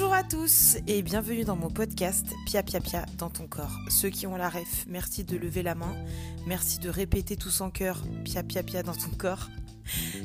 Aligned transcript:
Bonjour 0.00 0.14
à 0.14 0.22
tous 0.22 0.76
et 0.86 1.02
bienvenue 1.02 1.42
dans 1.42 1.56
mon 1.56 1.70
podcast 1.70 2.24
Pia 2.46 2.62
Pia 2.62 2.78
Pia 2.78 3.04
dans 3.18 3.30
ton 3.30 3.48
corps. 3.48 3.76
Ceux 3.90 4.10
qui 4.10 4.28
ont 4.28 4.36
la 4.36 4.48
ref, 4.48 4.84
merci 4.86 5.24
de 5.24 5.36
lever 5.36 5.64
la 5.64 5.74
main. 5.74 5.92
Merci 6.46 6.78
de 6.78 6.88
répéter 6.88 7.36
tous 7.36 7.60
en 7.62 7.70
cœur 7.72 8.00
Pia 8.24 8.44
Pia 8.44 8.62
Pia 8.62 8.84
dans 8.84 8.94
ton 8.94 9.10
corps. 9.18 9.48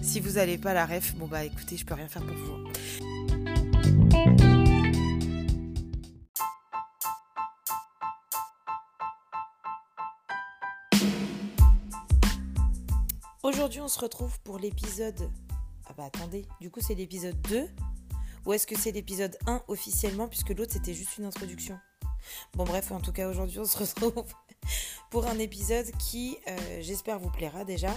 Si 0.03 0.19
vous 0.19 0.33
n'avez 0.33 0.59
pas 0.59 0.75
la 0.75 0.85
ref, 0.85 1.15
bon 1.15 1.25
bah 1.25 1.43
écoutez, 1.43 1.75
je 1.75 1.87
peux 1.87 1.95
rien 1.95 2.07
faire 2.07 2.21
pour 2.21 2.35
vous. 2.35 2.67
Aujourd'hui, 13.41 13.81
on 13.81 13.87
se 13.87 13.99
retrouve 13.99 14.39
pour 14.41 14.59
l'épisode. 14.59 15.31
Ah 15.87 15.93
bah 15.97 16.03
attendez, 16.05 16.45
du 16.61 16.69
coup, 16.69 16.79
c'est 16.79 16.93
l'épisode 16.93 17.41
2 17.49 17.67
ou 18.45 18.53
est-ce 18.53 18.67
que 18.67 18.77
c'est 18.77 18.91
l'épisode 18.91 19.37
1 19.47 19.63
officiellement 19.67 20.27
puisque 20.27 20.49
l'autre 20.49 20.73
c'était 20.73 20.93
juste 20.93 21.17
une 21.17 21.25
introduction? 21.25 21.77
Bon 22.53 22.63
bref, 22.63 22.91
en 22.91 22.99
tout 22.99 23.11
cas 23.11 23.27
aujourd'hui 23.27 23.59
on 23.59 23.65
se 23.65 23.77
retrouve 23.77 24.25
pour 25.09 25.27
un 25.27 25.39
épisode 25.39 25.89
qui 25.99 26.37
euh, 26.47 26.57
j'espère 26.81 27.19
vous 27.19 27.29
plaira 27.29 27.65
déjà, 27.65 27.95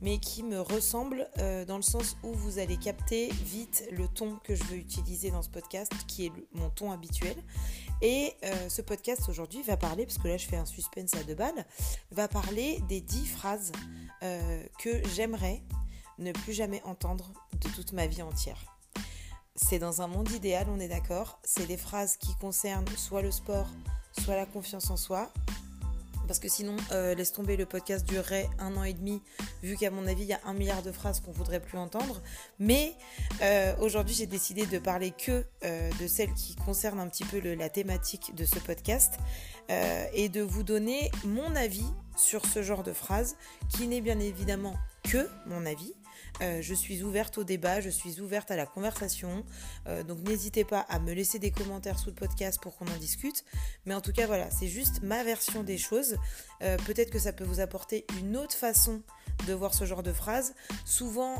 mais 0.00 0.18
qui 0.18 0.42
me 0.42 0.60
ressemble 0.60 1.28
euh, 1.38 1.64
dans 1.64 1.76
le 1.76 1.82
sens 1.82 2.16
où 2.22 2.32
vous 2.32 2.58
allez 2.58 2.76
capter 2.76 3.28
vite 3.44 3.86
le 3.92 4.08
ton 4.08 4.36
que 4.44 4.54
je 4.54 4.64
veux 4.64 4.76
utiliser 4.76 5.30
dans 5.30 5.42
ce 5.42 5.48
podcast, 5.48 5.92
qui 6.06 6.26
est 6.26 6.32
mon 6.52 6.70
ton 6.70 6.92
habituel. 6.92 7.36
Et 8.02 8.34
euh, 8.44 8.68
ce 8.68 8.82
podcast 8.82 9.28
aujourd'hui 9.28 9.62
va 9.62 9.76
parler, 9.76 10.04
parce 10.06 10.18
que 10.18 10.28
là 10.28 10.36
je 10.36 10.46
fais 10.46 10.56
un 10.56 10.66
suspense 10.66 11.14
à 11.14 11.22
deux 11.24 11.34
balles, 11.34 11.66
va 12.10 12.28
parler 12.28 12.80
des 12.88 13.00
10 13.00 13.26
phrases 13.26 13.72
que 14.78 15.06
j'aimerais 15.14 15.62
ne 16.16 16.32
plus 16.32 16.54
jamais 16.54 16.82
entendre 16.84 17.30
de 17.60 17.68
toute 17.68 17.92
ma 17.92 18.06
vie 18.06 18.22
entière 18.22 18.73
c'est 19.56 19.78
dans 19.78 20.02
un 20.02 20.08
monde 20.08 20.30
idéal, 20.32 20.66
on 20.68 20.80
est 20.80 20.88
d'accord. 20.88 21.38
C'est 21.44 21.66
des 21.66 21.76
phrases 21.76 22.16
qui 22.16 22.34
concernent 22.36 22.86
soit 22.96 23.22
le 23.22 23.30
sport, 23.30 23.68
soit 24.18 24.36
la 24.36 24.46
confiance 24.46 24.90
en 24.90 24.96
soi. 24.96 25.30
Parce 26.26 26.38
que 26.38 26.48
sinon, 26.48 26.76
euh, 26.92 27.14
laisse 27.14 27.32
tomber, 27.32 27.56
le 27.56 27.66
podcast 27.66 28.06
durerait 28.08 28.48
un 28.58 28.74
an 28.76 28.84
et 28.84 28.94
demi, 28.94 29.20
vu 29.62 29.76
qu'à 29.76 29.90
mon 29.90 30.06
avis, 30.06 30.22
il 30.22 30.28
y 30.28 30.32
a 30.32 30.40
un 30.46 30.54
milliard 30.54 30.82
de 30.82 30.90
phrases 30.90 31.20
qu'on 31.20 31.32
voudrait 31.32 31.60
plus 31.60 31.76
entendre. 31.78 32.22
Mais 32.58 32.94
euh, 33.42 33.74
aujourd'hui, 33.80 34.14
j'ai 34.14 34.26
décidé 34.26 34.66
de 34.66 34.78
parler 34.78 35.12
que 35.12 35.44
euh, 35.64 35.90
de 36.00 36.06
celles 36.06 36.32
qui 36.32 36.56
concernent 36.56 37.00
un 37.00 37.08
petit 37.08 37.24
peu 37.24 37.40
la 37.40 37.68
thématique 37.68 38.34
de 38.34 38.44
ce 38.44 38.58
podcast 38.58 39.14
et 40.12 40.28
de 40.28 40.42
vous 40.42 40.62
donner 40.62 41.10
mon 41.24 41.56
avis 41.56 41.86
sur 42.16 42.44
ce 42.44 42.62
genre 42.62 42.82
de 42.82 42.92
phrases, 42.92 43.36
qui 43.70 43.88
n'est 43.88 44.02
bien 44.02 44.20
évidemment 44.20 44.74
que 45.04 45.26
mon 45.46 45.64
avis, 45.64 45.94
euh, 46.42 46.60
je 46.60 46.74
suis 46.74 47.02
ouverte 47.02 47.38
au 47.38 47.44
débat, 47.44 47.80
je 47.80 47.90
suis 47.90 48.20
ouverte 48.20 48.50
à 48.50 48.56
la 48.56 48.66
conversation. 48.66 49.44
Euh, 49.86 50.02
donc 50.02 50.18
n'hésitez 50.20 50.64
pas 50.64 50.80
à 50.80 50.98
me 50.98 51.12
laisser 51.12 51.38
des 51.38 51.50
commentaires 51.50 51.98
sous 51.98 52.10
le 52.10 52.14
podcast 52.14 52.60
pour 52.60 52.76
qu'on 52.76 52.86
en 52.86 52.96
discute. 52.96 53.44
Mais 53.86 53.94
en 53.94 54.00
tout 54.00 54.12
cas, 54.12 54.26
voilà, 54.26 54.50
c'est 54.50 54.68
juste 54.68 55.02
ma 55.02 55.22
version 55.24 55.62
des 55.62 55.78
choses. 55.78 56.16
Euh, 56.62 56.76
peut-être 56.86 57.10
que 57.10 57.18
ça 57.18 57.32
peut 57.32 57.44
vous 57.44 57.60
apporter 57.60 58.04
une 58.20 58.36
autre 58.36 58.56
façon 58.56 59.02
de 59.46 59.52
voir 59.52 59.74
ce 59.74 59.84
genre 59.84 60.02
de 60.02 60.12
phrase. 60.12 60.54
Souvent, 60.84 61.34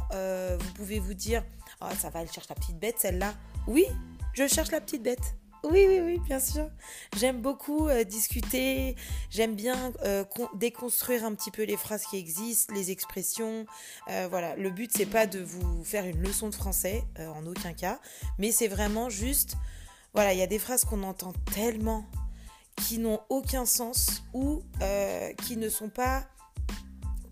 vous 0.58 0.72
pouvez 0.74 0.98
vous 0.98 1.14
dire, 1.14 1.44
oh, 1.80 1.86
ça 1.98 2.10
va, 2.10 2.22
elle 2.22 2.30
cherche 2.30 2.48
la 2.48 2.54
petite 2.54 2.78
bête, 2.78 2.96
celle-là. 2.98 3.34
Oui, 3.66 3.86
je 4.32 4.46
cherche 4.48 4.70
la 4.72 4.80
petite 4.80 5.02
bête. 5.02 5.36
Oui, 5.64 5.86
oui, 5.88 6.00
oui, 6.00 6.18
bien 6.18 6.40
sûr. 6.40 6.68
J'aime 7.16 7.40
beaucoup 7.40 7.88
euh, 7.88 8.04
discuter, 8.04 8.96
j'aime 9.30 9.54
bien 9.54 9.94
euh, 10.04 10.22
déconstruire 10.56 11.24
un 11.24 11.34
petit 11.34 11.50
peu 11.50 11.62
les 11.62 11.78
phrases 11.78 12.04
qui 12.04 12.18
existent, 12.18 12.74
les 12.74 12.90
expressions. 12.90 13.64
Euh, 14.10 14.26
voilà, 14.28 14.56
le 14.56 14.68
but, 14.70 14.90
c'est 14.94 15.06
pas 15.06 15.26
de 15.26 15.40
vous 15.40 15.82
faire 15.82 16.04
une 16.04 16.20
leçon 16.20 16.50
de 16.50 16.54
français, 16.54 17.04
en 17.18 17.46
aucun 17.46 17.72
cas, 17.72 17.98
mais 18.38 18.52
c'est 18.52 18.68
vraiment 18.68 19.08
juste, 19.08 19.56
voilà, 20.12 20.34
il 20.34 20.38
y 20.38 20.42
a 20.42 20.46
des 20.46 20.58
phrases 20.58 20.84
qu'on 20.84 21.02
entend 21.02 21.32
tellement 21.54 22.04
qui 22.76 22.98
n'ont 22.98 23.20
aucun 23.30 23.64
sens 23.64 24.22
ou 24.34 24.62
qui 25.44 25.56
ne 25.56 25.70
sont 25.70 25.88
pas 25.88 26.26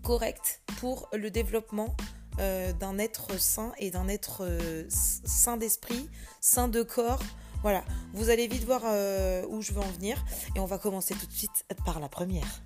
correctes 0.01 0.61
pour 0.79 1.07
le 1.13 1.29
développement 1.29 1.95
d'un 2.37 2.97
être 2.97 3.39
sain 3.39 3.73
et 3.77 3.91
d'un 3.91 4.07
être 4.07 4.47
sain 4.89 5.57
d'esprit, 5.57 6.09
sain 6.41 6.67
de 6.67 6.81
corps. 6.81 7.21
Voilà, 7.63 7.85
vous 8.11 8.29
allez 8.29 8.47
vite 8.47 8.65
voir 8.65 8.81
euh, 8.83 9.45
où 9.47 9.61
je 9.61 9.71
veux 9.71 9.79
en 9.79 9.89
venir 9.91 10.21
et 10.53 10.59
on 10.59 10.65
va 10.65 10.77
commencer 10.77 11.15
tout 11.15 11.25
de 11.25 11.31
suite 11.31 11.63
par 11.85 12.01
la 12.01 12.09
première. 12.09 12.61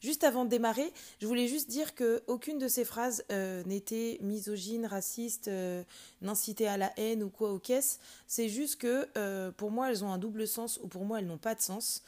Juste 0.00 0.24
avant 0.24 0.44
de 0.44 0.50
démarrer, 0.50 0.92
je 1.20 1.28
voulais 1.28 1.46
juste 1.46 1.70
dire 1.70 1.94
que 1.94 2.24
aucune 2.26 2.58
de 2.58 2.66
ces 2.66 2.84
phrases 2.84 3.24
euh, 3.30 3.62
n'était 3.62 4.18
misogyne, 4.22 4.86
raciste, 4.86 5.46
euh, 5.46 5.84
n'incitait 6.20 6.66
à 6.66 6.76
la 6.76 6.92
haine 6.98 7.22
ou 7.22 7.28
quoi 7.28 7.52
au 7.52 7.60
caisse. 7.60 8.00
C'est 8.26 8.48
juste 8.48 8.80
que 8.80 9.50
pour 9.52 9.70
moi 9.70 9.90
elles 9.90 10.02
ont 10.02 10.12
un 10.12 10.18
double 10.18 10.48
sens 10.48 10.80
ou 10.82 10.88
pour 10.88 11.04
moi 11.04 11.20
elles 11.20 11.28
n'ont 11.28 11.38
pas 11.38 11.54
de 11.54 11.60
sens, 11.60 12.02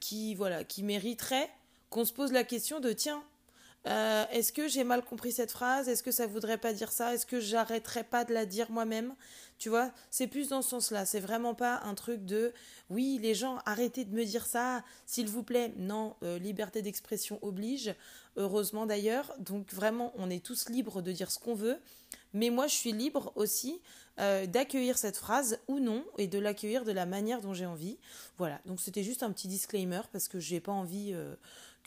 qui 0.00 0.34
voilà, 0.34 0.64
qui 0.64 0.82
mériterait 0.82 1.48
qu'on 1.90 2.04
se 2.04 2.12
pose 2.12 2.32
la 2.32 2.42
question 2.42 2.80
de 2.80 2.92
tiens, 2.92 3.22
euh, 3.86 4.24
est-ce 4.32 4.52
que 4.52 4.68
j'ai 4.68 4.84
mal 4.84 5.02
compris 5.02 5.32
cette 5.32 5.52
phrase? 5.52 5.88
Est-ce 5.88 6.02
que 6.02 6.10
ça 6.10 6.26
voudrait 6.26 6.58
pas 6.58 6.72
dire 6.72 6.90
ça? 6.90 7.14
Est-ce 7.14 7.26
que 7.26 7.40
j'arrêterais 7.40 8.04
pas 8.04 8.24
de 8.24 8.34
la 8.34 8.44
dire 8.44 8.70
moi-même? 8.70 9.14
Tu 9.58 9.68
vois, 9.68 9.92
c'est 10.10 10.26
plus 10.26 10.48
dans 10.48 10.62
ce 10.62 10.70
sens-là. 10.70 11.06
C'est 11.06 11.20
vraiment 11.20 11.54
pas 11.54 11.80
un 11.84 11.94
truc 11.94 12.24
de 12.24 12.52
oui, 12.90 13.18
les 13.22 13.34
gens, 13.34 13.58
arrêtez 13.66 14.04
de 14.04 14.14
me 14.14 14.24
dire 14.24 14.46
ça, 14.46 14.84
s'il 15.06 15.28
vous 15.28 15.42
plaît. 15.42 15.72
Non, 15.78 16.16
euh, 16.22 16.38
liberté 16.38 16.82
d'expression 16.82 17.38
oblige. 17.42 17.94
Heureusement 18.36 18.84
d'ailleurs. 18.84 19.34
Donc 19.38 19.72
vraiment, 19.72 20.12
on 20.16 20.28
est 20.28 20.44
tous 20.44 20.68
libres 20.68 21.00
de 21.00 21.12
dire 21.12 21.30
ce 21.30 21.38
qu'on 21.38 21.54
veut. 21.54 21.78
Mais 22.34 22.50
moi, 22.50 22.66
je 22.66 22.74
suis 22.74 22.92
libre 22.92 23.32
aussi 23.36 23.80
euh, 24.20 24.46
d'accueillir 24.46 24.98
cette 24.98 25.16
phrase 25.16 25.60
ou 25.66 25.78
non 25.78 26.04
et 26.18 26.26
de 26.26 26.38
l'accueillir 26.38 26.84
de 26.84 26.92
la 26.92 27.06
manière 27.06 27.40
dont 27.40 27.54
j'ai 27.54 27.66
envie. 27.66 27.98
Voilà. 28.36 28.60
Donc 28.66 28.80
c'était 28.80 29.02
juste 29.02 29.22
un 29.22 29.32
petit 29.32 29.48
disclaimer 29.48 30.02
parce 30.12 30.28
que 30.28 30.38
j'ai 30.38 30.60
pas 30.60 30.72
envie 30.72 31.14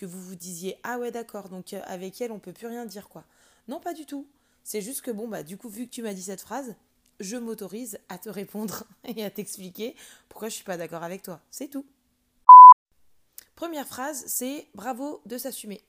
que 0.01 0.05
vous 0.07 0.19
vous 0.19 0.35
disiez 0.35 0.79
ah 0.81 0.97
ouais 0.97 1.11
d'accord 1.11 1.47
donc 1.47 1.73
euh, 1.73 1.81
avec 1.85 2.21
elle 2.21 2.31
on 2.31 2.39
peut 2.39 2.53
plus 2.53 2.65
rien 2.65 2.87
dire 2.87 3.07
quoi. 3.07 3.23
Non 3.67 3.79
pas 3.79 3.93
du 3.93 4.07
tout. 4.07 4.27
C'est 4.63 4.81
juste 4.81 5.01
que 5.01 5.11
bon 5.11 5.27
bah 5.27 5.43
du 5.43 5.57
coup 5.57 5.69
vu 5.69 5.85
que 5.85 5.91
tu 5.91 6.01
m'as 6.01 6.15
dit 6.15 6.23
cette 6.23 6.41
phrase, 6.41 6.75
je 7.19 7.37
m'autorise 7.37 7.99
à 8.09 8.17
te 8.17 8.27
répondre 8.27 8.85
et 9.03 9.23
à 9.23 9.29
t'expliquer 9.29 9.95
pourquoi 10.27 10.49
je 10.49 10.55
suis 10.55 10.63
pas 10.63 10.75
d'accord 10.75 11.03
avec 11.03 11.21
toi. 11.21 11.39
C'est 11.51 11.67
tout. 11.67 11.85
Première 13.55 13.85
phrase, 13.85 14.23
c'est 14.25 14.67
bravo 14.73 15.21
de 15.27 15.37
s'assumer. 15.37 15.83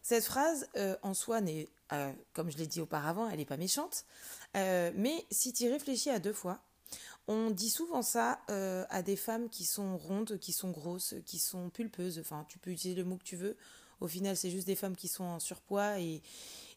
Cette 0.00 0.24
phrase 0.24 0.66
euh, 0.76 0.96
en 1.02 1.12
soi 1.12 1.42
n'est, 1.42 1.68
euh, 1.92 2.10
comme 2.32 2.50
je 2.50 2.56
l'ai 2.56 2.66
dit 2.66 2.80
auparavant, 2.80 3.28
elle 3.28 3.36
n'est 3.36 3.44
pas 3.44 3.58
méchante, 3.58 4.06
mais 4.54 5.26
si 5.30 5.52
tu 5.52 5.64
y 5.64 5.68
réfléchis 5.68 6.08
à 6.08 6.18
deux 6.18 6.32
fois, 6.32 6.62
on 7.28 7.50
dit 7.50 7.68
souvent 7.68 8.00
ça 8.00 8.40
euh, 8.50 8.84
à 8.88 9.02
des 9.02 9.14
femmes 9.14 9.50
qui 9.50 9.64
sont 9.64 9.98
rondes, 9.98 10.38
qui 10.38 10.52
sont 10.52 10.70
grosses, 10.70 11.14
qui 11.26 11.38
sont 11.38 11.68
pulpeuses. 11.68 12.18
Enfin, 12.18 12.46
tu 12.48 12.58
peux 12.58 12.70
utiliser 12.70 12.98
le 12.98 13.06
mot 13.06 13.16
que 13.18 13.24
tu 13.24 13.36
veux. 13.36 13.56
Au 14.00 14.08
final, 14.08 14.36
c'est 14.36 14.50
juste 14.50 14.66
des 14.66 14.74
femmes 14.74 14.96
qui 14.96 15.08
sont 15.08 15.24
en 15.24 15.38
surpoids 15.38 16.00
et, 16.00 16.22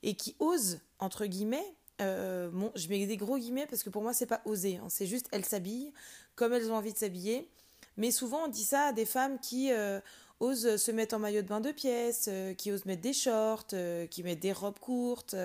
et 0.03 0.15
qui 0.15 0.35
osent, 0.39 0.79
entre 0.99 1.25
guillemets. 1.25 1.65
Euh, 2.01 2.49
bon, 2.49 2.71
je 2.75 2.89
mets 2.89 3.05
des 3.05 3.15
gros 3.15 3.37
guillemets 3.37 3.65
parce 3.65 3.81
que 3.81 3.89
pour 3.89 4.01
moi, 4.01 4.13
c'est 4.13 4.25
pas 4.25 4.41
oser. 4.45 4.77
Hein. 4.77 4.87
c'est 4.89 5.05
juste 5.05 5.27
elles 5.31 5.45
s'habillent 5.45 5.93
comme 6.35 6.51
elles 6.53 6.69
ont 6.69 6.75
envie 6.75 6.91
de 6.91 6.97
s'habiller. 6.97 7.47
Mais 7.95 8.11
souvent, 8.11 8.45
on 8.45 8.47
dit 8.47 8.63
ça 8.63 8.87
à 8.87 8.93
des 8.93 9.05
femmes 9.05 9.39
qui 9.39 9.71
euh, 9.71 10.01
osent 10.41 10.75
se 10.75 10.91
mettre 10.91 11.15
en 11.15 11.19
maillot 11.19 11.43
de 11.43 11.47
bain 11.47 11.61
de 11.61 11.71
pièces, 11.71 12.29
qui 12.57 12.71
osent 12.71 12.85
mettre 12.85 13.01
des 13.01 13.13
shorts, 13.13 13.67
qui 14.09 14.23
mettent 14.23 14.39
des 14.39 14.53
robes 14.53 14.79
courtes, 14.79 15.35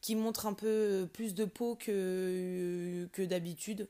qui 0.00 0.14
montrent 0.14 0.46
un 0.46 0.52
peu 0.54 1.08
plus 1.12 1.34
de 1.34 1.44
peau 1.44 1.76
que, 1.76 3.08
que 3.12 3.22
d'habitude 3.22 3.88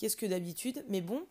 qu'est-ce 0.00 0.16
que 0.16 0.24
d'habitude, 0.24 0.82
mais 0.88 1.02
bon, 1.02 1.26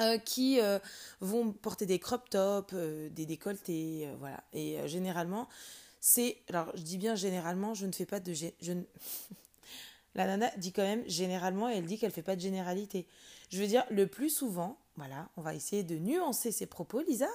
euh, 0.00 0.18
qui 0.18 0.60
euh, 0.60 0.78
vont 1.20 1.52
porter 1.52 1.86
des 1.86 1.98
crop 1.98 2.28
tops, 2.28 2.72
euh, 2.74 3.08
des 3.08 3.24
décolletés, 3.24 4.08
voilà. 4.20 4.44
Et 4.52 4.76
généralement, 4.86 5.48
c'est, 6.00 6.36
alors 6.50 6.70
je 6.76 6.82
dis 6.82 6.98
bien 6.98 7.14
généralement, 7.14 7.72
je 7.72 7.86
ne 7.86 7.92
fais 7.92 8.04
pas 8.04 8.20
de, 8.20 8.34
je 8.34 8.72
la 10.14 10.26
nana 10.26 10.50
dit 10.58 10.72
quand 10.72 10.82
même 10.82 11.02
généralement, 11.08 11.70
et 11.70 11.78
elle 11.78 11.86
dit 11.86 11.98
qu'elle 11.98 12.12
fait 12.12 12.22
pas 12.22 12.36
de 12.36 12.40
généralité. 12.42 13.06
Je 13.50 13.58
veux 13.58 13.66
dire, 13.66 13.84
le 13.90 14.06
plus 14.06 14.30
souvent, 14.30 14.78
voilà, 14.96 15.30
on 15.38 15.42
va 15.42 15.54
essayer 15.54 15.82
de 15.82 15.96
nuancer 15.96 16.52
ses 16.52 16.66
propos, 16.66 17.00
Lisa. 17.00 17.28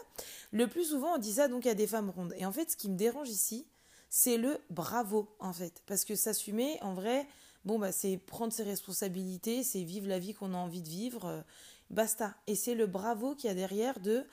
Le 0.52 0.68
plus 0.68 0.86
souvent, 0.86 1.16
on 1.16 1.18
dit 1.18 1.34
ça 1.34 1.48
donc 1.48 1.66
à 1.66 1.74
des 1.74 1.88
femmes 1.88 2.12
rondes. 2.12 2.36
Et 2.38 2.46
en 2.46 2.52
fait, 2.52 2.70
ce 2.70 2.78
qui 2.78 2.90
me 2.90 2.96
dérange 2.96 3.30
ici, 3.30 3.66
c'est 4.10 4.38
le 4.38 4.60
bravo, 4.70 5.36
en 5.40 5.52
fait, 5.52 5.82
parce 5.88 6.06
que 6.06 6.16
s'assumer, 6.16 6.78
en 6.82 6.94
vrai, 6.94 7.26
bon, 7.66 7.80
bah, 7.80 7.92
c'est 7.92 8.18
prendre 8.18 8.54
ses 8.54 8.64
responsabilités, 8.64 9.64
c'est 9.64 9.84
vivre 9.84 10.08
la 10.08 10.20
vie 10.20 10.34
qu'on 10.34 10.54
a 10.54 10.58
envie 10.58 10.82
de 10.82 10.90
vivre, 10.90 11.26
euh, 11.26 11.42
basta. 11.90 12.36
Et 12.48 12.56
c'est 12.56 12.76
le 12.76 12.88
bravo 12.88 13.36
qu'il 13.36 13.48
y 13.48 13.52
a 13.52 13.56
derrière 13.56 14.00
de 14.00 14.26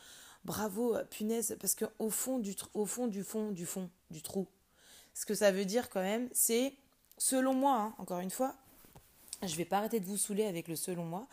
bravo, 0.44 0.96
euh, 0.96 1.04
punaise, 1.04 1.56
parce 1.60 1.74
qu'au 1.74 2.10
fond 2.10 2.38
du, 2.38 2.54
au 2.74 2.86
fond 2.86 3.06
du 3.06 3.22
fond 3.22 3.50
du 3.52 3.66
fond 3.66 3.90
du 4.10 4.22
trou, 4.22 4.46
ce 5.14 5.26
que 5.26 5.34
ça 5.34 5.52
veut 5.52 5.64
dire 5.64 5.90
quand 5.90 6.00
même, 6.00 6.28
c'est, 6.32 6.74
selon 7.18 7.54
moi, 7.54 7.76
hein, 7.76 7.94
encore 7.98 8.20
une 8.20 8.30
fois, 8.30 8.54
je 9.42 9.56
vais 9.56 9.64
pas 9.64 9.78
arrêter 9.78 10.00
de 10.00 10.06
vous 10.06 10.16
saouler 10.16 10.44
avec 10.44 10.68
le 10.68 10.76
selon 10.76 11.04
moi. 11.04 11.26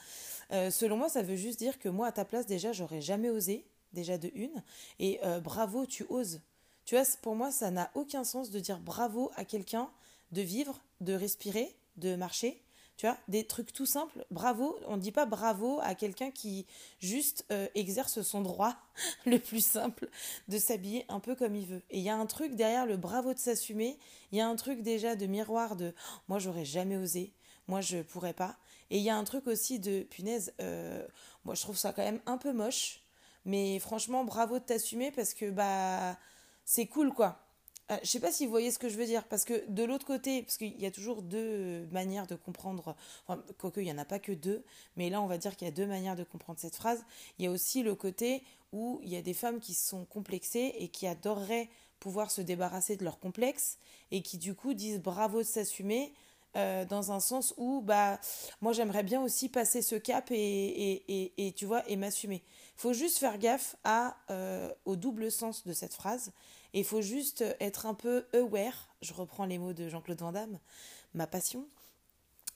Euh, 0.51 0.71
selon 0.71 0.95
moi, 0.95 1.09
ça 1.09 1.21
veut 1.21 1.35
juste 1.35 1.59
dire 1.59 1.77
que 1.77 1.89
moi, 1.89 2.07
à 2.07 2.11
ta 2.11 2.23
place, 2.23 2.45
déjà, 2.45 2.71
j'aurais 2.71 3.01
jamais 3.01 3.29
osé, 3.29 3.65
déjà 3.91 4.17
de 4.17 4.31
une. 4.33 4.63
Et 4.99 5.19
bravo, 5.43 5.85
tu 5.85 6.05
oses. 6.09 6.41
Tu 6.85 6.95
vois, 6.95 7.03
pour 7.21 7.35
moi, 7.35 7.51
ça 7.51 7.69
n'a 7.69 7.91
aucun 7.95 8.23
sens 8.23 8.49
de 8.49 8.59
dire 8.61 8.79
bravo 8.79 9.29
à 9.35 9.43
quelqu'un 9.43 9.89
de 10.31 10.41
vivre, 10.41 10.79
de 11.01 11.13
respirer, 11.13 11.75
de 11.97 12.15
marcher. 12.15 12.61
Tu 12.97 13.05
vois, 13.05 13.17
des 13.27 13.45
trucs 13.45 13.73
tout 13.73 13.85
simples. 13.85 14.25
Bravo, 14.31 14.79
on 14.87 14.97
ne 14.97 15.01
dit 15.01 15.11
pas 15.11 15.27
bravo 15.27 15.79
à 15.83 15.93
quelqu'un 15.93 16.31
qui 16.31 16.65
juste 16.99 17.45
euh, 17.51 17.67
exerce 17.75 18.23
son 18.23 18.41
droit 18.41 18.75
le 19.27 19.37
plus 19.37 19.63
simple 19.63 20.09
de 20.47 20.57
s'habiller 20.57 21.05
un 21.07 21.19
peu 21.19 21.35
comme 21.35 21.55
il 21.55 21.67
veut. 21.67 21.83
Et 21.91 21.99
il 21.99 22.03
y 22.03 22.09
a 22.09 22.15
un 22.15 22.25
truc 22.25 22.55
derrière 22.55 22.87
le 22.87 22.97
bravo 22.97 23.35
de 23.35 23.39
s'assumer, 23.39 23.99
il 24.31 24.39
y 24.39 24.41
a 24.41 24.47
un 24.47 24.55
truc 24.55 24.81
déjà 24.81 25.15
de 25.15 25.27
miroir 25.27 25.75
de 25.75 25.93
moi 26.27 26.39
j'aurais 26.39 26.65
jamais 26.65 26.97
osé, 26.97 27.33
moi 27.67 27.81
je 27.81 27.99
pourrais 27.99 28.33
pas. 28.33 28.57
Et 28.89 28.97
il 28.97 29.03
y 29.03 29.11
a 29.11 29.15
un 29.15 29.23
truc 29.25 29.45
aussi 29.45 29.79
de 29.79 30.01
punaise, 30.01 30.53
euh, 30.59 31.05
moi 31.45 31.53
je 31.53 31.61
trouve 31.61 31.77
ça 31.77 31.93
quand 31.93 32.03
même 32.03 32.21
un 32.25 32.39
peu 32.39 32.51
moche, 32.51 33.01
mais 33.45 33.77
franchement 33.77 34.23
bravo 34.23 34.57
de 34.57 34.63
t'assumer 34.63 35.11
parce 35.11 35.35
que 35.35 35.51
bah 35.51 36.17
c'est 36.65 36.87
cool 36.87 37.13
quoi. 37.13 37.46
Je 37.89 37.93
euh, 37.93 37.97
je 38.03 38.09
sais 38.09 38.19
pas 38.19 38.31
si 38.31 38.45
vous 38.45 38.51
voyez 38.51 38.71
ce 38.71 38.79
que 38.79 38.89
je 38.89 38.97
veux 38.97 39.05
dire, 39.05 39.23
parce 39.25 39.45
que 39.45 39.63
de 39.69 39.83
l'autre 39.83 40.05
côté, 40.05 40.43
parce 40.43 40.57
qu'il 40.57 40.79
y 40.79 40.85
a 40.85 40.91
toujours 40.91 41.21
deux 41.21 41.85
manières 41.91 42.27
de 42.27 42.35
comprendre, 42.35 42.95
enfin, 43.25 43.41
quoique 43.57 43.79
il 43.79 43.85
n'y 43.85 43.91
en 43.91 43.97
a 43.97 44.05
pas 44.05 44.19
que 44.19 44.31
deux, 44.33 44.63
mais 44.95 45.09
là 45.09 45.21
on 45.21 45.27
va 45.27 45.37
dire 45.37 45.55
qu'il 45.55 45.67
y 45.67 45.71
a 45.71 45.73
deux 45.73 45.87
manières 45.87 46.15
de 46.15 46.23
comprendre 46.23 46.59
cette 46.59 46.75
phrase. 46.75 47.03
Il 47.39 47.45
y 47.45 47.47
a 47.47 47.51
aussi 47.51 47.83
le 47.83 47.95
côté 47.95 48.43
où 48.73 48.99
il 49.03 49.09
y 49.09 49.15
a 49.15 49.21
des 49.21 49.33
femmes 49.33 49.59
qui 49.59 49.73
sont 49.73 50.05
complexées 50.05 50.73
et 50.79 50.89
qui 50.89 51.07
adoreraient 51.07 51.69
pouvoir 51.99 52.29
se 52.31 52.41
débarrasser 52.41 52.97
de 52.97 53.03
leur 53.03 53.19
complexe 53.19 53.77
et 54.11 54.21
qui 54.21 54.37
du 54.37 54.53
coup 54.53 54.73
disent 54.73 54.99
bravo 55.01 55.39
de 55.39 55.47
s'assumer. 55.47 56.13
Euh, 56.55 56.85
dans 56.85 57.11
un 57.11 57.19
sens 57.19 57.53
où 57.57 57.81
bah 57.81 58.19
moi 58.61 58.71
j'aimerais 58.71 59.03
bien 59.03 59.21
aussi 59.21 59.47
passer 59.47 59.83
ce 59.83 59.95
cap 59.95 60.31
et, 60.31 60.35
et, 60.37 61.33
et, 61.45 61.51
tu 61.51 61.65
vois 61.65 61.87
et 61.87 61.97
m'assumer. 61.97 62.41
Faut 62.77 62.93
juste 62.93 63.19
faire 63.19 63.37
gaffe 63.37 63.75
à, 63.83 64.17
euh, 64.31 64.71
au 64.85 64.95
double 64.95 65.29
sens 65.29 65.67
de 65.67 65.73
cette 65.73 65.93
phrase 65.93 66.31
il 66.73 66.83
faut 66.83 67.01
juste 67.01 67.43
être 67.59 67.85
un 67.85 67.93
peu 67.93 68.25
aware, 68.33 68.89
je 69.01 69.13
reprends 69.13 69.45
les 69.45 69.57
mots 69.57 69.73
de 69.73 69.89
Jean-Claude 69.89 70.19
Van 70.19 70.31
Damme, 70.31 70.59
ma 71.13 71.27
passion. 71.27 71.65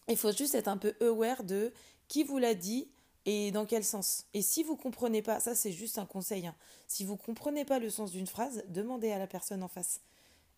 Il 0.07 0.17
faut 0.17 0.31
juste 0.31 0.55
être 0.55 0.67
un 0.67 0.77
peu 0.77 0.95
aware 1.01 1.43
de 1.43 1.73
qui 2.07 2.23
vous 2.23 2.37
l'a 2.37 2.53
dit 2.53 2.87
et 3.25 3.51
dans 3.51 3.65
quel 3.65 3.83
sens. 3.83 4.25
Et 4.33 4.41
si 4.41 4.63
vous 4.63 4.75
comprenez 4.75 5.21
pas, 5.21 5.39
ça 5.39 5.55
c'est 5.55 5.71
juste 5.71 5.97
un 5.97 6.05
conseil, 6.05 6.47
hein. 6.47 6.55
si 6.87 7.05
vous 7.05 7.17
comprenez 7.17 7.65
pas 7.65 7.79
le 7.79 7.89
sens 7.89 8.11
d'une 8.11 8.27
phrase, 8.27 8.63
demandez 8.67 9.11
à 9.11 9.19
la 9.19 9.27
personne 9.27 9.63
en 9.63 9.67
face. 9.67 10.01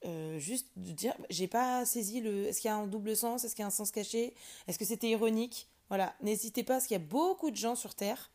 Euh, 0.06 0.38
juste 0.38 0.68
de 0.76 0.92
dire, 0.92 1.16
j'ai 1.30 1.48
pas 1.48 1.86
saisi 1.86 2.20
le. 2.20 2.48
Est-ce 2.48 2.60
qu'il 2.60 2.68
y 2.68 2.72
a 2.72 2.76
un 2.76 2.88
double 2.88 3.16
sens 3.16 3.46
Est-ce 3.46 3.56
qu'il 3.56 3.62
y 3.62 3.64
a 3.64 3.68
un 3.68 3.72
sens 3.72 3.90
caché 3.90 4.34
Est-ce 4.68 4.78
que 4.78 4.84
c'était 4.84 5.10
ironique? 5.10 5.70
Voilà, 5.88 6.14
n'hésitez 6.22 6.64
pas, 6.64 6.74
parce 6.74 6.88
qu'il 6.88 6.96
y 6.98 7.02
a 7.02 7.06
beaucoup 7.06 7.52
de 7.52 7.56
gens 7.56 7.76
sur 7.76 7.96
Terre 7.96 8.32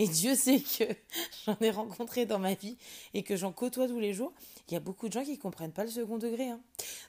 et 0.00 0.08
Dieu 0.08 0.34
sait 0.34 0.60
que 0.60 0.84
j'en 1.44 1.58
ai 1.60 1.70
rencontré 1.70 2.24
dans 2.24 2.38
ma 2.38 2.54
vie 2.54 2.78
et 3.12 3.22
que 3.22 3.36
j'en 3.36 3.52
côtoie 3.52 3.86
tous 3.86 3.98
les 3.98 4.14
jours. 4.14 4.32
Il 4.66 4.72
y 4.72 4.76
a 4.78 4.80
beaucoup 4.80 5.08
de 5.08 5.12
gens 5.12 5.24
qui 5.24 5.32
ne 5.32 5.36
comprennent 5.36 5.74
pas 5.74 5.84
le 5.84 5.90
second 5.90 6.16
degré. 6.16 6.48
Hein. 6.48 6.62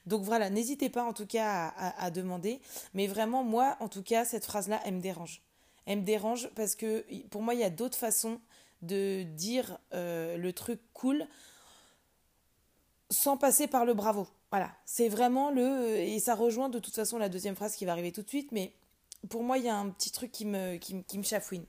Donc 0.04 0.24
voilà, 0.24 0.50
n'hésitez 0.50 0.90
pas 0.90 1.02
en 1.02 1.14
tout 1.14 1.24
cas 1.24 1.68
à, 1.68 2.10
demander. 2.10 2.60
Mais 2.92 3.06
vraiment, 3.06 3.44
moi, 3.44 3.78
en 3.80 3.88
tout 3.88 4.02
cas, 4.02 4.26
cette 4.26 4.44
phrase-là, 4.44 4.78
elle 4.84 4.96
me 4.96 5.00
dérange. 5.00 5.40
Elle 5.86 6.00
me 6.00 6.04
dérange 6.04 6.50
parce 6.54 6.74
que 6.74 7.06
pour 7.28 7.40
moi, 7.40 7.54
il 7.54 7.60
y 7.60 7.64
a 7.64 7.70
d'autres 7.70 7.96
façons 7.96 8.42
de 8.82 9.22
dire 9.22 9.78
euh, 9.94 10.36
le 10.36 10.52
truc 10.52 10.78
cool 10.92 11.26
sans 13.08 13.38
passer 13.38 13.68
par 13.68 13.86
le 13.86 13.94
bravo. 13.94 14.28
Voilà, 14.50 14.70
c'est 14.84 15.08
vraiment 15.08 15.50
le... 15.50 15.96
Et 15.96 16.18
ça 16.18 16.34
rejoint 16.34 16.68
de 16.68 16.78
toute 16.78 16.94
façon 16.94 17.16
la 17.16 17.30
deuxième 17.30 17.56
phrase 17.56 17.74
qui 17.74 17.86
va 17.86 17.92
arriver 17.92 18.12
tout 18.12 18.22
de 18.22 18.28
suite, 18.28 18.52
mais 18.52 18.74
pour 19.30 19.44
moi, 19.44 19.56
il 19.56 19.64
y 19.64 19.70
a 19.70 19.76
un 19.76 19.88
petit 19.88 20.10
truc 20.10 20.30
qui 20.30 20.44
me, 20.44 20.76
qui 20.76 21.16
me 21.16 21.22
chafouine. 21.22 21.64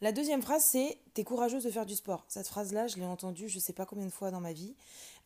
La 0.00 0.12
deuxième 0.12 0.42
phrase, 0.42 0.64
c'est 0.64 0.98
T'es 1.14 1.22
courageuse 1.22 1.62
de 1.62 1.70
faire 1.70 1.86
du 1.86 1.94
sport. 1.94 2.24
Cette 2.26 2.48
phrase-là, 2.48 2.88
je 2.88 2.96
l'ai 2.96 3.06
entendue 3.06 3.48
je 3.48 3.56
ne 3.56 3.60
sais 3.60 3.72
pas 3.72 3.86
combien 3.86 4.06
de 4.06 4.10
fois 4.10 4.32
dans 4.32 4.40
ma 4.40 4.52
vie. 4.52 4.74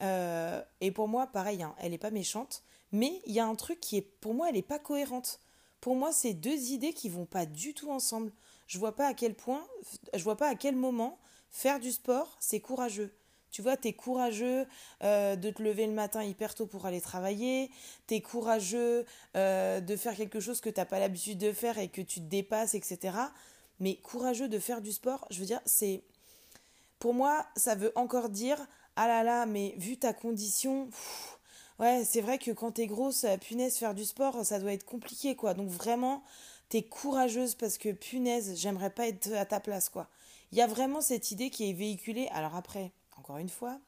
Euh, 0.03 0.63
et 0.83 0.91
pour 0.91 1.09
moi, 1.09 1.27
pareil, 1.27 1.63
hein, 1.63 1.75
elle 1.79 1.93
n'est 1.93 1.99
pas 1.99 2.11
méchante, 2.11 2.63
mais 2.93 3.23
il 3.27 3.33
y 3.33 3.41
a 3.41 3.47
un 3.47 3.55
truc 3.55 3.81
qui 3.81 3.97
est, 3.97 4.03
pour 4.03 4.35
moi, 4.35 4.49
elle 4.49 4.55
n'est 4.55 4.63
pas 4.63 4.79
cohérente. 4.79 5.41
Pour 5.81 5.97
moi, 5.97 6.13
c'est 6.13 6.35
deux 6.35 6.73
idées 6.73 6.93
qui 6.93 7.09
vont 7.09 7.25
pas 7.25 7.47
du 7.47 7.73
tout 7.73 7.91
ensemble. 7.91 8.33
Je 8.67 8.79
vois 8.79 8.95
pas 8.95 9.07
à 9.07 9.15
quel 9.15 9.35
point, 9.35 9.67
je 10.15 10.23
vois 10.23 10.37
pas 10.37 10.49
à 10.49 10.55
quel 10.55 10.77
moment 10.77 11.19
faire 11.51 11.81
du 11.81 11.91
sport, 11.91 12.37
c'est 12.39 12.61
courageux. 12.61 13.11
Tu 13.51 13.63
vois, 13.63 13.79
tu 13.79 13.89
es 13.89 13.93
courageux 13.95 14.67
euh, 15.03 15.35
de 15.37 15.49
te 15.49 15.63
lever 15.63 15.87
le 15.87 15.95
matin 15.95 16.23
hyper 16.23 16.55
tôt 16.55 16.67
pour 16.67 16.85
aller 16.85 17.01
travailler, 17.01 17.71
tu 18.07 18.17
es 18.17 18.21
courageux 18.21 19.07
euh, 19.37 19.81
de 19.81 19.97
faire 19.97 20.15
quelque 20.15 20.39
chose 20.39 20.61
que 20.61 20.69
tu 20.69 20.79
n'as 20.79 20.85
pas 20.85 20.99
l'habitude 20.99 21.39
de 21.39 21.53
faire 21.53 21.79
et 21.79 21.89
que 21.89 22.03
tu 22.03 22.21
te 22.21 22.27
dépasses, 22.27 22.75
etc 22.75 23.13
mais 23.81 23.97
courageux 23.97 24.49
de 24.49 24.59
faire 24.59 24.81
du 24.81 24.93
sport, 24.93 25.27
je 25.31 25.41
veux 25.41 25.47
dire, 25.47 25.61
c'est. 25.65 26.03
Pour 26.99 27.15
moi, 27.15 27.47
ça 27.57 27.77
veut 27.77 27.93
encore 27.95 28.29
dire 28.29 28.67
ah 28.97 29.07
là 29.07 29.23
là, 29.23 29.47
mais 29.47 29.75
vu 29.77 29.97
ta 29.97 30.13
condition, 30.13 30.91
ouais, 31.79 32.05
c'est 32.05 32.21
vrai 32.21 32.39
que 32.39 32.51
quand 32.51 32.73
t'es 32.73 32.89
grosse, 32.89 33.25
punaise, 33.41 33.77
faire 33.77 33.95
du 33.95 34.05
sport, 34.05 34.45
ça 34.45 34.59
doit 34.59 34.73
être 34.73 34.85
compliqué, 34.85 35.37
quoi. 35.37 35.55
Donc 35.55 35.69
vraiment, 35.69 36.25
t'es 36.69 36.83
courageuse 36.83 37.55
parce 37.55 37.79
que 37.79 37.91
punaise, 37.93 38.55
j'aimerais 38.57 38.91
pas 38.91 39.07
être 39.07 39.33
à 39.35 39.47
ta 39.47 39.61
place, 39.61 39.89
quoi. 39.89 40.09
Il 40.51 40.59
y 40.59 40.63
a 40.63 40.67
vraiment 40.67 41.01
cette 41.01 41.31
idée 41.31 41.51
qui 41.51 41.71
est 41.71 41.75
véhiculée. 41.75 42.29
Alors 42.33 42.57
après, 42.57 42.91
encore 43.17 43.39
une 43.39 43.49
fois, 43.49 43.79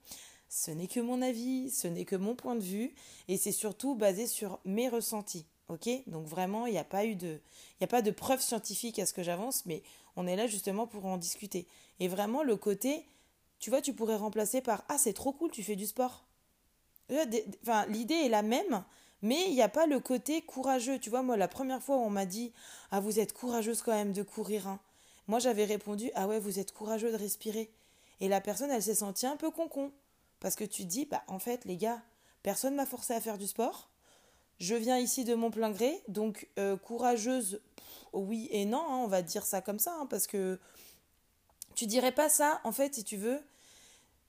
ce 0.49 0.71
n'est 0.71 0.87
que 0.87 1.01
mon 1.01 1.23
avis, 1.23 1.71
ce 1.71 1.89
n'est 1.89 2.05
que 2.05 2.17
mon 2.17 2.37
point 2.37 2.55
de 2.55 2.61
vue, 2.63 2.95
et 3.27 3.37
c'est 3.37 3.51
surtout 3.51 3.97
basé 3.97 4.29
sur 4.29 4.61
mes 4.65 4.89
ressentis. 4.89 5.47
Ok 5.71 5.89
Donc 6.09 6.27
vraiment, 6.27 6.67
il 6.67 6.73
n'y 6.73 6.79
a 6.79 6.85
pas 6.85 7.05
eu 7.05 7.15
de, 7.15 7.41
il 7.81 7.85
a 7.85 7.87
pas 7.87 8.03
de 8.03 8.11
preuves 8.11 8.41
scientifiques 8.41 8.99
à 8.99 9.07
ce 9.07 9.13
que 9.13 9.23
j'avance, 9.23 9.65
mais 9.67 9.83
on 10.17 10.27
est 10.27 10.35
là 10.35 10.49
justement 10.49 10.87
pour 10.87 11.07
en 11.07 11.17
discuter. 11.17 11.67
Et 12.01 12.09
vraiment, 12.09 12.43
le 12.43 12.57
côté, 12.57 13.07
tu 13.61 13.71
vois, 13.71 13.81
tu 13.81 13.93
pourrais 13.93 14.17
remplacer 14.17 14.61
par 14.61 14.85
ah 14.89 14.99
c'est 14.99 15.13
trop 15.13 15.33
cool, 15.33 15.51
tu 15.53 15.63
fais 15.63 15.77
du 15.77 15.87
sport. 15.87 16.25
Enfin, 17.63 17.87
l'idée 17.87 18.15
est 18.15 18.29
la 18.29 18.43
même, 18.43 18.85
mais 19.23 19.47
il 19.47 19.55
n'y 19.55 19.63
a 19.63 19.69
pas 19.69 19.87
le 19.87 20.01
côté 20.01 20.43
courageux. 20.43 20.99
Tu 20.99 21.09
vois, 21.09 21.23
moi, 21.23 21.37
la 21.37 21.49
première 21.49 21.83
fois 21.83 21.97
où 21.97 22.01
on 22.01 22.11
m'a 22.11 22.27
dit 22.27 22.53
ah 22.91 22.99
vous 22.99 23.21
êtes 23.21 23.33
courageuse 23.33 23.83
quand 23.83 23.95
même 23.95 24.13
de 24.13 24.23
courir, 24.25 24.67
hein. 24.67 24.81
moi 25.29 25.39
j'avais 25.39 25.65
répondu 25.65 26.11
ah 26.15 26.27
ouais 26.27 26.41
vous 26.41 26.59
êtes 26.59 26.73
courageux 26.73 27.13
de 27.13 27.17
respirer. 27.17 27.71
Et 28.21 28.29
la 28.29 28.41
personne, 28.41 28.71
elle 28.71 28.83
s'est 28.83 28.95
sentie 28.97 29.27
un 29.27 29.37
peu 29.37 29.51
concon. 29.51 29.93
Parce 30.41 30.57
que 30.57 30.65
tu 30.65 30.85
dis, 30.85 31.07
bah 31.07 31.23
en 31.29 31.39
fait, 31.39 31.65
les 31.65 31.77
gars, 31.77 32.03
personne 32.43 32.75
m'a 32.75 32.87
forcé 32.87 33.15
à 33.15 33.21
faire 33.21 33.39
du 33.39 33.47
sport. 33.47 33.90
Je 34.61 34.75
viens 34.75 34.99
ici 34.99 35.25
de 35.25 35.35
mon 35.35 35.51
plein 35.51 35.71
gré, 35.71 36.03
donc 36.09 36.47
euh, 36.59 36.77
courageuse, 36.77 37.63
oui 38.13 38.47
et 38.53 38.67
non, 38.67 38.85
hein, 38.91 39.01
on 39.03 39.07
va 39.07 39.23
dire 39.23 39.47
ça 39.47 39.63
comme 39.63 39.79
ça, 39.79 39.97
hein, 39.99 40.05
parce 40.05 40.27
que 40.27 40.59
tu 41.75 41.87
dirais 41.87 42.13
pas 42.13 42.29
ça, 42.29 42.61
en 42.65 42.71
fait, 42.71 42.95
si 42.95 43.03
tu 43.03 43.17
veux, 43.17 43.41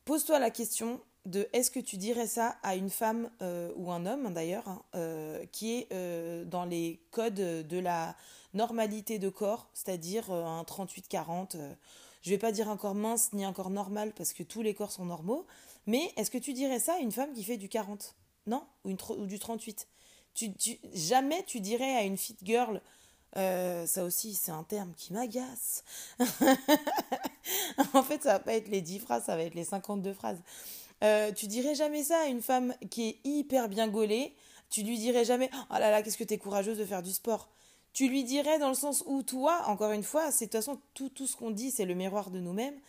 pose-toi 0.05 0.39
la 0.39 0.49
question 0.49 1.01
de 1.25 1.49
est-ce 1.51 1.69
que 1.69 1.81
tu 1.81 1.97
dirais 1.97 2.27
ça 2.27 2.55
à 2.63 2.77
une 2.77 2.89
femme 2.89 3.29
euh, 3.41 3.73
ou 3.75 3.91
un 3.91 4.05
homme 4.05 4.33
d'ailleurs, 4.33 4.69
hein, 4.69 4.81
euh, 4.95 5.45
qui 5.51 5.73
est 5.73 6.45
dans 6.45 6.63
les 6.63 7.01
codes 7.11 7.33
de 7.35 7.79
la 7.79 8.15
normalité 8.53 9.19
de 9.19 9.27
corps, 9.27 9.67
c'est-à-dire 9.73 10.31
un 10.31 10.63
38-40, 10.63 11.57
je 12.21 12.29
vais 12.29 12.37
pas 12.37 12.53
dire 12.53 12.69
encore 12.69 12.95
mince 12.95 13.33
ni 13.33 13.45
encore 13.45 13.69
normal 13.69 14.13
parce 14.15 14.31
que 14.31 14.43
tous 14.43 14.61
les 14.61 14.73
corps 14.75 14.93
sont 14.93 15.05
normaux, 15.05 15.45
mais 15.87 16.13
est-ce 16.15 16.31
que 16.31 16.37
tu 16.37 16.53
dirais 16.53 16.79
ça 16.79 16.93
à 16.93 16.99
une 16.99 17.11
femme 17.11 17.33
qui 17.33 17.43
fait 17.43 17.57
du 17.57 17.67
40 17.67 18.15
Non? 18.47 18.63
Ou, 18.85 18.95
ou 19.17 19.25
du 19.25 19.37
38 19.37 19.87
tu, 20.33 20.51
jamais 20.93 21.43
tu 21.45 21.59
dirais 21.59 21.95
à 21.95 22.03
une 22.03 22.17
fit 22.17 22.37
girl, 22.43 22.81
euh, 23.37 23.85
ça 23.85 24.03
aussi 24.03 24.33
c'est 24.33 24.51
un 24.51 24.63
terme 24.63 24.93
qui 24.97 25.13
m'agace. 25.13 25.83
en 27.93 28.03
fait, 28.03 28.23
ça 28.23 28.33
va 28.33 28.39
pas 28.39 28.53
être 28.53 28.67
les 28.67 28.81
10 28.81 28.99
phrases, 28.99 29.25
ça 29.25 29.35
va 29.35 29.43
être 29.43 29.55
les 29.55 29.63
52 29.63 30.13
phrases. 30.13 30.39
Euh, 31.03 31.31
tu 31.31 31.47
dirais 31.47 31.75
jamais 31.75 32.03
ça 32.03 32.19
à 32.21 32.25
une 32.25 32.41
femme 32.41 32.75
qui 32.89 33.09
est 33.09 33.17
hyper 33.23 33.69
bien 33.69 33.87
gaulée. 33.87 34.35
Tu 34.69 34.83
lui 34.83 34.97
dirais 34.97 35.25
jamais 35.25 35.49
Oh 35.69 35.73
là 35.73 35.91
là, 35.91 36.01
qu'est-ce 36.03 36.17
que 36.17 36.23
t'es 36.23 36.37
courageuse 36.37 36.77
de 36.77 36.85
faire 36.85 37.01
du 37.01 37.11
sport. 37.11 37.49
Tu 37.93 38.07
lui 38.07 38.23
dirais 38.23 38.59
dans 38.59 38.69
le 38.69 38.75
sens 38.75 39.03
où 39.05 39.21
toi, 39.23 39.63
encore 39.67 39.91
une 39.91 40.03
fois, 40.03 40.31
c'est 40.31 40.45
de 40.45 40.51
toute 40.51 40.59
façon 40.59 40.79
tout, 40.93 41.09
tout 41.09 41.27
ce 41.27 41.35
qu'on 41.35 41.51
dit, 41.51 41.71
c'est 41.71 41.85
le 41.85 41.93
miroir 41.93 42.29
de 42.29 42.39
nous-mêmes. 42.39 42.79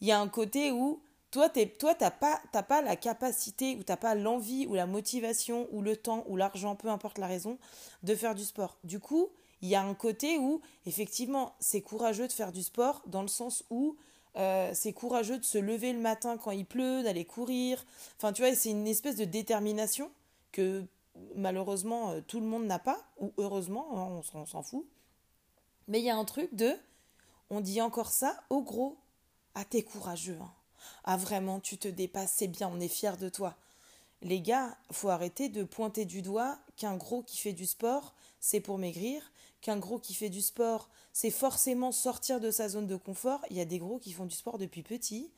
Il 0.00 0.06
y 0.06 0.12
a 0.12 0.20
un 0.20 0.28
côté 0.28 0.70
où 0.70 1.00
toi, 1.36 1.50
tu 1.50 1.68
toi, 1.68 1.94
t'as 1.94 2.10
pas, 2.10 2.40
pas 2.50 2.80
la 2.80 2.96
capacité 2.96 3.76
ou 3.76 3.82
t'as 3.82 3.98
pas 3.98 4.14
l'envie 4.14 4.66
ou 4.66 4.74
la 4.74 4.86
motivation 4.86 5.68
ou 5.70 5.82
le 5.82 5.94
temps 5.94 6.24
ou 6.28 6.36
l'argent, 6.38 6.76
peu 6.76 6.88
importe 6.88 7.18
la 7.18 7.26
raison, 7.26 7.58
de 8.04 8.14
faire 8.14 8.34
du 8.34 8.42
sport. 8.42 8.78
Du 8.84 9.00
coup, 9.00 9.28
il 9.60 9.68
y 9.68 9.74
a 9.74 9.82
un 9.82 9.92
côté 9.92 10.38
où, 10.38 10.62
effectivement, 10.86 11.54
c'est 11.60 11.82
courageux 11.82 12.26
de 12.26 12.32
faire 12.32 12.52
du 12.52 12.62
sport 12.62 13.02
dans 13.04 13.20
le 13.20 13.28
sens 13.28 13.64
où 13.68 13.96
euh, 14.36 14.70
c'est 14.72 14.94
courageux 14.94 15.36
de 15.36 15.44
se 15.44 15.58
lever 15.58 15.92
le 15.92 15.98
matin 15.98 16.38
quand 16.38 16.52
il 16.52 16.64
pleut, 16.64 17.02
d'aller 17.02 17.26
courir. 17.26 17.84
Enfin, 18.16 18.32
tu 18.32 18.40
vois, 18.40 18.54
c'est 18.54 18.70
une 18.70 18.86
espèce 18.86 19.16
de 19.16 19.26
détermination 19.26 20.10
que 20.52 20.86
malheureusement 21.34 22.12
euh, 22.12 22.22
tout 22.26 22.40
le 22.40 22.46
monde 22.46 22.64
n'a 22.64 22.78
pas, 22.78 23.04
ou 23.20 23.34
heureusement, 23.36 23.88
hein, 23.92 24.22
on 24.32 24.46
s'en 24.46 24.62
fout. 24.62 24.86
Mais 25.86 26.00
il 26.00 26.04
y 26.04 26.10
a 26.10 26.16
un 26.16 26.24
truc 26.24 26.54
de, 26.54 26.72
on 27.50 27.60
dit 27.60 27.82
encore 27.82 28.10
ça 28.10 28.42
au 28.48 28.62
gros. 28.62 28.96
Ah, 29.54 29.66
t'es 29.66 29.82
courageux, 29.82 30.38
hein. 30.40 30.50
Ah 31.04 31.16
vraiment, 31.16 31.60
tu 31.60 31.78
te 31.78 31.88
dépasses, 31.88 32.34
c'est 32.36 32.48
bien, 32.48 32.68
on 32.72 32.80
est 32.80 32.88
fiers 32.88 33.16
de 33.18 33.28
toi. 33.28 33.56
Les 34.22 34.40
gars, 34.40 34.76
faut 34.90 35.10
arrêter 35.10 35.48
de 35.48 35.62
pointer 35.62 36.04
du 36.04 36.22
doigt 36.22 36.58
qu'un 36.76 36.96
gros 36.96 37.22
qui 37.22 37.38
fait 37.38 37.52
du 37.52 37.66
sport, 37.66 38.14
c'est 38.40 38.60
pour 38.60 38.78
maigrir, 38.78 39.30
qu'un 39.60 39.76
gros 39.76 39.98
qui 39.98 40.14
fait 40.14 40.30
du 40.30 40.42
sport, 40.42 40.88
c'est 41.12 41.30
forcément 41.30 41.92
sortir 41.92 42.40
de 42.40 42.50
sa 42.50 42.68
zone 42.68 42.86
de 42.86 42.96
confort. 42.96 43.44
Il 43.50 43.56
y 43.56 43.60
a 43.60 43.64
des 43.64 43.78
gros 43.78 43.98
qui 43.98 44.12
font 44.12 44.26
du 44.26 44.34
sport 44.34 44.58
depuis 44.58 44.82
petit. 44.82 45.30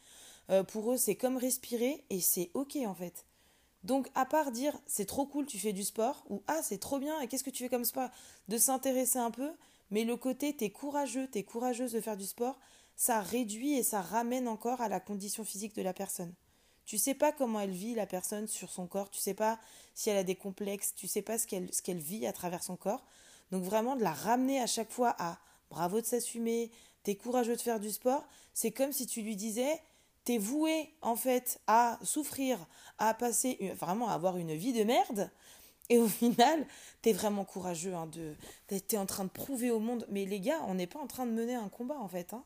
Euh, 0.50 0.62
pour 0.62 0.92
eux, 0.92 0.96
c'est 0.96 1.16
comme 1.16 1.36
respirer 1.36 2.04
et 2.10 2.20
c'est 2.20 2.50
ok 2.54 2.76
en 2.86 2.94
fait. 2.94 3.24
Donc, 3.84 4.08
à 4.14 4.26
part 4.26 4.50
dire 4.50 4.76
c'est 4.86 5.06
trop 5.06 5.26
cool, 5.26 5.46
tu 5.46 5.58
fais 5.58 5.72
du 5.72 5.84
sport, 5.84 6.24
ou 6.28 6.42
ah, 6.46 6.60
c'est 6.62 6.78
trop 6.78 6.98
bien, 6.98 7.20
et 7.20 7.28
qu'est-ce 7.28 7.44
que 7.44 7.50
tu 7.50 7.62
fais 7.62 7.68
comme 7.68 7.84
sport? 7.84 8.10
De 8.48 8.58
s'intéresser 8.58 9.18
un 9.18 9.30
peu, 9.30 9.50
mais 9.90 10.04
le 10.04 10.16
côté 10.16 10.54
t'es 10.54 10.70
courageux, 10.70 11.28
t'es 11.28 11.42
courageuse 11.42 11.92
de 11.92 12.00
faire 12.00 12.16
du 12.16 12.26
sport, 12.26 12.58
ça 12.98 13.20
réduit 13.20 13.74
et 13.74 13.84
ça 13.84 14.02
ramène 14.02 14.48
encore 14.48 14.80
à 14.80 14.88
la 14.88 14.98
condition 14.98 15.44
physique 15.44 15.74
de 15.76 15.82
la 15.82 15.94
personne. 15.94 16.34
Tu 16.84 16.98
sais 16.98 17.14
pas 17.14 17.30
comment 17.30 17.60
elle 17.60 17.70
vit 17.70 17.94
la 17.94 18.06
personne 18.06 18.48
sur 18.48 18.70
son 18.70 18.88
corps, 18.88 19.08
tu 19.08 19.20
sais 19.20 19.34
pas 19.34 19.60
si 19.94 20.10
elle 20.10 20.16
a 20.16 20.24
des 20.24 20.34
complexes, 20.34 20.94
tu 20.96 21.06
sais 21.06 21.22
pas 21.22 21.38
ce 21.38 21.46
qu'elle 21.46 21.98
vit 21.98 22.26
à 22.26 22.32
travers 22.32 22.62
son 22.62 22.76
corps. 22.76 23.06
Donc 23.52 23.62
vraiment 23.62 23.94
de 23.94 24.02
la 24.02 24.12
ramener 24.12 24.60
à 24.60 24.66
chaque 24.66 24.90
fois 24.90 25.14
à 25.20 25.38
bravo 25.70 26.00
de 26.00 26.06
s'assumer, 26.06 26.72
t'es 27.04 27.14
courageux 27.14 27.54
de 27.54 27.60
faire 27.60 27.78
du 27.78 27.90
sport, 27.90 28.26
c'est 28.52 28.72
comme 28.72 28.92
si 28.92 29.06
tu 29.06 29.22
lui 29.22 29.36
disais 29.36 29.80
t'es 30.24 30.38
voué 30.38 30.92
en 31.00 31.14
fait 31.14 31.60
à 31.68 32.00
souffrir, 32.02 32.58
à 32.98 33.14
passer 33.14 33.72
vraiment 33.78 34.08
à 34.08 34.14
avoir 34.14 34.38
une 34.38 34.54
vie 34.54 34.72
de 34.72 34.82
merde. 34.82 35.30
Et 35.88 35.98
au 35.98 36.08
final, 36.08 36.66
t'es 37.00 37.12
vraiment 37.12 37.44
courageux, 37.44 37.94
hein, 37.94 38.08
de, 38.08 38.34
t'es 38.66 38.98
en 38.98 39.06
train 39.06 39.24
de 39.24 39.30
prouver 39.30 39.70
au 39.70 39.78
monde. 39.78 40.04
Mais 40.10 40.26
les 40.26 40.40
gars, 40.40 40.62
on 40.66 40.74
n'est 40.74 40.88
pas 40.88 40.98
en 40.98 41.06
train 41.06 41.26
de 41.26 41.30
mener 41.30 41.54
un 41.54 41.68
combat 41.68 41.98
en 41.98 42.08
fait. 42.08 42.34
Hein. 42.34 42.44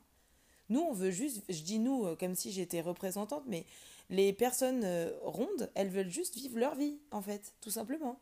Nous, 0.72 0.80
on 0.80 0.94
veut 0.94 1.10
juste, 1.10 1.42
je 1.50 1.60
dis 1.60 1.78
nous 1.78 2.06
euh, 2.06 2.16
comme 2.16 2.34
si 2.34 2.50
j'étais 2.50 2.80
représentante, 2.80 3.42
mais 3.46 3.66
les 4.08 4.32
personnes 4.32 4.84
euh, 4.84 5.10
rondes, 5.20 5.70
elles 5.74 5.90
veulent 5.90 6.08
juste 6.08 6.34
vivre 6.34 6.58
leur 6.58 6.76
vie 6.76 6.98
en 7.10 7.20
fait, 7.20 7.52
tout 7.60 7.70
simplement. 7.70 8.18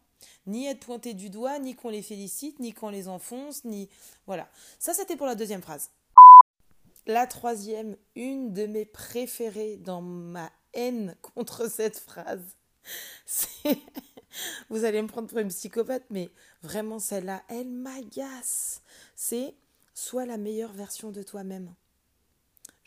Ni 0.49 0.67
être 0.67 0.85
pointées 0.85 1.15
du 1.15 1.31
doigt, 1.31 1.61
ni 1.61 1.77
qu'on 1.77 1.91
les 1.91 2.03
félicite, 2.03 2.59
ni 2.59 2.73
qu'on 2.73 2.89
les 2.89 3.07
enfonce, 3.07 3.65
ni 3.65 3.89
voilà. 4.27 4.51
Ça, 4.81 4.95
c'était 4.95 5.15
pour 5.15 5.29
la 5.29 5.37
deuxième 5.37 5.63
phrase. 5.63 5.91
La 7.07 7.29
troisième, 7.29 7.97
une 8.17 8.53
de 8.53 8.67
mes 8.67 8.85
préférées 8.85 9.77
dans 9.77 10.03
ma 10.03 10.51
haine 10.75 11.15
contre 11.23 11.71
cette 11.71 12.01
phrase, 12.01 12.57
c'est. 13.27 13.79
Vous 14.71 14.85
allez 14.85 15.01
me 15.01 15.07
prendre 15.07 15.29
pour 15.29 15.39
une 15.39 15.49
psychopathe, 15.51 16.07
mais 16.11 16.31
vraiment 16.65 16.99
celle-là, 16.99 17.45
elle 17.49 17.71
m'agace. 17.71 18.83
C'est 19.15 19.55
sois 19.95 20.27
la 20.27 20.37
meilleure 20.37 20.73
version 20.73 21.13
de 21.13 21.23
toi-même. 21.23 21.73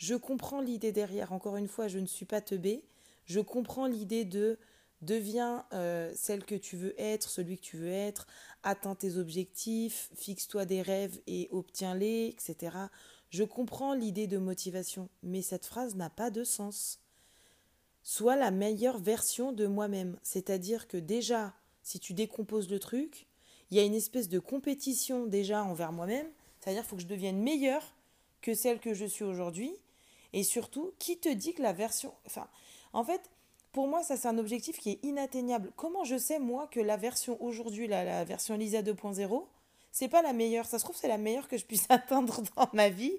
Je 0.04 0.16
comprends 0.16 0.60
l'idée 0.60 0.92
derrière. 0.92 1.32
Encore 1.32 1.56
une 1.56 1.66
fois, 1.66 1.88
je 1.88 1.98
ne 1.98 2.04
suis 2.04 2.26
pas 2.26 2.42
teubée. 2.42 2.84
Je 3.24 3.40
comprends 3.40 3.86
l'idée 3.86 4.26
de 4.26 4.58
deviens 5.00 5.64
euh, 5.72 6.12
celle 6.14 6.44
que 6.44 6.54
tu 6.54 6.76
veux 6.76 6.94
être, 7.00 7.30
celui 7.30 7.56
que 7.56 7.62
tu 7.62 7.78
veux 7.78 7.90
être, 7.90 8.26
atteins 8.64 8.94
tes 8.94 9.16
objectifs, 9.16 10.10
fixe-toi 10.14 10.66
des 10.66 10.82
rêves 10.82 11.18
et 11.26 11.48
obtiens-les, 11.52 12.26
etc. 12.26 12.76
Je 13.30 13.44
comprends 13.44 13.94
l'idée 13.94 14.26
de 14.26 14.36
motivation, 14.36 15.08
mais 15.22 15.40
cette 15.40 15.64
phrase 15.64 15.94
n'a 15.94 16.10
pas 16.10 16.28
de 16.28 16.44
sens. 16.44 17.00
Sois 18.02 18.36
la 18.36 18.50
meilleure 18.50 18.98
version 18.98 19.52
de 19.52 19.66
moi-même. 19.66 20.18
C'est-à-dire 20.22 20.86
que 20.86 20.98
déjà, 20.98 21.54
si 21.82 21.98
tu 21.98 22.12
décomposes 22.12 22.68
le 22.68 22.78
truc, 22.78 23.26
il 23.70 23.78
y 23.78 23.80
a 23.80 23.84
une 23.84 23.94
espèce 23.94 24.28
de 24.28 24.38
compétition 24.38 25.24
déjà 25.24 25.64
envers 25.64 25.92
moi-même. 25.92 26.28
C'est-à-dire 26.60 26.82
qu'il 26.82 26.90
faut 26.90 26.96
que 26.96 27.02
je 27.02 27.06
devienne 27.06 27.42
meilleure 27.42 27.94
que 28.42 28.52
celle 28.52 28.80
que 28.80 28.92
je 28.92 29.06
suis 29.06 29.24
aujourd'hui. 29.24 29.74
Et 30.34 30.42
surtout, 30.42 30.92
qui 30.98 31.16
te 31.16 31.28
dit 31.28 31.54
que 31.54 31.62
la 31.62 31.72
version... 31.72 32.12
Enfin, 32.26 32.48
en 32.92 33.04
fait, 33.04 33.30
pour 33.72 33.86
moi, 33.86 34.02
ça 34.02 34.16
c'est 34.16 34.28
un 34.28 34.36
objectif 34.36 34.78
qui 34.78 34.90
est 34.90 34.98
inatteignable. 35.04 35.72
Comment 35.76 36.04
je 36.04 36.18
sais, 36.18 36.40
moi, 36.40 36.68
que 36.72 36.80
la 36.80 36.96
version 36.96 37.42
aujourd'hui, 37.42 37.86
la, 37.86 38.24
version 38.24 38.56
Lisa 38.56 38.82
2.0, 38.82 39.44
c'est 39.92 40.08
pas 40.08 40.22
la 40.22 40.32
meilleure? 40.32 40.66
Ça 40.66 40.80
se 40.80 40.84
trouve, 40.84 40.96
c'est 40.96 41.08
la 41.08 41.18
meilleure 41.18 41.46
que 41.46 41.56
je 41.56 41.64
puisse 41.64 41.86
atteindre 41.88 42.42
dans 42.56 42.68
ma 42.72 42.88
vie. 42.88 43.14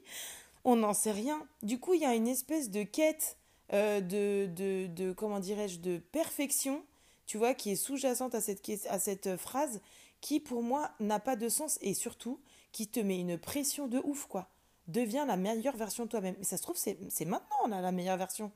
On 0.65 0.75
n'en 0.75 0.93
sait 0.93 1.13
rien. 1.13 1.47
Du 1.63 1.79
coup, 1.79 1.93
il 1.93 2.01
y 2.01 2.05
a 2.05 2.13
une 2.13 2.27
espèce 2.27 2.69
de 2.69 2.83
quête 2.83 3.37
euh, 3.71 4.01
de, 4.01 4.47
de, 4.53 4.87
de, 4.87 5.13
comment 5.13 5.39
dirais-je, 5.39 5.79
de 5.79 5.99
perfection, 6.11 6.83
tu 7.27 7.37
vois, 7.37 7.53
qui 7.53 7.71
est 7.71 7.75
sous-jacente 7.77 8.35
à 8.35 8.41
cette, 8.41 8.61
à 8.89 8.99
cette 8.99 9.37
phrase, 9.37 9.79
qui 10.19 10.41
pour 10.41 10.63
moi 10.63 10.91
n'a 10.99 11.21
pas 11.21 11.37
de 11.37 11.47
sens 11.47 11.77
et 11.81 11.93
surtout 11.93 12.41
qui 12.73 12.87
te 12.87 12.99
met 12.99 13.19
une 13.19 13.37
pression 13.37 13.87
de 13.87 14.01
ouf, 14.03 14.25
quoi. 14.25 14.49
Deviens 14.87 15.25
la 15.25 15.37
meilleure 15.37 15.75
version 15.75 16.05
de 16.05 16.09
toi-même. 16.09 16.35
Mais 16.37 16.43
ça 16.43 16.57
se 16.57 16.61
trouve, 16.61 16.77
c'est 16.77 17.25
maintenant, 17.25 17.57
on 17.65 17.71
a 17.71 17.81
la 17.81 17.91
meilleure 17.91 18.17
version. 18.17 18.51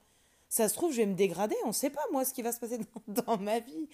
Ça 0.49 0.67
se 0.67 0.73
trouve, 0.73 0.91
je 0.91 0.97
vais 0.97 1.05
me 1.05 1.13
dégrader, 1.13 1.55
on 1.63 1.67
ne 1.67 1.73
sait 1.73 1.91
pas, 1.91 2.01
moi, 2.11 2.25
ce 2.25 2.33
qui 2.33 2.41
va 2.41 2.51
se 2.51 2.59
passer 2.59 2.79
dans, 3.07 3.37
ma 3.37 3.59
vie. 3.59 3.87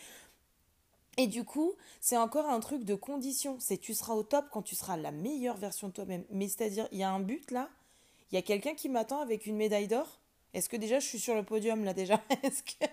Et 1.18 1.28
du 1.28 1.44
coup, 1.44 1.74
c'est 2.02 2.18
encore 2.18 2.46
un 2.46 2.60
truc 2.60 2.84
de 2.84 2.96
condition. 2.96 3.58
C'est 3.60 3.78
tu 3.78 3.94
seras 3.94 4.14
au 4.14 4.24
top 4.24 4.46
quand 4.52 4.62
tu 4.62 4.76
seras 4.76 4.98
la 4.98 5.12
meilleure 5.12 5.58
version 5.58 5.88
de 5.88 5.94
toi-même. 5.94 6.26
Mais 6.30 6.48
c'est-à-dire, 6.48 6.88
il 6.92 7.00
y 7.00 7.04
a 7.04 7.12
un 7.12 7.20
but 7.20 7.52
là. 7.52 7.70
Il 8.32 8.36
y 8.36 8.38
a 8.38 8.42
quelqu'un 8.42 8.74
qui 8.74 8.90
m'attend 8.90 9.22
avec 9.22 9.46
une 9.46 9.56
médaille 9.56 9.88
d'or. 9.88 10.20
Est-ce 10.54 10.70
que 10.70 10.78
déjà 10.78 11.00
je 11.00 11.06
suis 11.06 11.20
sur 11.20 11.36
le 11.36 11.44
podium 11.44 11.84
là 11.84 11.94
déjà? 11.94 12.22
Est-ce 12.44 12.64
que, 12.64 12.86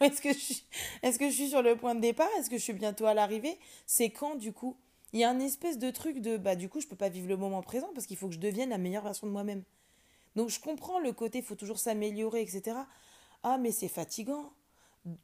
est 0.00 1.18
que 1.18 1.28
je 1.28 1.34
suis 1.34 1.48
sur 1.50 1.62
le 1.62 1.76
point 1.76 1.94
de 1.94 2.00
départ? 2.00 2.28
Est-ce 2.38 2.48
que 2.48 2.56
je 2.56 2.62
suis 2.62 2.72
bientôt 2.72 3.04
à 3.06 3.12
l'arrivée? 3.12 3.58
C'est 3.86 4.10
quand 4.10 4.36
du 4.36 4.52
coup? 4.52 4.76
Il 5.12 5.20
y 5.20 5.24
a 5.24 5.30
un 5.30 5.40
espèce 5.40 5.78
de 5.78 5.90
truc 5.90 6.20
de 6.20 6.36
bah 6.36 6.56
du 6.56 6.68
coup 6.68 6.80
je 6.80 6.86
peux 6.86 6.96
pas 6.96 7.08
vivre 7.08 7.28
le 7.28 7.36
moment 7.36 7.62
présent 7.62 7.90
parce 7.94 8.06
qu'il 8.06 8.16
faut 8.16 8.28
que 8.28 8.34
je 8.34 8.38
devienne 8.38 8.70
la 8.70 8.78
meilleure 8.78 9.04
version 9.04 9.26
de 9.26 9.32
moi-même. 9.32 9.64
Donc 10.36 10.48
je 10.50 10.60
comprends 10.60 11.00
le 11.00 11.12
côté 11.12 11.42
faut 11.42 11.56
toujours 11.56 11.78
s'améliorer 11.78 12.42
etc. 12.42 12.76
Ah 13.42 13.58
mais 13.58 13.72
c'est 13.72 13.88
fatigant 13.88 14.52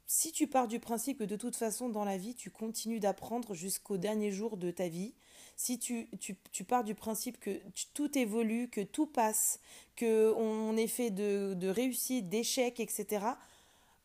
si 0.05 0.31
tu 0.31 0.47
pars 0.47 0.67
du 0.67 0.79
principe 0.79 1.19
que 1.19 1.23
de 1.23 1.35
toute 1.35 1.55
façon 1.55 1.89
dans 1.89 2.03
la 2.03 2.17
vie 2.17 2.35
tu 2.35 2.49
continues 2.49 2.99
d'apprendre 2.99 3.53
jusqu'au 3.53 3.97
dernier 3.97 4.31
jour 4.31 4.57
de 4.57 4.71
ta 4.71 4.87
vie, 4.87 5.13
si 5.55 5.79
tu, 5.79 6.07
tu, 6.19 6.63
pars 6.63 6.83
du 6.83 6.95
principe 6.95 7.39
que 7.39 7.59
tout 7.93 8.17
évolue, 8.17 8.69
que 8.69 8.81
tout 8.81 9.07
passe, 9.07 9.59
qu'on 9.97 10.77
est 10.77 10.87
fait 10.87 11.09
de, 11.09 11.53
de 11.55 11.67
réussite, 11.67 12.29
d'échecs, 12.29 12.79
etc., 12.79 13.25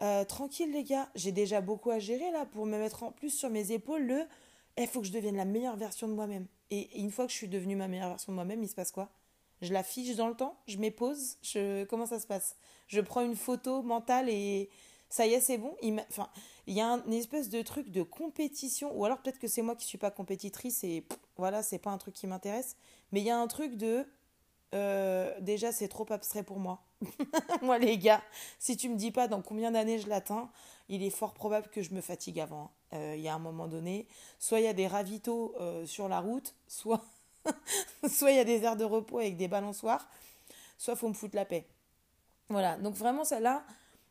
euh, 0.03 0.25
tranquille 0.25 0.73
les 0.73 0.83
gars, 0.83 1.09
j'ai 1.15 1.31
déjà 1.31 1.61
beaucoup 1.61 1.91
à 1.91 1.99
gérer 1.99 2.31
là 2.33 2.45
pour 2.47 2.67
me 2.67 2.77
mettre 2.77 3.05
en 3.05 3.13
plus 3.13 3.31
sur 3.31 3.51
mes 3.51 3.71
épaules 3.71 4.05
le 4.05 4.25
il 4.77 4.85
eh, 4.85 4.87
faut 4.87 5.01
que 5.01 5.07
je 5.07 5.13
devienne 5.13 5.37
la 5.37 5.45
meilleure 5.45 5.77
version 5.77 6.09
de 6.09 6.15
moi-même. 6.15 6.47
Et 6.71 7.01
une 7.01 7.11
fois 7.11 7.27
que 7.27 7.33
je 7.33 7.37
suis 7.37 7.49
devenue 7.49 7.77
ma 7.77 7.89
meilleure 7.89 8.09
version 8.09 8.33
de 8.33 8.35
moi-même, 8.35 8.63
il 8.63 8.69
se 8.69 8.75
passe 8.75 8.91
quoi? 8.91 9.11
Je 9.61 9.73
la 9.73 9.83
fiche 9.83 10.17
dans 10.17 10.29
le 10.29 10.35
temps, 10.35 10.59
je 10.67 10.79
m'épose, 10.79 11.37
je 11.43 11.85
comment 11.85 12.07
ça 12.07 12.19
se 12.19 12.27
passe? 12.27 12.57
Je 12.89 13.01
prends 13.01 13.21
une 13.21 13.37
photo 13.37 13.83
mentale 13.83 14.29
et 14.29 14.71
ça 15.09 15.27
y 15.27 15.35
est, 15.35 15.41
c'est 15.41 15.59
bon? 15.59 15.77
Il, 15.83 16.03
y 16.67 16.81
a 16.81 17.03
une 17.07 17.13
espèce 17.13 17.49
de 17.49 17.63
truc 17.63 17.91
de 17.91 18.03
compétition, 18.03 18.91
ou 18.99 19.05
alors 19.05 19.19
peut-être 19.19 19.39
que 19.39 19.47
c'est 19.47 19.63
moi 19.63 19.77
qui 19.77 19.85
suis 19.85 19.99
pas 19.99 20.11
compétitrice 20.11 20.83
et 20.85 21.07
voilà, 21.37 21.63
c'est 21.63 21.79
pas 21.79 21.91
un 21.91 21.99
truc 21.99 22.15
qui 22.15 22.27
m'intéresse. 22.27 22.77
Mais 23.13 23.21
il 23.21 23.27
y 23.27 23.31
a 23.31 23.39
un 23.39 23.47
truc 23.47 23.77
de 23.77 24.07
euh, 24.75 25.33
déjà, 25.41 25.71
c'est 25.71 25.89
trop 25.89 26.07
abstrait 26.11 26.43
pour 26.43 26.59
moi. 26.59 26.83
moi, 27.63 27.79
les 27.79 27.99
gars, 27.99 28.23
si 28.59 28.77
tu 28.77 28.89
me 28.89 28.97
dis 28.97 29.11
pas 29.11 29.29
dans 29.29 29.43
combien 29.43 29.71
d'années 29.71 29.99
je 29.99 30.09
l'atteins, 30.09 30.51
il 30.93 31.03
est 31.03 31.11
fort 31.11 31.33
probable 31.33 31.69
que 31.69 31.83
je 31.83 31.95
me 31.95 32.03
fatigue 32.03 32.39
avant. 32.39 32.71
Euh, 32.93 33.15
il 33.17 33.23
y 33.23 33.29
a 33.29 33.35
un 33.35 33.39
moment 33.39 33.67
donné, 33.67 34.07
soit 34.39 34.61
il 34.61 34.65
y 34.65 34.69
a 34.69 34.75
des 34.75 34.87
ravitaux 34.87 35.55
euh, 35.59 35.87
sur 35.87 36.07
la 36.07 36.21
route, 36.21 36.55
soit 36.69 37.03
soit 38.09 38.31
il 38.31 38.37
y 38.37 38.41
a 38.41 38.45
des 38.45 38.63
aires 38.63 38.77
de 38.77 38.85
repos 38.85 39.19
avec 39.19 39.37
des 39.37 39.49
balançoires, 39.49 40.07
soit 40.77 40.95
faut 40.95 41.09
me 41.09 41.15
foutre 41.15 41.35
la 41.35 41.47
paix. 41.47 41.67
Voilà, 42.51 42.77
donc 42.77 42.95
vraiment 42.95 43.25
celle-là, 43.25 43.65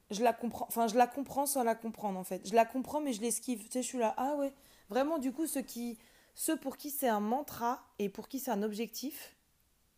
je 0.09 0.23
la 0.23 0.33
comprends, 0.33 0.65
enfin 0.67 0.87
je 0.87 0.95
la 0.95 1.05
comprends 1.05 1.45
sans 1.45 1.63
la 1.63 1.75
comprendre 1.75 2.19
en 2.19 2.23
fait. 2.23 2.47
Je 2.47 2.55
la 2.55 2.65
comprends 2.65 2.99
mais 2.99 3.13
je 3.13 3.21
l'esquive. 3.21 3.63
Tu 3.65 3.71
sais, 3.71 3.81
je 3.83 3.87
suis 3.87 3.99
là, 3.99 4.15
ah 4.17 4.35
ouais. 4.37 4.51
Vraiment, 4.89 5.19
du 5.19 5.31
coup, 5.31 5.45
ceux 5.45 5.61
qui, 5.61 5.99
ceux 6.33 6.57
pour 6.57 6.77
qui 6.77 6.89
c'est 6.89 7.07
un 7.07 7.21
mantra 7.21 7.81
et 7.99 8.09
pour 8.09 8.27
qui 8.27 8.39
c'est 8.39 8.51
un 8.51 8.63
objectif, 8.63 9.35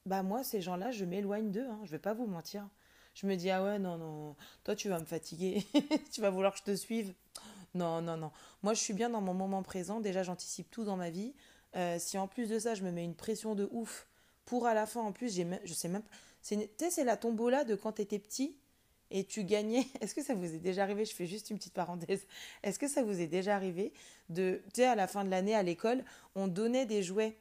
bah 0.05 0.21
moi, 0.21 0.43
ces 0.43 0.61
gens-là, 0.61 0.91
je 0.91 1.05
m'éloigne 1.05 1.49
d'eux. 1.49 1.67
Hein, 1.67 1.79
je 1.85 1.91
vais 1.91 1.99
pas 1.99 2.13
vous 2.13 2.27
mentir. 2.27 2.67
Je 3.13 3.27
me 3.27 3.35
dis, 3.35 3.49
ah 3.49 3.63
ouais, 3.63 3.79
non, 3.79 3.97
non, 3.97 4.35
toi 4.63 4.75
tu 4.75 4.89
vas 4.89 4.99
me 4.99 5.05
fatiguer, 5.05 5.65
tu 6.11 6.21
vas 6.21 6.29
vouloir 6.29 6.53
que 6.53 6.59
je 6.59 6.63
te 6.63 6.75
suive. 6.75 7.13
Non, 7.75 8.01
non, 8.01 8.17
non. 8.17 8.31
Moi, 8.61 8.73
je 8.73 8.79
suis 8.79 8.93
bien 8.93 9.09
dans 9.09 9.21
mon 9.21 9.33
moment 9.33 9.63
présent. 9.63 9.99
Déjà, 9.99 10.23
j'anticipe 10.23 10.69
tout 10.69 10.83
dans 10.83 10.95
ma 10.95 11.09
vie. 11.09 11.33
Euh, 11.75 11.97
si 11.99 12.17
en 12.17 12.27
plus 12.27 12.47
de 12.49 12.59
ça, 12.59 12.75
je 12.75 12.83
me 12.83 12.91
mets 12.91 13.03
une 13.03 13.15
pression 13.15 13.55
de 13.55 13.67
ouf 13.71 14.07
pour 14.45 14.67
à 14.67 14.73
la 14.73 14.85
fin, 14.85 15.01
en 15.01 15.11
plus, 15.11 15.33
j'ai, 15.33 15.47
je 15.63 15.73
sais 15.73 15.87
même 15.87 16.03
pas. 16.03 16.15
Tu 16.43 16.55
sais, 16.77 16.91
c'est 16.91 17.03
la 17.03 17.17
tombola 17.17 17.63
de 17.63 17.75
quand 17.75 17.93
t'étais 17.93 18.19
petit 18.19 18.57
et 19.09 19.23
tu 19.23 19.43
gagnais. 19.43 19.87
Est-ce 20.01 20.13
que 20.13 20.23
ça 20.23 20.35
vous 20.35 20.53
est 20.53 20.59
déjà 20.59 20.83
arrivé? 20.83 21.05
Je 21.05 21.15
fais 21.15 21.25
juste 21.25 21.49
une 21.49 21.57
petite 21.57 21.73
parenthèse. 21.73 22.27
Est-ce 22.61 22.77
que 22.77 22.87
ça 22.87 23.03
vous 23.03 23.21
est 23.21 23.27
déjà 23.27 23.55
arrivé 23.55 23.93
de, 24.29 24.61
tu 24.65 24.81
sais, 24.81 24.85
à 24.85 24.95
la 24.95 25.07
fin 25.07 25.23
de 25.23 25.29
l'année 25.29 25.55
à 25.55 25.63
l'école, 25.63 26.03
on 26.35 26.47
donnait 26.47 26.85
des 26.85 27.01
jouets 27.01 27.37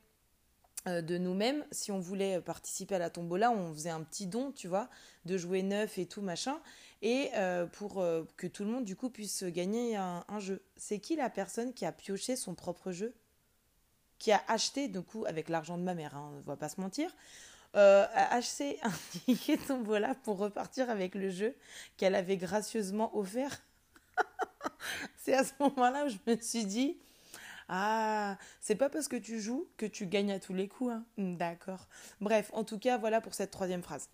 de 0.87 1.19
nous-mêmes. 1.19 1.65
Si 1.71 1.93
on 1.93 2.01
voulait 2.01 2.41
participer 2.41 2.97
à 2.97 2.99
la 2.99 3.11
tombola, 3.11 3.51
on 3.51 3.73
faisait 3.73 3.91
un 3.91 4.03
petit 4.03 4.27
don, 4.27 4.53
tu 4.53 4.69
vois, 4.69 4.89
de 5.25 5.39
jouets 5.39 5.63
neufs 5.63 5.99
et 5.99 6.07
tout 6.07 6.23
machin, 6.23 6.61
et 7.03 7.31
euh, 7.35 7.67
pour 7.67 8.01
euh, 8.01 8.25
que 8.37 8.47
tout 8.47 8.65
le 8.65 8.71
monde 8.71 8.85
du 8.85 8.97
coup 8.97 9.11
puisse 9.11 9.45
gagner 9.45 9.97
un, 9.97 10.25
jeu. 10.39 10.63
C'est 10.77 11.01
qui 11.01 11.17
la 11.17 11.31
personne 11.31 11.73
qui 11.75 11.85
a 11.85 11.93
pioché 11.93 12.37
son 12.37 12.55
propre 12.55 12.93
jeu, 12.93 13.15
qui 14.19 14.33
a 14.33 14.43
acheté 14.49 14.89
du 14.89 15.03
coup 15.03 15.25
avec 15.27 15.49
l'argent 15.49 15.77
de 15.77 15.83
ma 15.83 15.95
mère, 15.95 16.17
hein, 16.17 16.31
on 16.33 16.37
ne 16.39 16.43
va 16.43 16.57
pas 16.57 16.69
se 16.69 16.81
mentir, 16.81 17.15
euh, 17.75 18.07
HC 18.31 18.79
un 18.83 18.93
ticket 19.27 19.57
tombola 19.57 20.15
pour 20.15 20.39
repartir 20.39 20.91
avec 20.91 21.15
le 21.15 21.31
jeu 21.31 21.55
qu'elle 21.97 22.15
avait 22.15 22.37
gracieusement 22.37 23.17
offert? 23.17 23.63
c'est 25.17 25.35
à 25.35 25.45
ce 25.45 25.53
moment-là 25.59 26.07
où 26.07 26.09
je 26.09 26.19
me 26.27 26.41
suis 26.41 26.67
dit 26.67 26.99
Ah, 27.75 28.37
c'est 28.61 28.75
pas 28.75 28.91
parce 28.91 29.09
que 29.09 29.17
tu 29.17 29.41
joues 29.41 29.67
que 29.79 29.87
tu 29.87 30.05
gagnes 30.05 30.31
à 30.31 30.39
tous 30.39 30.53
les 30.53 30.69
coups. 30.69 30.93
Hein. 30.93 31.05
D'accord. 31.17 31.89
Bref, 32.21 32.51
en 32.53 32.65
tout 32.65 32.79
cas, 32.79 32.99
voilà 32.99 33.23
pour 33.23 33.33
cette 33.33 33.51
troisième 33.51 33.83
phrase. 33.83 34.11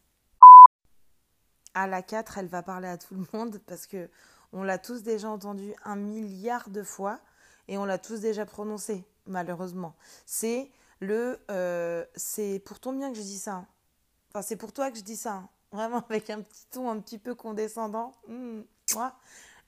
à 1.74 1.88
la 1.88 2.02
4, 2.02 2.38
elle 2.38 2.46
va 2.46 2.62
parler 2.62 2.86
à 2.86 2.96
tout 2.96 3.16
le 3.16 3.26
monde 3.32 3.60
parce 3.66 3.88
que 3.88 4.08
on 4.52 4.62
l'a 4.62 4.78
tous 4.78 5.02
déjà 5.02 5.28
entendu 5.28 5.74
un 5.84 5.96
milliard 5.96 6.70
de 6.70 6.84
fois 6.84 7.18
et 7.66 7.76
on 7.78 7.84
l'a 7.84 7.98
tous 7.98 8.20
déjà 8.20 8.46
prononcé, 8.46 9.04
malheureusement. 9.26 9.96
C'est 10.24 10.70
le 11.00 11.40
euh, 11.50 12.04
c'est 12.14 12.62
pour 12.64 12.78
ton 12.78 12.92
bien 12.92 13.10
que 13.10 13.18
je 13.18 13.22
dis 13.22 13.38
ça. 13.38 13.66
Enfin, 14.30 14.42
c'est 14.42 14.56
pour 14.56 14.72
toi 14.72 14.92
que 14.92 14.98
je 14.98 15.02
dis 15.02 15.16
ça. 15.16 15.42
Vraiment 15.72 16.04
avec 16.08 16.30
un 16.30 16.42
petit 16.42 16.66
ton 16.70 16.88
un 16.88 17.00
petit 17.00 17.18
peu 17.18 17.34
condescendant. 17.34 18.14
Mmh, 18.28 18.60
moi, 18.94 19.16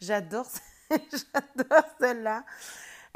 j'adore, 0.00 0.46
j'adore 0.90 1.84
celle-là. 1.98 2.44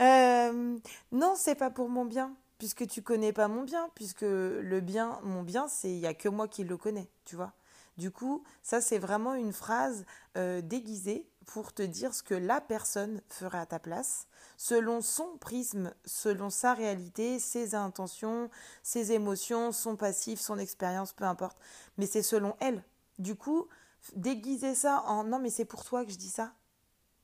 Euh, 0.01 0.79
non, 1.13 1.35
c'est 1.37 1.55
pas 1.55 1.71
pour 1.71 1.89
mon 1.89 2.05
bien, 2.05 2.35
puisque 2.59 2.87
tu 2.87 3.03
connais 3.03 3.33
pas 3.33 3.49
mon 3.49 3.63
bien, 3.63 3.89
puisque 3.95 4.23
le 4.23 4.81
bien, 4.81 5.21
mon 5.23 5.43
bien, 5.43 5.69
c'est 5.69 5.91
il 5.91 5.99
y 5.99 6.07
a 6.07 6.15
que 6.15 6.29
moi 6.29 6.49
qui 6.49 6.65
le 6.65 6.77
connais, 6.77 7.09
tu 7.25 7.37
vois. 7.37 7.53
Du 7.97 8.11
coup, 8.11 8.43
ça 8.63 8.81
c'est 8.81 8.99
vraiment 8.99 9.35
une 9.35 9.53
phrase 9.53 10.05
euh, 10.37 10.61
déguisée 10.61 11.29
pour 11.47 11.73
te 11.73 11.83
dire 11.83 12.13
ce 12.13 12.25
que 12.25 12.35
la 12.35 12.61
personne 12.61 13.21
ferait 13.29 13.59
à 13.59 13.67
ta 13.67 13.79
place, 13.79 14.27
selon 14.57 15.01
son 15.01 15.37
prisme, 15.39 15.95
selon 16.05 16.51
sa 16.51 16.75
réalité, 16.75 17.39
ses 17.39 17.75
intentions, 17.77 18.51
ses 18.83 19.13
émotions, 19.13 19.71
son 19.71 19.95
passif, 19.97 20.41
son 20.41 20.59
expérience, 20.59 21.13
peu 21.13 21.25
importe. 21.25 21.57
Mais 21.99 22.07
c'est 22.07 22.23
selon 22.23 22.57
elle. 22.61 22.83
Du 23.21 23.37
coup, 23.37 23.69
déguiser 24.17 24.75
ça 24.75 25.05
en 25.07 25.23
non 25.25 25.39
mais 25.39 25.51
c'est 25.51 25.65
pour 25.65 25.85
toi 25.85 26.05
que 26.05 26.11
je 26.11 26.17
dis 26.19 26.31
ça. 26.31 26.53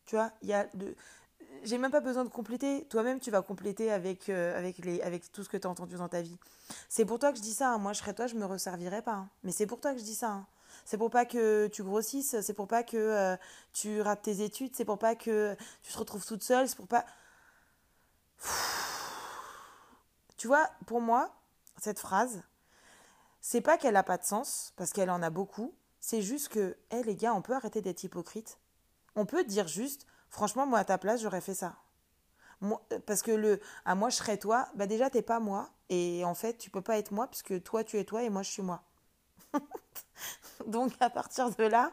Tu 0.06 0.16
vois, 0.16 0.32
il 0.42 0.48
y 0.48 0.52
a 0.52 0.64
de 0.74 0.94
j'ai 1.62 1.78
même 1.78 1.90
pas 1.90 2.00
besoin 2.00 2.24
de 2.24 2.28
compléter. 2.30 2.84
Toi-même, 2.86 3.20
tu 3.20 3.30
vas 3.30 3.42
compléter 3.42 3.90
avec, 3.90 4.28
euh, 4.28 4.58
avec, 4.58 4.78
les, 4.78 5.00
avec 5.02 5.30
tout 5.32 5.42
ce 5.44 5.48
que 5.48 5.56
tu 5.56 5.66
as 5.66 5.70
entendu 5.70 5.96
dans 5.96 6.08
ta 6.08 6.22
vie. 6.22 6.38
C'est 6.88 7.04
pour 7.04 7.18
toi 7.18 7.32
que 7.32 7.38
je 7.38 7.42
dis 7.42 7.54
ça. 7.54 7.70
Hein. 7.70 7.78
Moi, 7.78 7.92
je 7.92 7.98
serais 8.00 8.14
toi, 8.14 8.26
je 8.26 8.34
me 8.34 8.44
resservirais 8.44 9.02
pas. 9.02 9.12
Hein. 9.12 9.28
Mais 9.44 9.52
c'est 9.52 9.66
pour 9.66 9.80
toi 9.80 9.92
que 9.92 9.98
je 9.98 10.04
dis 10.04 10.14
ça. 10.14 10.30
Hein. 10.30 10.46
C'est 10.84 10.98
pour 10.98 11.10
pas 11.10 11.24
que 11.24 11.68
tu 11.68 11.82
grossisses. 11.82 12.40
C'est 12.40 12.54
pour 12.54 12.68
pas 12.68 12.82
que 12.82 12.96
euh, 12.96 13.36
tu 13.72 14.00
rates 14.00 14.22
tes 14.22 14.42
études. 14.42 14.74
C'est 14.74 14.84
pour 14.84 14.98
pas 14.98 15.14
que 15.14 15.56
tu 15.82 15.92
te 15.92 15.98
retrouves 15.98 16.24
toute 16.24 16.42
seule. 16.42 16.68
C'est 16.68 16.76
pour 16.76 16.88
pas. 16.88 17.04
Tu 20.36 20.46
vois, 20.46 20.70
pour 20.86 21.00
moi, 21.00 21.34
cette 21.78 21.98
phrase, 21.98 22.42
c'est 23.40 23.60
pas 23.60 23.76
qu'elle 23.76 23.96
a 23.96 24.02
pas 24.02 24.18
de 24.18 24.24
sens, 24.24 24.72
parce 24.76 24.92
qu'elle 24.92 25.10
en 25.10 25.22
a 25.22 25.30
beaucoup. 25.30 25.74
C'est 26.00 26.22
juste 26.22 26.48
que, 26.48 26.76
hé 26.90 27.02
les 27.02 27.14
gars, 27.14 27.34
on 27.34 27.42
peut 27.42 27.54
arrêter 27.54 27.82
d'être 27.82 28.02
hypocrite. 28.04 28.58
On 29.16 29.26
peut 29.26 29.44
dire 29.44 29.68
juste, 29.68 30.06
franchement, 30.30 30.66
moi 30.66 30.78
à 30.78 30.84
ta 30.84 30.98
place, 30.98 31.22
j'aurais 31.22 31.40
fait 31.40 31.54
ça. 31.54 31.76
Moi, 32.60 32.82
parce 33.06 33.22
que 33.22 33.30
le, 33.30 33.60
à 33.84 33.94
moi 33.94 34.10
je 34.10 34.16
serais 34.16 34.36
toi, 34.36 34.68
bah 34.74 34.86
déjà 34.86 35.10
t'es 35.10 35.22
pas 35.22 35.40
moi, 35.40 35.70
et 35.88 36.24
en 36.24 36.34
fait 36.34 36.58
tu 36.58 36.70
peux 36.70 36.82
pas 36.82 36.98
être 36.98 37.12
moi, 37.12 37.26
puisque 37.26 37.62
toi 37.62 37.84
tu 37.84 37.98
es 37.98 38.04
toi 38.04 38.22
et 38.22 38.30
moi 38.30 38.42
je 38.42 38.50
suis 38.50 38.62
moi. 38.62 38.82
Donc 40.66 40.92
à 41.00 41.10
partir 41.10 41.54
de 41.54 41.64
là, 41.64 41.92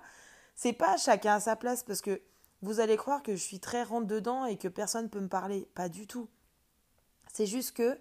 c'est 0.56 0.74
pas 0.74 0.98
chacun 0.98 1.36
à 1.36 1.40
sa 1.40 1.56
place, 1.56 1.84
parce 1.84 2.02
que 2.02 2.22
vous 2.62 2.80
allez 2.80 2.98
croire 2.98 3.24
que 3.24 3.36
je 3.36 3.42
suis 3.42 3.60
très 3.60 3.84
rentre 3.84 4.08
dedans 4.08 4.46
et 4.46 4.58
que 4.58 4.68
personne 4.68 5.10
peut 5.10 5.20
me 5.20 5.30
parler. 5.30 5.70
Pas 5.76 5.90
du 5.90 6.08
tout. 6.08 6.28
C'est 7.32 7.46
juste 7.46 7.76
que 7.78 7.98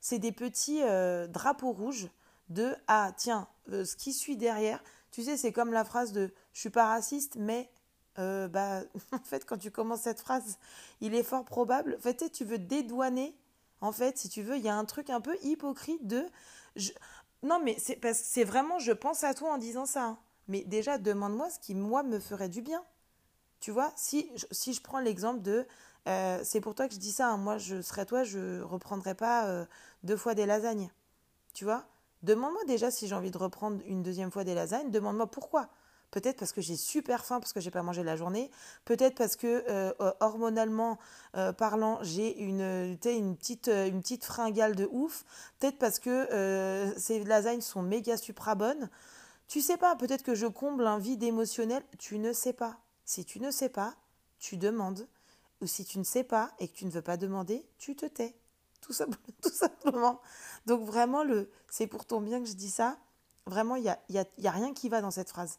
c'est 0.00 0.18
des 0.18 0.32
petits 0.32 0.82
euh, 0.82 1.26
drapeaux 1.28 1.72
rouges 1.72 2.10
de 2.48 2.74
ah 2.88 3.12
tiens 3.16 3.48
euh, 3.70 3.84
ce 3.84 3.96
qui 3.96 4.12
suit 4.12 4.36
derrière 4.36 4.82
tu 5.10 5.22
sais 5.22 5.36
c'est 5.36 5.52
comme 5.52 5.72
la 5.72 5.84
phrase 5.84 6.12
de 6.12 6.34
je 6.52 6.60
suis 6.60 6.70
pas 6.70 6.86
raciste 6.86 7.36
mais 7.36 7.70
euh, 8.18 8.48
bah 8.48 8.82
en 9.12 9.18
fait 9.18 9.44
quand 9.44 9.58
tu 9.58 9.70
commences 9.70 10.02
cette 10.02 10.20
phrase 10.20 10.58
il 11.00 11.14
est 11.14 11.22
fort 11.22 11.44
probable 11.44 11.96
en 11.98 12.02
fait 12.02 12.30
tu 12.32 12.44
veux 12.44 12.58
dédouaner 12.58 13.36
en 13.80 13.92
fait 13.92 14.18
si 14.18 14.28
tu 14.28 14.42
veux 14.42 14.56
il 14.56 14.62
y 14.62 14.68
a 14.68 14.76
un 14.76 14.84
truc 14.84 15.10
un 15.10 15.20
peu 15.20 15.36
hypocrite 15.42 16.06
de 16.06 16.24
non 17.42 17.60
mais 17.62 17.76
c'est 17.78 17.96
parce 17.96 18.18
c'est 18.18 18.44
vraiment 18.44 18.78
je 18.78 18.92
pense 18.92 19.24
à 19.24 19.34
toi 19.34 19.52
en 19.52 19.58
disant 19.58 19.86
ça 19.86 20.04
hein. 20.04 20.18
mais 20.48 20.62
déjà 20.64 20.98
demande-moi 20.98 21.50
ce 21.50 21.58
qui 21.58 21.74
moi 21.74 22.02
me 22.02 22.18
ferait 22.18 22.48
du 22.48 22.62
bien 22.62 22.84
tu 23.60 23.70
vois 23.70 23.92
si 23.96 24.30
si 24.50 24.72
je 24.72 24.82
prends 24.82 25.00
l'exemple 25.00 25.42
de 25.42 25.66
euh, 26.08 26.40
c'est 26.42 26.60
pour 26.60 26.74
toi 26.74 26.88
que 26.88 26.94
je 26.94 26.98
dis 26.98 27.12
ça 27.12 27.28
hein. 27.28 27.36
moi 27.36 27.58
je 27.58 27.80
serais 27.80 28.06
toi 28.06 28.24
je 28.24 28.60
reprendrais 28.60 29.14
pas 29.14 29.66
deux 30.02 30.16
fois 30.16 30.34
des 30.34 30.46
lasagnes 30.46 30.90
tu 31.54 31.64
vois 31.64 31.86
Demande-moi 32.22 32.62
déjà 32.66 32.90
si 32.90 33.08
j'ai 33.08 33.14
envie 33.14 33.32
de 33.32 33.38
reprendre 33.38 33.80
une 33.86 34.02
deuxième 34.02 34.30
fois 34.30 34.44
des 34.44 34.54
lasagnes. 34.54 34.90
Demande-moi 34.90 35.26
pourquoi. 35.26 35.68
Peut-être 36.12 36.38
parce 36.38 36.52
que 36.52 36.60
j'ai 36.60 36.76
super 36.76 37.24
faim 37.24 37.40
parce 37.40 37.54
que 37.54 37.60
j'ai 37.60 37.70
pas 37.70 37.82
mangé 37.82 38.04
la 38.04 38.16
journée. 38.16 38.50
Peut-être 38.84 39.16
parce 39.16 39.34
que 39.34 39.64
euh, 39.68 40.12
hormonalement 40.20 40.98
euh, 41.36 41.54
parlant, 41.54 41.98
j'ai 42.02 42.38
une, 42.38 42.60
une, 42.60 43.36
petite, 43.36 43.68
euh, 43.68 43.88
une 43.88 44.02
petite 44.02 44.24
fringale 44.24 44.76
de 44.76 44.86
ouf. 44.92 45.24
Peut-être 45.58 45.78
parce 45.78 45.98
que 45.98 46.92
ces 46.98 47.24
lasagnes 47.24 47.62
sont 47.62 47.82
méga 47.82 48.18
supra 48.18 48.54
bonnes. 48.54 48.90
Tu 49.48 49.62
sais 49.62 49.78
pas, 49.78 49.96
peut-être 49.96 50.22
que 50.22 50.34
je 50.34 50.46
comble 50.46 50.86
un 50.86 50.98
vide 50.98 51.22
émotionnel. 51.22 51.82
Tu 51.98 52.18
ne 52.18 52.34
sais 52.34 52.52
pas. 52.52 52.76
Si 53.06 53.24
tu 53.24 53.40
ne 53.40 53.50
sais 53.50 53.70
pas, 53.70 53.94
tu 54.38 54.58
demandes. 54.58 55.08
Ou 55.62 55.66
si 55.66 55.86
tu 55.86 55.98
ne 55.98 56.04
sais 56.04 56.24
pas 56.24 56.52
et 56.58 56.68
que 56.68 56.74
tu 56.74 56.84
ne 56.84 56.90
veux 56.90 57.02
pas 57.02 57.16
demander, 57.16 57.64
tu 57.78 57.96
te 57.96 58.04
tais. 58.04 58.36
Tout, 58.82 58.92
tout 59.42 59.48
simplement. 59.48 60.20
Donc 60.66 60.84
vraiment, 60.84 61.24
le, 61.24 61.50
c'est 61.70 61.86
pour 61.86 62.04
ton 62.04 62.20
bien 62.20 62.40
que 62.40 62.48
je 62.48 62.54
dis 62.54 62.70
ça. 62.70 62.98
Vraiment, 63.46 63.76
il 63.76 63.84
n'y 63.84 63.88
a, 63.88 63.98
y 64.10 64.18
a, 64.18 64.26
y 64.36 64.46
a 64.46 64.50
rien 64.50 64.74
qui 64.74 64.90
va 64.90 65.00
dans 65.00 65.10
cette 65.10 65.30
phrase. 65.30 65.58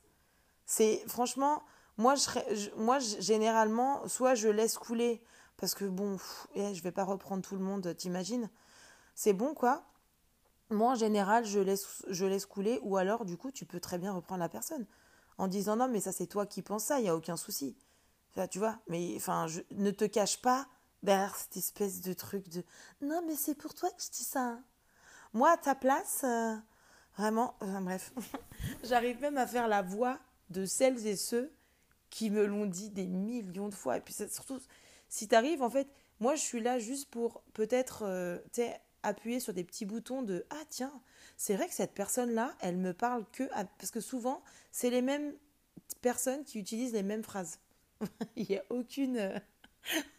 C'est 0.65 1.03
franchement, 1.07 1.63
moi, 1.97 2.15
je, 2.15 2.69
moi, 2.77 2.99
généralement, 2.99 4.07
soit 4.07 4.35
je 4.35 4.47
laisse 4.47 4.77
couler 4.77 5.21
parce 5.57 5.75
que 5.75 5.85
bon, 5.85 6.17
je 6.17 6.61
eh, 6.61 6.75
je 6.75 6.83
vais 6.83 6.91
pas 6.91 7.03
reprendre 7.03 7.43
tout 7.43 7.55
le 7.55 7.63
monde, 7.63 7.95
t'imagines 7.95 8.49
C'est 9.15 9.33
bon 9.33 9.53
quoi 9.53 9.83
Moi, 10.69 10.91
en 10.91 10.95
général, 10.95 11.45
je 11.45 11.59
laisse, 11.59 12.03
je 12.09 12.25
laisse 12.25 12.45
couler 12.45 12.79
ou 12.83 12.97
alors, 12.97 13.25
du 13.25 13.37
coup, 13.37 13.51
tu 13.51 13.65
peux 13.65 13.79
très 13.79 13.97
bien 13.97 14.11
reprendre 14.11 14.41
la 14.41 14.49
personne 14.49 14.85
en 15.37 15.47
disant 15.47 15.75
non, 15.75 15.87
mais 15.87 15.99
ça, 15.99 16.11
c'est 16.11 16.27
toi 16.27 16.45
qui 16.45 16.61
penses 16.61 16.85
ça, 16.85 16.99
il 16.99 17.05
y 17.05 17.09
a 17.09 17.15
aucun 17.15 17.37
souci. 17.37 17.77
tu 18.49 18.59
vois, 18.59 18.79
mais 18.87 19.13
enfin, 19.15 19.47
je, 19.47 19.61
ne 19.71 19.91
te 19.91 20.05
cache 20.05 20.41
pas 20.41 20.67
derrière 21.03 21.35
cette 21.35 21.57
espèce 21.57 22.01
de 22.01 22.13
truc 22.13 22.49
de 22.49 22.63
non, 23.01 23.21
mais 23.27 23.35
c'est 23.35 23.55
pour 23.55 23.73
toi 23.73 23.89
que 23.91 24.01
je 24.01 24.09
dis 24.09 24.23
ça. 24.23 24.59
Moi, 25.33 25.51
à 25.51 25.57
ta 25.57 25.75
place, 25.75 26.21
euh, 26.23 26.55
vraiment, 27.17 27.55
bref, 27.81 28.13
j'arrive 28.83 29.19
même 29.21 29.37
à 29.37 29.47
faire 29.47 29.67
la 29.67 29.81
voix 29.81 30.19
de 30.53 30.65
celles 30.65 31.05
et 31.07 31.17
ceux 31.17 31.51
qui 32.09 32.29
me 32.29 32.45
l'ont 32.45 32.65
dit 32.65 32.89
des 32.89 33.07
millions 33.07 33.67
de 33.67 33.75
fois. 33.75 33.97
Et 33.97 34.01
puis 34.01 34.13
surtout, 34.13 34.59
si 35.09 35.27
tu 35.27 35.35
arrives, 35.35 35.61
en 35.61 35.69
fait, 35.69 35.87
moi 36.19 36.35
je 36.35 36.41
suis 36.41 36.61
là 36.61 36.79
juste 36.79 37.09
pour 37.09 37.41
peut-être 37.53 38.03
euh, 38.03 38.37
appuyer 39.01 39.39
sur 39.39 39.53
des 39.53 39.63
petits 39.63 39.85
boutons 39.85 40.21
de 40.21 40.45
Ah 40.49 40.63
tiens, 40.69 40.93
c'est 41.37 41.55
vrai 41.55 41.67
que 41.67 41.73
cette 41.73 41.93
personne-là, 41.93 42.55
elle 42.61 42.77
me 42.77 42.93
parle 42.93 43.25
que. 43.31 43.43
Parce 43.77 43.91
que 43.91 43.99
souvent, 43.99 44.43
c'est 44.71 44.89
les 44.89 45.01
mêmes 45.01 45.33
personnes 46.01 46.43
qui 46.43 46.59
utilisent 46.59 46.93
les 46.93 47.03
mêmes 47.03 47.23
phrases. 47.23 47.59
Il 48.35 48.45
n'y 48.47 48.57
a 48.57 48.63
aucune, 48.69 49.17
euh, 49.17 49.39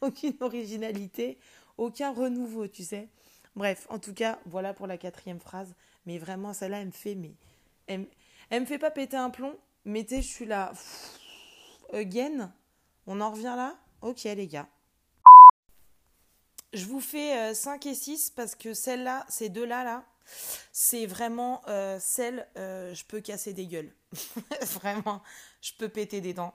aucune 0.01 0.35
originalité, 0.41 1.39
aucun 1.79 2.13
renouveau, 2.13 2.67
tu 2.67 2.83
sais. 2.83 3.09
Bref, 3.57 3.87
en 3.89 4.01
tout 4.01 4.15
cas, 4.15 4.41
voilà 4.47 4.75
pour 4.75 4.89
la 4.89 4.99
quatrième 4.99 5.39
phrase. 5.39 5.75
Mais 6.07 6.19
vraiment, 6.19 6.53
celle-là, 6.53 6.81
elle 6.81 6.87
me 6.87 6.93
fait. 6.93 7.15
Mais, 7.15 7.35
elle, 7.87 8.07
elle 8.51 8.63
me 8.63 8.67
fait 8.67 8.79
pas 8.79 8.91
péter 8.91 9.17
un 9.17 9.31
plomb, 9.31 9.57
mais 9.85 10.05
tu 10.05 10.17
je 10.17 10.27
suis 10.27 10.47
là. 10.47 10.73
again 11.93 12.53
On 13.07 13.21
en 13.21 13.31
revient 13.31 13.55
là? 13.57 13.77
Ok, 14.01 14.25
les 14.25 14.47
gars. 14.47 14.69
Je 16.73 16.87
vous 16.87 17.01
fais 17.01 17.55
5 17.55 17.87
euh, 17.87 17.91
et 17.91 17.95
6 17.95 18.31
parce 18.31 18.55
que 18.55 18.75
celle-là, 18.75 19.25
ces 19.29 19.49
deux-là, 19.49 19.85
là, 19.85 20.05
c'est 20.73 21.07
vraiment 21.07 21.63
euh, 21.69 21.99
celle, 22.01 22.49
euh, 22.57 22.93
je 22.95 23.05
peux 23.05 23.21
casser 23.21 23.53
des 23.53 23.67
gueules. 23.67 23.93
vraiment, 24.73 25.23
je 25.61 25.73
peux 25.79 25.89
péter 25.89 26.21
des 26.21 26.35
dents. 26.35 26.55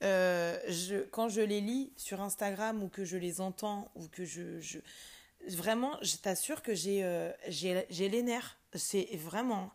quand 0.00 1.28
je 1.28 1.40
les 1.40 1.60
lis 1.60 1.92
sur 1.96 2.20
Instagram 2.20 2.82
ou 2.82 2.88
que 2.88 3.04
je 3.04 3.16
les 3.16 3.40
entends 3.40 3.90
ou 3.94 4.08
que 4.08 4.24
je 4.24 4.80
vraiment, 5.48 5.96
je 6.02 6.16
t'assure 6.16 6.62
que 6.62 6.74
j'ai 6.74 7.32
j'ai 7.48 8.08
les 8.08 8.22
nerfs. 8.22 8.58
C'est 8.74 9.08
vraiment. 9.16 9.70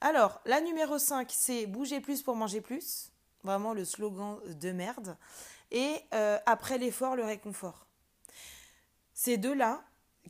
Alors, 0.00 0.40
la 0.46 0.60
numéro 0.60 0.98
5, 0.98 1.30
c'est 1.30 1.66
bouger 1.66 2.00
plus 2.00 2.22
pour 2.22 2.36
manger 2.36 2.60
plus. 2.60 3.12
Vraiment 3.42 3.74
le 3.74 3.84
slogan 3.84 4.38
de 4.46 4.72
merde. 4.72 5.16
Et 5.70 5.96
euh, 6.14 6.38
après 6.46 6.78
l'effort, 6.78 7.16
le 7.16 7.24
réconfort. 7.24 7.86
Ces 9.14 9.36
deux-là, 9.36 9.84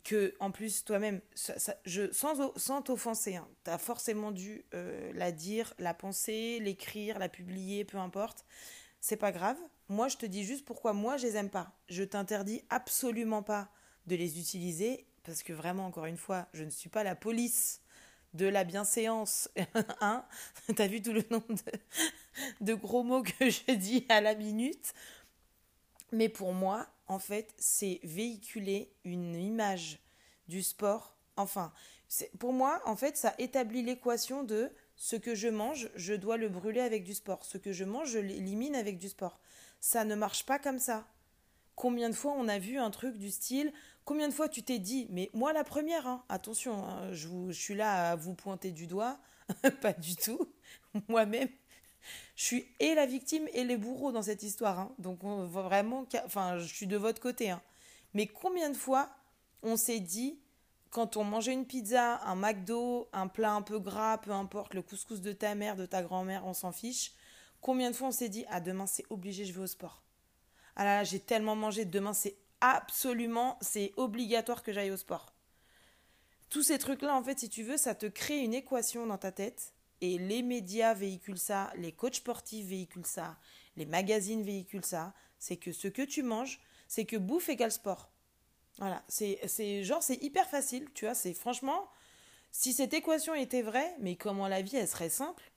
que 0.05 0.35
en 0.41 0.51
plus 0.51 0.85
toi-même, 0.85 1.21
sans, 1.35 2.53
sans 2.57 2.83
t'offenser, 2.83 3.37
hein, 3.37 3.49
tu 3.65 3.71
as 3.71 3.79
forcément 3.79 4.31
dû 4.31 4.65
euh, 4.75 5.13
la 5.15 5.33
dire, 5.33 5.75
la 5.79 5.95
penser, 5.95 6.59
l'écrire, 6.61 7.19
la 7.19 7.29
publier, 7.29 7.85
peu 7.85 7.99
importe. 7.99 8.45
C'est 9.01 9.17
pas 9.17 9.33
grave. 9.33 9.59
Moi, 9.89 10.09
je 10.09 10.17
te 10.17 10.27
dis 10.27 10.45
juste 10.45 10.65
pourquoi 10.65 10.93
moi, 10.93 11.17
je 11.17 11.27
les 11.27 11.37
aime 11.37 11.51
pas. 11.51 11.73
Je 11.89 12.03
t'interdis 12.03 12.63
absolument 12.71 13.43
pas 13.43 13.69
de 14.07 14.17
les 14.17 14.39
utiliser 14.39 15.07
parce 15.27 15.43
que 15.43 15.53
vraiment, 15.53 15.87
encore 15.87 16.07
une 16.07 16.17
fois, 16.17 16.47
je 16.53 16.63
ne 16.63 16.71
suis 16.71 16.89
pas 16.89 17.03
la 17.03 17.17
police 17.17 17.81
de 18.35 18.47
la 18.47 18.65
bienséance. 18.65 19.51
hein 20.01 20.25
T'as 20.77 20.87
vu 20.87 21.03
tout 21.03 21.13
le 21.13 21.25
nombre 21.31 21.47
de, 22.61 22.75
gros 22.75 23.03
mots 23.03 23.23
que 23.23 23.51
je 23.51 23.73
dis 23.73 24.07
à 24.09 24.21
la 24.21 24.35
minute? 24.35 24.95
Mais 26.13 26.29
pour 26.29 26.53
moi, 26.53 26.87
en 27.09 27.19
fait, 27.19 27.53
c'est 27.59 27.99
véhiculer 28.05 28.93
une 29.05 29.35
image 29.35 29.99
du 30.47 30.63
sport. 30.63 31.17
Enfin, 31.37 31.73
pour 32.39 32.53
moi, 32.53 32.81
en 32.85 32.95
fait, 32.95 33.17
ça 33.17 33.35
établit 33.39 33.83
l'équation 33.83 34.45
de 34.45 34.71
ce 34.95 35.17
que 35.17 35.35
je 35.35 35.49
mange, 35.49 35.91
je 35.97 36.15
dois 36.15 36.37
le 36.37 36.49
brûler 36.49 36.81
avec 36.81 37.03
du 37.03 37.15
sport. 37.15 37.45
Ce 37.45 37.59
que 37.59 37.73
je 37.73 37.85
mange, 37.85 38.11
je 38.11 38.19
l'élimine 38.19 38.77
avec 38.77 38.99
du 38.99 39.09
sport. 39.09 39.41
Ça 39.81 40.05
ne 40.05 40.15
marche 40.15 40.47
pas 40.47 40.59
comme 40.59 40.79
ça. 40.79 41.07
Combien 41.75 42.09
de 42.09 42.15
fois 42.15 42.33
on 42.33 42.49
a 42.49 42.59
vu 42.59 42.79
un 42.79 42.91
truc 42.91 43.19
du 43.19 43.31
style 43.31 43.73
Combien 44.07 44.29
de 44.29 44.33
fois 44.33 44.49
tu 44.49 44.63
t'es 44.63 44.79
dit 44.79 45.09
Mais 45.11 45.29
moi 45.35 45.53
la 45.53 45.65
première, 45.65 46.07
hein, 46.07 46.25
attention, 46.29 46.87
hein, 46.87 47.13
je, 47.13 47.51
suis 47.51 47.75
là 47.75 48.13
à 48.13 48.17
vous 48.17 48.35
pointer 48.35 48.71
du 48.71 48.87
doigt, 48.87 49.19
pas 49.83 49.93
du 49.93 50.15
tout. 50.15 50.39
Moi-même, 51.09 51.49
je 52.37 52.45
suis 52.45 52.67
et 52.79 52.95
la 52.95 53.05
victime 53.05 53.49
et 53.53 53.65
les 53.65 53.77
bourreaux 53.77 54.13
dans 54.13 54.23
cette 54.23 54.45
histoire. 54.45 54.79
Hein. 54.79 54.93
Donc 55.01 55.25
vraiment, 55.25 56.07
enfin, 56.25 56.57
je 56.59 56.73
suis 56.73 56.87
de 56.87 56.97
votre 56.97 57.21
côté. 57.21 57.53
Mais 58.15 58.29
combien 58.29 58.71
de 58.71 58.77
fois 58.77 59.11
on 59.65 59.77
s'est 59.77 59.99
dit, 59.99 60.39
quand 60.91 61.17
on 61.17 61.25
mangeait 61.25 61.53
une 61.53 61.67
pizza, 61.67 62.21
un 62.25 62.37
McDo, 62.37 63.09
un 63.13 63.27
plat 63.27 63.55
un 63.55 63.63
peu 63.63 63.81
gras, 63.81 64.19
peu 64.19 64.31
importe, 64.31 64.75
le 64.75 64.83
couscous 64.83 65.21
de 65.21 65.33
ta 65.33 65.57
mère, 65.57 65.75
de 65.75 65.85
ta 65.85 66.05
grand-mère, 66.05 66.47
on 66.47 66.55
s'en 66.55 66.71
fiche. 66.71 67.13
Combien 67.61 67.91
de 67.91 67.97
fois 67.97 68.09
on 68.09 68.13
s'est 68.13 68.29
dit, 68.29 68.45
ah 68.51 68.61
demain 68.61 68.87
c'est 68.87 69.05
obligé, 69.11 69.45
je 69.45 69.53
vais 69.53 69.63
au 69.63 69.67
sport. 69.67 70.01
Ah 70.77 70.85
là 70.85 70.95
là, 70.99 71.05
j'ai 71.05 71.19
tellement 71.19 71.57
mangé, 71.57 71.85
demain 71.85 72.13
c'est 72.13 72.37
absolument, 72.61 73.59
c'est 73.61 73.93
obligatoire 73.97 74.63
que 74.63 74.73
j'aille 74.73 74.91
au 74.91 74.97
sport. 74.97 75.33
Tous 76.49 76.63
ces 76.63 76.79
trucs-là, 76.79 77.15
en 77.15 77.23
fait, 77.23 77.39
si 77.39 77.49
tu 77.49 77.63
veux, 77.63 77.77
ça 77.77 77.95
te 77.95 78.07
crée 78.07 78.39
une 78.39 78.55
équation 78.55 79.07
dans 79.07 79.19
ta 79.19 79.33
tête 79.33 79.75
et 80.01 80.19
les 80.19 80.43
médias 80.43 80.95
véhiculent 80.95 81.39
ça, 81.39 81.73
les 81.77 81.93
coachs 81.93 82.17
sportifs 82.17 82.67
véhiculent 82.67 83.07
ça, 83.07 83.37
les 83.77 83.87
magazines 83.87 84.43
véhiculent 84.43 84.85
ça. 84.85 85.15
C'est 85.39 85.57
que 85.57 85.73
ce 85.73 85.89
que 85.89 86.03
tu 86.03 86.23
manges, 86.23 86.61
c'est 86.89 87.05
que 87.05 87.17
bouffe 87.17 87.49
égale 87.49 87.73
sport. 87.73 88.11
Voilà, 88.79 89.03
c'est, 89.09 89.85
genre, 89.85 90.03
c'est 90.03 90.23
hyper 90.23 90.49
facile, 90.49 90.87
tu 90.95 91.07
vois, 91.07 91.15
c'est 91.15 91.33
franchement, 91.33 91.89
si 92.51 92.73
cette 92.73 92.93
équation 92.93 93.35
était 93.35 93.63
vraie, 93.63 93.95
mais 94.01 94.17
comment 94.17 94.49
la 94.49 94.61
vie, 94.61 94.77
elle 94.77 94.89
serait 94.89 95.09
simple, 95.09 95.51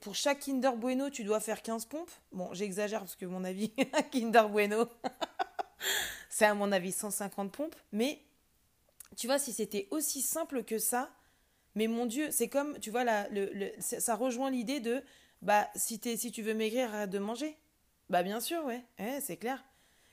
pour 0.00 0.14
chaque 0.14 0.40
Kinder 0.40 0.72
Bueno, 0.76 1.10
tu 1.10 1.24
dois 1.24 1.40
faire 1.40 1.62
15 1.62 1.86
pompes. 1.86 2.10
Bon, 2.32 2.52
j'exagère 2.52 3.00
parce 3.00 3.16
que 3.16 3.26
mon 3.26 3.44
avis, 3.44 3.72
Kinder 4.10 4.48
Bueno, 4.48 4.86
c'est 6.30 6.46
à 6.46 6.54
mon 6.54 6.72
avis 6.72 6.92
150 6.92 7.52
pompes, 7.52 7.76
mais 7.92 8.20
tu 9.16 9.26
vois, 9.26 9.38
si 9.38 9.52
c'était 9.52 9.88
aussi 9.90 10.22
simple 10.22 10.64
que 10.64 10.78
ça, 10.78 11.10
mais 11.74 11.86
mon 11.86 12.06
Dieu, 12.06 12.28
c'est 12.30 12.48
comme, 12.48 12.78
tu 12.80 12.90
vois, 12.90 13.04
là, 13.04 13.28
le, 13.30 13.72
ça 13.78 14.14
rejoint 14.16 14.50
l'idée 14.50 14.80
de, 14.80 15.02
bah, 15.42 15.68
si, 15.76 16.00
es, 16.04 16.16
si 16.16 16.32
tu 16.32 16.42
veux 16.42 16.54
maigrir, 16.54 16.92
arrête 16.94 17.10
de 17.10 17.18
manger. 17.18 17.56
Bah, 18.08 18.22
bien 18.22 18.40
sûr, 18.40 18.64
ouais, 18.64 18.84
c'est 19.20 19.36
clair. 19.36 19.64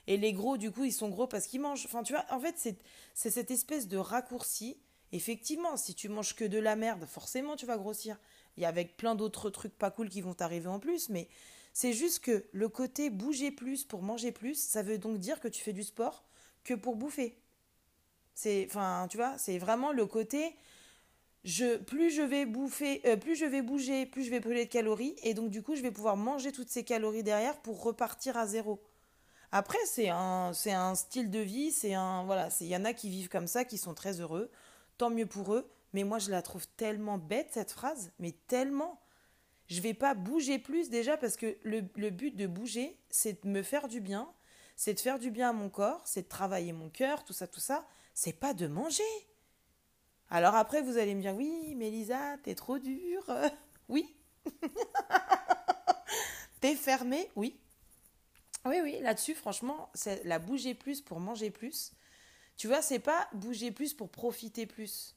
Et 0.06 0.16
les 0.16 0.32
gros, 0.32 0.56
du 0.56 0.70
coup, 0.70 0.84
ils 0.84 0.92
sont 0.92 1.08
gros 1.08 1.26
parce 1.26 1.46
qu'ils 1.46 1.60
mangent. 1.60 1.84
Enfin, 1.84 2.02
tu 2.02 2.12
vois, 2.12 2.24
en 2.30 2.40
fait, 2.40 2.54
c'est 2.56 3.30
cette 3.30 3.50
espèce 3.50 3.88
de 3.88 3.98
raccourci. 3.98 4.78
Effectivement, 5.12 5.76
si 5.76 5.94
tu 5.94 6.08
manges 6.08 6.34
que 6.34 6.44
de 6.44 6.58
la 6.58 6.76
merde, 6.76 7.04
forcément, 7.06 7.56
tu 7.56 7.66
vas 7.66 7.76
grossir. 7.76 8.18
Il 8.56 8.62
y 8.62 8.66
a 8.66 8.68
avec 8.68 8.96
plein 8.96 9.14
d'autres 9.14 9.50
trucs 9.50 9.76
pas 9.76 9.90
cool 9.90 10.08
qui 10.08 10.20
vont 10.20 10.34
t'arriver 10.34 10.68
en 10.68 10.78
plus, 10.78 11.08
mais 11.08 11.28
c'est 11.78 11.92
juste 11.92 12.18
que 12.18 12.44
le 12.50 12.68
côté 12.68 13.08
bouger 13.08 13.52
plus 13.52 13.84
pour 13.84 14.02
manger 14.02 14.32
plus, 14.32 14.58
ça 14.58 14.82
veut 14.82 14.98
donc 14.98 15.18
dire 15.20 15.38
que 15.38 15.46
tu 15.46 15.62
fais 15.62 15.72
du 15.72 15.84
sport 15.84 16.24
que 16.64 16.74
pour 16.74 16.96
bouffer. 16.96 17.38
C'est, 18.34 18.66
enfin, 18.68 19.06
tu 19.08 19.16
vois, 19.16 19.38
c'est 19.38 19.58
vraiment 19.58 19.92
le 19.92 20.04
côté 20.04 20.56
je, 21.44 21.76
plus 21.76 22.10
je 22.10 22.22
vais 22.22 22.46
bouffer, 22.46 23.00
euh, 23.04 23.16
plus 23.16 23.36
je 23.36 23.44
vais 23.44 23.62
bouger, 23.62 24.06
plus 24.06 24.24
je 24.24 24.30
vais 24.30 24.40
brûler 24.40 24.64
de 24.64 24.70
calories, 24.70 25.14
et 25.22 25.34
donc 25.34 25.50
du 25.50 25.62
coup, 25.62 25.76
je 25.76 25.82
vais 25.82 25.92
pouvoir 25.92 26.16
manger 26.16 26.50
toutes 26.50 26.68
ces 26.68 26.82
calories 26.82 27.22
derrière 27.22 27.56
pour 27.62 27.80
repartir 27.80 28.36
à 28.36 28.48
zéro. 28.48 28.82
Après, 29.52 29.78
c'est 29.86 30.08
un, 30.08 30.52
c'est 30.54 30.72
un 30.72 30.96
style 30.96 31.30
de 31.30 31.38
vie, 31.38 31.70
c'est 31.70 31.94
un, 31.94 32.24
voilà, 32.24 32.48
il 32.60 32.66
y 32.66 32.76
en 32.76 32.84
a 32.84 32.92
qui 32.92 33.08
vivent 33.08 33.28
comme 33.28 33.46
ça, 33.46 33.64
qui 33.64 33.78
sont 33.78 33.94
très 33.94 34.18
heureux, 34.20 34.50
tant 34.96 35.10
mieux 35.10 35.26
pour 35.26 35.54
eux. 35.54 35.70
Mais 35.92 36.02
moi, 36.02 36.18
je 36.18 36.32
la 36.32 36.42
trouve 36.42 36.66
tellement 36.76 37.18
bête 37.18 37.50
cette 37.52 37.70
phrase, 37.70 38.10
mais 38.18 38.32
tellement. 38.48 39.00
Je 39.68 39.82
vais 39.82 39.94
pas 39.94 40.14
bouger 40.14 40.58
plus 40.58 40.88
déjà 40.88 41.16
parce 41.16 41.36
que 41.36 41.58
le, 41.62 41.80
but 42.10 42.34
de 42.34 42.46
bouger, 42.46 42.98
c'est 43.10 43.44
de 43.44 43.48
me 43.48 43.62
faire 43.62 43.86
du 43.86 44.00
bien, 44.00 44.32
c'est 44.76 44.94
de 44.94 45.00
faire 45.00 45.18
du 45.18 45.30
bien 45.30 45.50
à 45.50 45.52
mon 45.52 45.68
corps, 45.68 46.02
c'est 46.06 46.22
de 46.22 46.28
travailler 46.28 46.72
mon 46.72 46.88
cœur, 46.88 47.24
tout 47.24 47.34
ça, 47.34 47.46
tout 47.46 47.60
ça. 47.60 47.86
C'est 48.14 48.32
pas 48.32 48.54
de 48.54 48.66
manger. 48.66 49.02
Alors 50.30 50.54
après, 50.54 50.80
vous 50.80 50.96
allez 50.96 51.14
me 51.14 51.20
dire, 51.20 51.34
oui, 51.34 51.74
mais 51.76 51.90
Lisa, 51.90 52.36
t'es 52.42 52.54
trop 52.54 52.78
dure. 52.78 53.30
oui. 53.88 54.14
t'es 56.60 56.74
fermée, 56.74 57.30
oui. 57.36 57.60
Oui, 58.64 58.80
oui, 58.82 58.98
là-dessus, 59.00 59.34
franchement, 59.34 59.90
c'est 59.94 60.24
la 60.24 60.38
bouger 60.38 60.74
plus 60.74 61.02
pour 61.02 61.20
manger 61.20 61.50
plus. 61.50 61.92
Tu 62.56 62.68
vois, 62.68 62.82
c'est 62.82 62.98
pas 62.98 63.28
bouger 63.34 63.70
plus 63.70 63.92
pour 63.92 64.10
profiter 64.10 64.66
plus. 64.66 65.14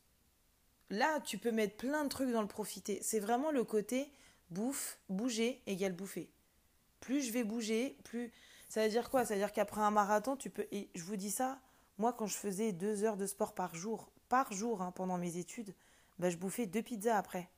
Là, 0.90 1.22
tu 1.22 1.38
peux 1.38 1.52
mettre 1.52 1.78
plein 1.78 2.04
de 2.04 2.10
trucs 2.10 2.32
dans 2.32 2.42
le 2.42 2.48
profiter. 2.48 3.00
C'est 3.02 3.20
vraiment 3.20 3.52
le 3.52 3.64
côté 3.64 4.12
bouffe, 4.52 5.00
bouger 5.10 5.62
égale 5.66 5.94
bouffer. 5.94 6.30
Plus 7.00 7.22
je 7.22 7.32
vais 7.32 7.44
bouger, 7.44 7.98
plus. 8.04 8.32
Ça 8.70 8.84
veut 8.84 8.90
dire 8.90 9.10
quoi? 9.10 9.26
Ça 9.26 9.34
veut 9.34 9.40
dire 9.40 9.52
qu'après 9.52 9.82
un 9.82 9.92
marathon, 9.92 10.36
tu 10.36 10.50
peux. 10.50 10.68
Et 10.72 10.90
je 10.96 11.04
vous 11.04 11.16
dis 11.16 11.32
ça, 11.32 11.60
moi, 11.98 12.14
quand 12.14 12.28
je 12.28 12.38
faisais 12.38 12.72
deux 12.72 13.04
heures 13.04 13.18
de 13.18 13.26
sport 13.26 13.54
par 13.54 13.76
jour, 13.76 14.12
par 14.30 14.54
jour 14.54 14.82
hein, 14.82 14.92
pendant 14.92 15.18
mes 15.18 15.38
études, 15.38 15.74
bah, 16.20 16.30
je 16.30 16.38
bouffais 16.38 16.68
deux 16.68 16.82
pizzas 16.82 17.18
après. 17.18 17.50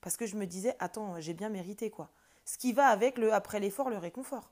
Parce 0.00 0.16
que 0.16 0.26
je 0.26 0.36
me 0.36 0.46
disais, 0.46 0.76
attends, 0.78 1.20
j'ai 1.20 1.34
bien 1.34 1.48
mérité 1.48 1.90
quoi. 1.90 2.10
Ce 2.44 2.56
qui 2.56 2.72
va 2.72 2.86
avec 2.86 3.18
le 3.18 3.32
après 3.32 3.60
l'effort, 3.60 3.90
le 3.90 3.98
réconfort. 3.98 4.50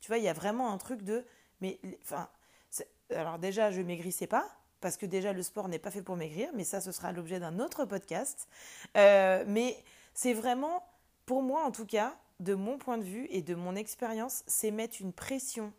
Tu 0.00 0.08
vois, 0.08 0.18
il 0.18 0.24
y 0.24 0.28
a 0.28 0.32
vraiment 0.32 0.72
un 0.72 0.78
truc 0.78 1.02
de. 1.02 1.24
Mais, 1.60 1.80
enfin. 2.02 2.28
Alors, 3.14 3.38
déjà, 3.38 3.70
je 3.70 3.80
maigrissais 3.82 4.26
pas, 4.26 4.48
parce 4.80 4.96
que 4.96 5.06
déjà, 5.06 5.32
le 5.32 5.42
sport 5.42 5.68
n'est 5.68 5.78
pas 5.78 5.90
fait 5.90 6.02
pour 6.02 6.16
maigrir, 6.16 6.50
mais 6.54 6.64
ça, 6.64 6.80
ce 6.80 6.90
sera 6.90 7.12
l'objet 7.12 7.38
d'un 7.38 7.60
autre 7.60 7.84
podcast. 7.84 8.48
Euh, 8.96 9.44
mais 9.46 9.76
c'est 10.12 10.32
vraiment, 10.32 10.84
pour 11.26 11.42
moi 11.42 11.64
en 11.64 11.70
tout 11.70 11.86
cas, 11.86 12.16
de 12.40 12.54
mon 12.54 12.78
point 12.78 12.98
de 12.98 13.04
vue 13.04 13.26
et 13.30 13.42
de 13.42 13.54
mon 13.54 13.76
expérience, 13.76 14.42
c'est 14.46 14.70
mettre 14.70 15.00
une 15.00 15.12
pression, 15.12 15.72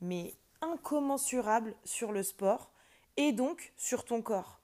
mais 0.00 0.34
incommensurable 0.60 1.74
sur 1.84 2.12
le 2.12 2.22
sport 2.22 2.70
et 3.16 3.32
donc 3.32 3.72
sur 3.76 4.04
ton 4.04 4.22
corps 4.22 4.60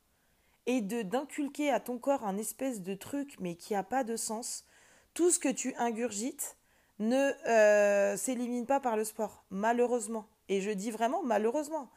et 0.67 0.81
de 0.81 1.03
d'inculquer 1.03 1.71
à 1.71 1.81
ton 1.81 1.99
corps 1.99 2.27
un 2.27 2.37
espèce 2.37 2.83
de 2.83 2.95
truc 2.95 3.37
mais 3.41 3.55
qui 3.55 3.73
n'a 3.73 3.83
pas 3.83 4.05
de 4.05 4.17
sens, 4.17 4.65
tout 5.15 5.31
ce 5.31 5.39
que 5.39 5.49
tu 5.49 5.75
ingurgites 5.77 6.57
ne 6.99 7.33
euh, 7.49 8.17
s'élimine 8.17 8.67
pas 8.67 8.81
par 8.81 8.97
le 8.97 9.05
sport, 9.05 9.45
malheureusement. 9.51 10.27
Et 10.49 10.61
je 10.61 10.71
dis 10.71 10.91
vraiment 10.91 11.23
malheureusement. 11.23 11.91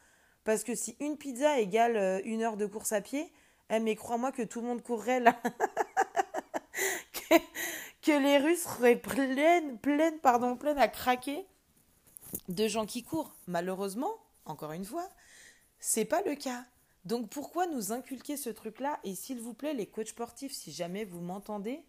Parce 0.43 0.63
que 0.63 0.75
si 0.75 0.95
une 0.99 1.17
pizza 1.17 1.59
égale 1.59 1.97
euh, 1.97 2.21
une 2.25 2.41
heure 2.41 2.57
de 2.57 2.65
course 2.65 2.91
à 2.91 3.01
pied, 3.01 3.31
eh, 3.69 3.79
mais 3.79 3.95
crois-moi 3.95 4.31
que 4.31 4.41
tout 4.41 4.61
le 4.61 4.67
monde 4.67 4.81
courrait 4.81 5.19
là. 5.19 5.39
que, 8.01 8.11
les 8.11 8.37
Russes 8.37 8.63
seraient 8.63 8.95
pleines, 8.95 9.77
pleines, 9.79 10.19
pardon, 10.19 10.55
pleines 10.55 10.77
à 10.77 10.87
craquer 10.87 11.45
de 12.47 12.67
gens 12.67 12.85
qui 12.85 13.03
courent. 13.03 13.33
Malheureusement, 13.47 14.13
encore 14.45 14.71
une 14.71 14.85
fois, 14.85 15.07
c'est 15.79 16.05
pas 16.05 16.21
le 16.21 16.35
cas. 16.35 16.65
Donc 17.05 17.29
pourquoi 17.29 17.65
nous 17.67 17.91
inculquer 17.91 18.37
ce 18.37 18.49
truc-là? 18.49 18.99
Et 19.03 19.15
s'il 19.15 19.39
vous 19.39 19.53
plaît, 19.53 19.73
les 19.73 19.87
coachs 19.87 20.09
sportifs, 20.09 20.53
si 20.53 20.71
jamais 20.71 21.05
vous 21.05 21.21
m'entendez, 21.21 21.83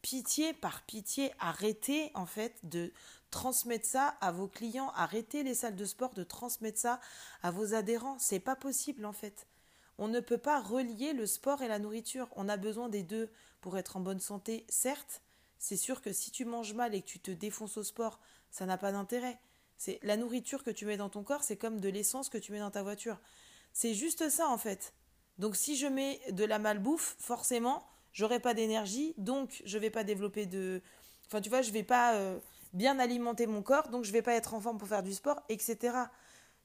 pitié 0.00 0.52
par 0.52 0.82
pitié, 0.82 1.32
arrêtez 1.40 2.10
en 2.14 2.26
fait 2.26 2.54
de 2.62 2.92
transmettre 3.30 3.86
ça 3.86 4.08
à 4.20 4.30
vos 4.30 4.46
clients, 4.46 4.92
arrêtez 4.94 5.42
les 5.42 5.54
salles 5.54 5.76
de 5.76 5.84
sport 5.84 6.14
de 6.14 6.22
transmettre 6.22 6.78
ça 6.78 7.00
à 7.42 7.50
vos 7.50 7.74
adhérents. 7.74 8.18
C'est 8.18 8.38
pas 8.38 8.54
possible 8.54 9.06
en 9.06 9.12
fait. 9.12 9.46
On 9.98 10.08
ne 10.08 10.20
peut 10.20 10.38
pas 10.38 10.60
relier 10.60 11.12
le 11.12 11.26
sport 11.26 11.62
et 11.62 11.68
la 11.68 11.78
nourriture. 11.78 12.28
On 12.36 12.48
a 12.48 12.56
besoin 12.56 12.88
des 12.88 13.02
deux 13.02 13.30
pour 13.60 13.78
être 13.78 13.96
en 13.96 14.00
bonne 14.00 14.20
santé, 14.20 14.66
certes. 14.68 15.22
C'est 15.64 15.78
sûr 15.78 16.02
que 16.02 16.12
si 16.12 16.30
tu 16.30 16.44
manges 16.44 16.74
mal 16.74 16.94
et 16.94 17.00
que 17.00 17.06
tu 17.06 17.18
te 17.20 17.30
défonces 17.30 17.78
au 17.78 17.82
sport, 17.82 18.20
ça 18.50 18.66
n'a 18.66 18.76
pas 18.76 18.92
d'intérêt. 18.92 19.38
C'est 19.78 19.98
la 20.02 20.18
nourriture 20.18 20.62
que 20.62 20.70
tu 20.70 20.84
mets 20.84 20.98
dans 20.98 21.08
ton 21.08 21.22
corps, 21.22 21.42
c'est 21.42 21.56
comme 21.56 21.80
de 21.80 21.88
l'essence 21.88 22.28
que 22.28 22.36
tu 22.36 22.52
mets 22.52 22.58
dans 22.58 22.70
ta 22.70 22.82
voiture. 22.82 23.18
C'est 23.72 23.94
juste 23.94 24.28
ça 24.28 24.46
en 24.46 24.58
fait. 24.58 24.92
Donc 25.38 25.56
si 25.56 25.74
je 25.78 25.86
mets 25.86 26.20
de 26.32 26.44
la 26.44 26.58
malbouffe, 26.58 27.16
forcément, 27.18 27.82
j'aurai 28.12 28.40
pas 28.40 28.52
d'énergie, 28.52 29.14
donc 29.16 29.62
je 29.64 29.78
vais 29.78 29.88
pas 29.88 30.04
développer 30.04 30.44
de... 30.44 30.82
Enfin 31.28 31.40
tu 31.40 31.48
vois, 31.48 31.62
je 31.62 31.72
vais 31.72 31.82
pas 31.82 32.12
euh, 32.16 32.38
bien 32.74 32.98
alimenter 32.98 33.46
mon 33.46 33.62
corps, 33.62 33.88
donc 33.88 34.04
je 34.04 34.12
vais 34.12 34.20
pas 34.20 34.34
être 34.34 34.52
en 34.52 34.60
forme 34.60 34.76
pour 34.76 34.88
faire 34.88 35.02
du 35.02 35.14
sport, 35.14 35.42
etc. 35.48 35.96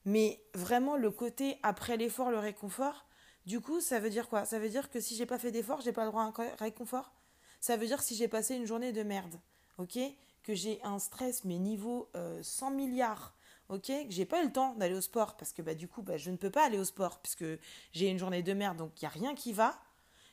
Mais 0.03 0.43
vraiment 0.53 0.97
le 0.97 1.09
côté 1.09 1.57
après 1.63 1.95
l'effort, 1.95 2.31
le 2.31 2.39
réconfort, 2.39 3.05
du 3.45 3.61
coup, 3.61 3.79
ça 3.79 4.01
veut 4.01 4.09
dire 4.09 4.27
quoi? 4.27 4.43
Ça 4.43 4.59
veut 4.59 4.69
dire 4.69 4.89
que 4.89 4.99
si 4.99 5.15
j'ai 5.15 5.25
pas 5.25 5.39
fait 5.39 5.51
d'effort, 5.51 5.79
j'ai 5.79 5.93
pas 5.93 6.03
le 6.03 6.09
droit 6.09 6.23
à 6.23 6.25
un 6.25 6.55
réconfort? 6.59 7.13
Ça 7.59 7.75
veut 7.75 7.87
dire 7.87 8.01
si 8.01 8.15
j'ai 8.15 8.27
passé 8.27 8.55
une 8.55 8.65
journée 8.65 8.91
de 8.91 9.03
merde, 9.03 9.39
ok 9.77 9.99
Que 10.43 10.53
j'ai 10.53 10.79
un 10.83 10.99
stress, 10.99 11.43
mais 11.43 11.57
niveau 11.57 12.09
100 12.41 12.71
euh, 12.71 12.75
milliards, 12.75 13.33
ok, 13.69 13.85
que 13.85 14.09
j'ai 14.09 14.25
pas 14.25 14.41
eu 14.41 14.45
le 14.45 14.51
temps 14.51 14.73
d'aller 14.75 14.95
au 14.95 15.01
sport 15.01 15.35
parce 15.37 15.53
que 15.53 15.61
bah, 15.61 15.75
du 15.75 15.87
coup 15.87 16.01
bah, 16.01 16.17
je 16.17 16.31
ne 16.31 16.37
peux 16.37 16.49
pas 16.49 16.65
aller 16.65 16.79
au 16.79 16.85
sport 16.85 17.19
puisque 17.19 17.45
j'ai 17.93 18.07
une 18.07 18.17
journée 18.17 18.43
de 18.43 18.53
merde 18.53 18.77
donc 18.77 18.91
il 19.01 19.05
n'y 19.05 19.07
a 19.07 19.11
rien 19.11 19.35
qui 19.35 19.53
va. 19.53 19.79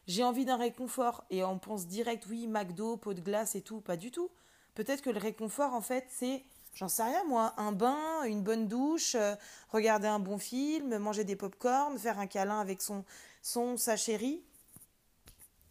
J'ai 0.07 0.23
envie 0.23 0.45
d'un 0.45 0.57
réconfort 0.57 1.25
et 1.31 1.43
on 1.43 1.59
pense 1.59 1.87
direct 1.87 2.27
oui 2.29 2.47
McDo, 2.47 2.97
pot 2.97 3.13
de 3.13 3.21
glace 3.21 3.57
et 3.57 3.61
tout, 3.61 3.81
pas 3.81 3.97
du 3.97 4.13
tout. 4.13 4.31
Peut-être 4.75 5.03
que 5.03 5.11
le 5.11 5.19
réconfort 5.19 5.75
en 5.75 5.81
fait 5.81 6.07
c'est, 6.11 6.45
j'en 6.75 6.89
sais 6.89 7.03
rien 7.03 7.25
moi, 7.25 7.55
un 7.57 7.73
bain, 7.73 8.23
une 8.25 8.43
bonne 8.43 8.69
douche, 8.69 9.17
euh, 9.17 9.35
regarder 9.71 10.07
un 10.07 10.21
bon 10.21 10.39
film, 10.39 10.97
manger 10.99 11.25
des 11.25 11.37
pop-corn, 11.37 11.99
faire 11.99 12.21
un 12.21 12.27
câlin 12.27 12.61
avec 12.61 12.81
son, 12.81 13.05
son 13.43 13.77
sa 13.77 13.97
chérie. 13.97 14.45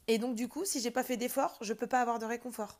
Et 0.07 0.17
donc, 0.17 0.35
du 0.35 0.47
coup, 0.47 0.65
si 0.65 0.79
j'ai 0.79 0.91
pas 0.91 1.03
fait 1.03 1.17
d'effort, 1.17 1.57
je 1.61 1.73
peux 1.73 1.87
pas 1.87 2.01
avoir 2.01 2.19
de 2.19 2.25
réconfort. 2.25 2.79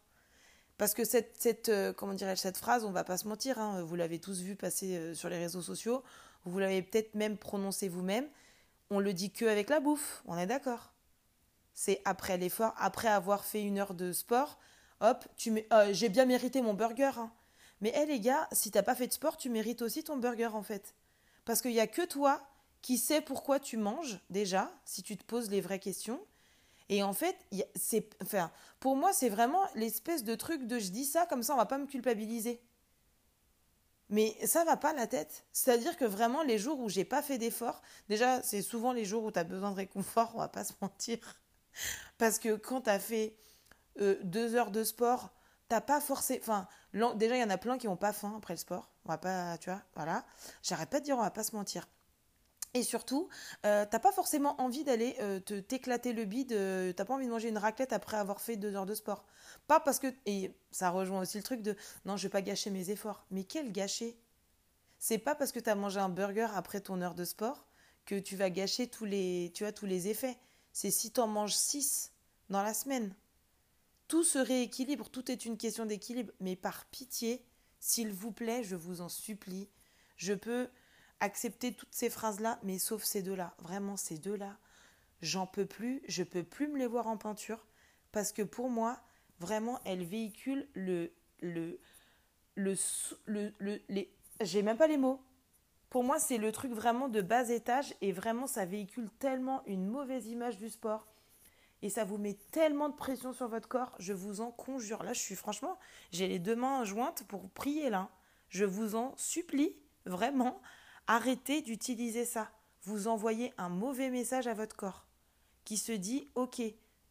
Parce 0.78 0.94
que 0.94 1.06
cette, 1.06 1.36
cette 1.40 1.70
euh, 1.70 1.94
comment 1.94 2.16
cette 2.36 2.58
phrase, 2.58 2.84
on 2.84 2.92
va 2.92 3.04
pas 3.04 3.18
se 3.18 3.28
mentir, 3.28 3.60
hein, 3.60 3.82
vous 3.84 3.96
l'avez 3.96 4.20
tous 4.20 4.42
vu 4.42 4.56
passer 4.56 4.98
euh, 4.98 5.14
sur 5.14 5.30
les 5.30 5.38
réseaux 5.38 5.62
sociaux, 5.62 6.04
vous 6.44 6.60
l'avez 6.60 6.82
peut-être 6.82 7.16
même 7.16 7.38
prononcé 7.38 7.88
vous-même, 7.88 8.28
on 8.90 9.00
le 9.00 9.14
dit 9.14 9.32
que 9.32 9.46
avec 9.46 9.70
la 9.70 9.80
bouffe, 9.80 10.22
on 10.26 10.38
est 10.38 10.46
d'accord. 10.46 10.92
C'est 11.74 12.02
après 12.06 12.38
l'effort, 12.38 12.74
après 12.78 13.08
avoir 13.08 13.46
fait 13.46 13.64
une 13.64 13.80
heure 13.80 13.94
de 13.94 14.12
sport, 14.12 14.60
hop, 15.00 15.26
tu 15.38 15.66
euh, 15.74 15.90
j'ai 15.92 16.10
bien 16.10 16.26
mérité 16.26 16.62
mon 16.62 16.74
burger. 16.74 17.12
Hein. 17.18 17.32
Mais 17.82 17.90
hé 17.96 18.06
les 18.06 18.20
gars, 18.20 18.48
si 18.52 18.70
t'as 18.72 18.84
pas 18.84 18.96
fait 18.96 19.08
de 19.08 19.14
sport, 19.14 19.38
tu 19.38 19.50
mérites 19.50 19.82
aussi 19.82 20.04
ton 20.04 20.18
burger 20.18 20.48
en 20.54 20.64
fait. 20.64 20.94
Parce 21.46 21.62
qu'il 21.62 21.72
n'y 21.72 21.80
a 21.80 21.88
que 21.88 22.06
toi 22.06 22.42
qui 22.82 22.98
sais 22.98 23.22
pourquoi 23.22 23.60
tu 23.60 23.78
manges 23.78 24.20
déjà, 24.30 24.72
si 24.86 25.04
tu 25.04 25.18
te 25.18 25.24
poses 25.24 25.50
les 25.50 25.62
vraies 25.62 25.80
questions. 25.80 26.22
Et 26.90 27.04
en 27.04 27.14
fait, 27.14 27.36
c'est, 27.76 28.10
enfin, 28.22 28.52
pour 28.80 28.96
moi, 28.96 29.12
c'est 29.14 29.30
vraiment 29.30 29.64
l'espèce 29.76 30.24
de 30.24 30.36
truc 30.36 30.68
de 30.68 30.80
je 30.80 30.90
dis 30.90 31.06
ça, 31.06 31.26
comme 31.26 31.44
ça 31.44 31.54
on 31.54 31.58
va 31.58 31.66
pas 31.66 31.78
me 31.78 31.88
culpabiliser. 31.88 32.62
Mais 34.10 34.38
ça 34.46 34.64
va 34.66 34.78
pas 34.78 34.94
la 34.94 35.08
tête. 35.08 35.46
C'est-à-dire 35.52 35.98
que 35.98 36.06
vraiment, 36.06 36.44
les 36.44 36.60
jours 36.60 36.80
où 36.80 36.90
j'ai 36.90 37.06
pas 37.06 37.24
fait 37.24 37.38
d'effort, 37.40 37.82
déjà, 38.08 38.42
c'est 38.44 38.62
souvent 38.62 38.94
les 38.94 39.04
jours 39.04 39.24
où 39.24 39.32
tu 39.32 39.40
as 39.40 39.44
besoin 39.44 39.72
de 39.72 39.78
réconfort, 39.78 40.32
on 40.36 40.40
va 40.40 40.48
pas 40.48 40.64
se 40.64 40.74
mentir. 40.82 41.18
Parce 42.18 42.40
que 42.40 42.56
quand 42.56 42.82
tu 42.82 42.90
as 42.90 43.00
fait 43.00 43.36
euh, 44.00 44.18
deux 44.24 44.56
heures 44.56 44.72
de 44.72 44.84
sport, 44.84 45.32
t'as 45.70 45.82
pas 45.82 46.00
forcé. 46.02 46.40
Enfin, 46.42 46.68
déjà, 47.16 47.36
il 47.36 47.42
y 47.42 47.44
en 47.44 47.50
a 47.50 47.58
plein 47.58 47.78
qui 47.78 47.88
n'ont 47.88 47.98
pas 47.98 48.14
faim 48.14 48.36
après 48.38 48.54
le 48.54 48.60
sport. 48.60 48.92
On 49.06 49.10
va 49.10 49.18
pas, 49.18 49.58
tu 49.58 49.70
vois, 49.70 49.82
voilà. 49.96 50.24
J'arrête 50.64 50.90
pas 50.90 51.00
de 51.00 51.06
dire, 51.06 51.18
on 51.18 51.22
va 51.22 51.32
pas 51.32 51.44
se 51.44 51.56
mentir. 51.56 51.88
Et 52.76 52.84
surtout, 52.84 53.30
euh, 53.66 53.86
t'as 53.90 54.00
pas 54.00 54.12
forcément 54.12 54.60
envie 54.60 54.84
d'aller 54.84 55.16
euh, 55.22 55.40
te 55.40 55.58
t'éclater 55.62 56.12
le 56.12 56.26
bide, 56.26 56.52
euh, 56.52 56.92
t'as 56.92 57.06
pas 57.06 57.14
envie 57.14 57.26
de 57.26 57.32
manger 57.32 57.48
une 57.48 57.58
raclette 57.58 57.94
après 57.94 58.18
avoir 58.18 58.42
fait 58.42 58.58
deux 58.58 58.76
heures 58.76 58.86
de 58.86 58.94
sport. 58.94 59.26
Pas 59.66 59.80
parce 59.80 59.98
que. 59.98 60.14
Et 60.26 60.54
ça 60.72 60.90
rejoint 60.90 61.22
aussi 61.22 61.38
le 61.38 61.44
truc 61.44 61.62
de 61.62 61.78
non, 62.04 62.18
je 62.18 62.24
vais 62.24 62.32
pas 62.32 62.42
gâcher 62.42 62.72
mes 62.72 62.90
efforts. 62.90 63.26
Mais 63.32 63.46
quel 63.46 63.72
gâcher? 63.72 64.20
C'est 65.00 65.18
pas 65.18 65.36
parce 65.36 65.54
que 65.54 65.60
t'as 65.62 65.76
mangé 65.76 66.02
un 66.02 66.10
burger 66.10 66.50
après 66.54 66.82
ton 66.82 67.02
heure 67.02 67.16
de 67.16 67.24
sport 67.24 67.66
que 68.06 68.20
tu 68.20 68.36
vas 68.36 68.50
gâcher 68.50 68.88
tous 68.88 69.06
les, 69.06 69.54
tu 69.56 69.64
vois, 69.64 69.72
tous 69.72 69.86
les 69.86 70.10
effets. 70.10 70.38
C'est 70.74 70.92
si 70.92 71.12
t'en 71.12 71.28
manges 71.28 71.56
six 71.56 72.12
dans 72.50 72.62
la 72.62 72.74
semaine. 72.74 73.16
Tout 74.10 74.26
se 74.26 74.38
rééquilibre, 74.38 75.10
tout 75.10 75.32
est 75.32 75.46
une 75.46 75.56
question 75.56 75.86
d'équilibre. 75.86 76.34
Mais 76.42 76.58
par 76.58 76.84
pitié, 76.88 77.42
s'il 77.80 78.12
vous 78.12 78.34
plaît, 78.34 78.66
je 78.66 78.76
vous 78.76 79.00
en 79.00 79.08
supplie, 79.08 79.70
je 80.18 80.34
peux 80.34 80.68
accepter 81.20 81.74
toutes 81.74 81.94
ces 81.94 82.10
phrases-là, 82.10 82.60
mais 82.64 82.78
sauf 82.78 83.04
ces 83.04 83.22
deux-là. 83.22 83.54
Vraiment, 83.60 83.98
ces 83.98 84.18
deux-là, 84.18 84.58
j'en 85.22 85.48
peux 85.48 85.66
plus, 85.66 86.02
je 86.08 86.24
peux 86.24 86.44
plus 86.44 86.68
me 86.68 86.78
les 86.78 86.88
voir 86.88 87.08
en 87.08 87.18
peinture, 87.18 87.66
parce 88.12 88.32
que 88.32 88.42
pour 88.42 88.70
moi, 88.70 89.00
vraiment, 89.40 89.80
elles 89.86 90.04
véhiculent 90.04 90.68
le. 90.74 91.12
le. 91.42 91.80
le. 92.56 92.76
le, 93.26 93.54
le 93.60 93.82
les. 93.90 94.12
J'ai 94.42 94.62
même 94.62 94.78
pas 94.78 94.88
les 94.88 94.98
mots. 94.98 95.22
Pour 95.90 96.04
moi, 96.04 96.20
c'est 96.20 96.38
le 96.38 96.52
truc 96.52 96.74
vraiment 96.74 97.08
de 97.08 97.22
bas 97.22 97.50
étage, 97.50 97.94
et 98.02 98.12
vraiment, 98.12 98.48
ça 98.48 98.66
véhicule 98.66 99.10
tellement 99.20 99.64
une 99.66 99.88
mauvaise 99.88 100.28
image 100.28 100.58
du 100.58 100.70
sport. 100.70 101.08
Et 101.82 101.90
ça 101.90 102.04
vous 102.04 102.18
met 102.18 102.38
tellement 102.52 102.90
de 102.90 102.96
pression 102.96 103.32
sur 103.32 103.48
votre 103.48 103.68
corps, 103.68 103.94
je 104.00 104.14
vous 104.14 104.42
en 104.42 104.52
conjure. 104.52 105.04
Là, 105.04 105.14
je 105.14 105.20
suis 105.20 105.36
franchement, 105.36 105.78
j'ai 106.12 106.28
les 106.28 106.40
deux 106.40 106.56
mains 106.56 106.84
jointes 106.84 107.24
pour 107.28 107.50
prier 107.52 107.90
là. 107.90 108.10
Je 108.50 108.66
vous 108.66 108.96
en 108.96 109.14
supplie, 109.18 109.76
vraiment, 110.06 110.62
Arrêtez 111.08 111.62
d'utiliser 111.62 112.26
ça. 112.26 112.52
Vous 112.84 113.08
envoyez 113.08 113.54
un 113.58 113.70
mauvais 113.70 114.10
message 114.10 114.48
à 114.48 114.54
votre 114.54 114.76
corps 114.76 115.06
qui 115.64 115.78
se 115.78 115.92
dit 115.92 116.30
Ok, 116.36 116.62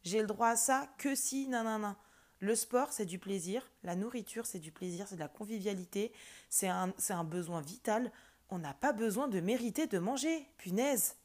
j'ai 0.05 0.21
le 0.21 0.27
droit 0.27 0.49
à 0.49 0.57
ça 0.57 0.89
que 0.99 1.15
si, 1.15 1.49
nanana. 1.49 1.97
Le 2.41 2.55
sport, 2.55 2.93
c'est 2.93 3.07
du 3.07 3.19
plaisir. 3.19 3.69
La 3.83 3.97
nourriture, 3.97 4.47
c'est 4.47 4.59
du 4.59 4.71
plaisir, 4.71 5.07
c'est 5.09 5.15
de 5.15 5.21
la 5.21 5.29
convivialité. 5.29 6.13
C'est 6.51 6.69
un, 6.69 6.93
besoin 7.25 7.61
vital. 7.61 8.13
On 8.51 8.59
n'a 8.59 8.75
pas 8.75 8.93
besoin 8.93 9.29
de 9.29 9.41
mériter 9.41 9.87
de 9.87 9.99
manger. 9.99 10.47
Punaise. 10.59 11.17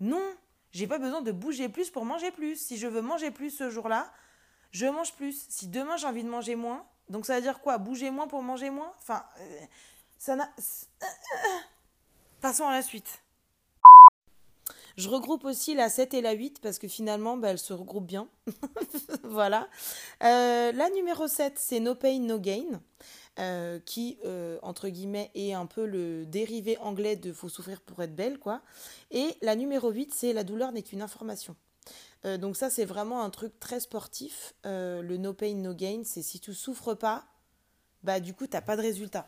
Non, 0.00 0.36
j'ai 0.70 0.86
pas 0.86 0.98
besoin 0.98 1.22
de 1.22 1.32
bouger 1.32 1.68
plus 1.68 1.90
pour 1.90 2.04
manger 2.04 2.30
plus. 2.30 2.56
Si 2.56 2.76
je 2.76 2.86
veux 2.86 3.02
manger 3.02 3.30
plus 3.30 3.50
ce 3.50 3.70
jour-là, 3.70 4.12
je 4.70 4.86
mange 4.86 5.12
plus. 5.14 5.46
Si 5.48 5.68
demain 5.68 5.96
j'ai 5.96 6.06
envie 6.06 6.24
de 6.24 6.28
manger 6.28 6.54
moins, 6.54 6.86
donc 7.08 7.26
ça 7.26 7.36
veut 7.36 7.42
dire 7.42 7.60
quoi? 7.60 7.78
Bouger 7.78 8.10
moins 8.10 8.28
pour 8.28 8.42
manger 8.42 8.70
moins? 8.70 8.92
Enfin, 8.98 9.24
euh, 9.40 9.60
Passons 12.40 12.68
à 12.68 12.72
la 12.72 12.82
suite. 12.82 13.22
Je 14.96 15.08
regroupe 15.08 15.44
aussi 15.44 15.74
la 15.74 15.88
7 15.88 16.14
et 16.14 16.20
la 16.20 16.32
8 16.32 16.60
parce 16.60 16.78
que 16.78 16.86
finalement, 16.86 17.36
bah, 17.36 17.48
elles 17.48 17.58
se 17.58 17.72
regroupent 17.72 18.06
bien. 18.06 18.28
voilà. 19.24 19.68
Euh, 20.22 20.70
la 20.70 20.90
numéro 20.90 21.26
7, 21.26 21.54
c'est 21.58 21.80
No 21.80 21.96
Pain, 21.96 22.20
No 22.20 22.38
Gain. 22.38 22.80
Euh, 23.38 23.80
qui, 23.80 24.18
euh, 24.26 24.58
entre 24.62 24.90
guillemets, 24.90 25.30
est 25.34 25.54
un 25.54 25.64
peu 25.64 25.86
le 25.86 26.26
dérivé 26.26 26.76
anglais 26.78 27.16
de 27.16 27.32
Faut 27.32 27.48
souffrir 27.48 27.80
pour 27.80 28.02
être 28.02 28.14
belle, 28.14 28.38
quoi. 28.38 28.60
Et 29.10 29.34
la 29.40 29.56
numéro 29.56 29.90
8, 29.90 30.12
c'est 30.14 30.34
La 30.34 30.44
douleur 30.44 30.70
n'est 30.70 30.82
qu'une 30.82 31.02
information. 31.02 31.56
donc 32.38 32.56
ça, 32.56 32.70
c'est 32.70 32.84
vraiment 32.84 33.22
un 33.24 33.30
truc 33.30 33.58
très 33.58 33.80
sportif. 33.80 34.54
le 34.64 35.16
No 35.16 35.32
Pain, 35.32 35.54
No 35.54 35.74
Gain, 35.74 36.02
c'est 36.04 36.22
si 36.22 36.38
tu 36.38 36.54
souffres 36.54 36.94
pas, 36.94 37.24
bah 38.04 38.20
du 38.20 38.34
coup, 38.34 38.46
t'as 38.46 38.60
pas 38.60 38.76
de 38.76 38.82
résultat. 38.82 39.26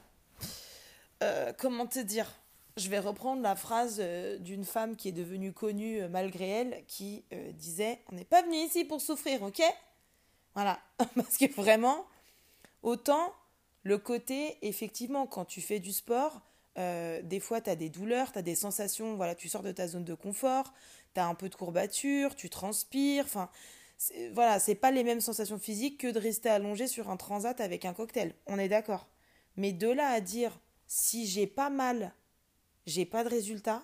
Euh, 1.22 1.52
comment 1.56 1.86
te 1.86 1.98
dire? 1.98 2.30
Je 2.76 2.88
vais 2.88 2.98
reprendre 2.98 3.40
la 3.40 3.54
phrase 3.54 3.98
euh, 4.00 4.36
d'une 4.38 4.64
femme 4.64 4.96
qui 4.96 5.08
est 5.08 5.12
devenue 5.12 5.52
connue 5.52 6.02
euh, 6.02 6.08
malgré 6.08 6.48
elle, 6.48 6.84
qui 6.88 7.24
disait 7.52 8.00
On 8.10 8.16
n'est 8.16 8.24
pas 8.24 8.42
venu 8.42 8.56
ici 8.56 8.84
pour 8.84 9.00
souffrir, 9.00 9.42
ok? 9.42 9.62
Voilà. 10.54 10.80
Parce 11.14 11.36
que 11.36 11.50
vraiment, 11.52 12.04
autant 12.82 13.32
le 13.82 13.98
côté, 13.98 14.56
effectivement, 14.62 15.26
quand 15.26 15.44
tu 15.44 15.60
fais 15.60 15.78
du 15.78 15.92
sport, 15.92 16.40
des 16.76 17.40
fois, 17.40 17.60
tu 17.60 17.70
as 17.70 17.76
des 17.76 17.88
douleurs, 17.88 18.32
tu 18.32 18.38
as 18.38 18.42
des 18.42 18.56
sensations, 18.56 19.14
voilà, 19.14 19.36
tu 19.36 19.48
sors 19.48 19.62
de 19.62 19.70
ta 19.70 19.86
zone 19.86 20.04
de 20.04 20.14
confort, 20.14 20.72
tu 21.14 21.20
as 21.20 21.26
un 21.26 21.34
peu 21.34 21.48
de 21.48 21.54
courbature, 21.54 22.34
tu 22.34 22.50
transpires, 22.50 23.24
enfin, 23.26 23.48
voilà, 24.32 24.58
c'est 24.58 24.74
pas 24.74 24.90
les 24.90 25.04
mêmes 25.04 25.20
sensations 25.20 25.58
physiques 25.58 25.98
que 25.98 26.08
de 26.10 26.18
rester 26.18 26.48
allongé 26.48 26.88
sur 26.88 27.10
un 27.10 27.16
transat 27.16 27.60
avec 27.60 27.84
un 27.84 27.92
cocktail, 27.92 28.34
on 28.46 28.58
est 28.58 28.68
d'accord. 28.68 29.06
Mais 29.56 29.72
de 29.72 29.88
là 29.88 30.08
à 30.08 30.20
dire, 30.20 30.58
si 30.86 31.26
j'ai 31.26 31.46
pas 31.46 31.70
mal, 31.70 32.12
j'ai 32.86 33.06
pas 33.06 33.24
de 33.24 33.28
résultat, 33.28 33.82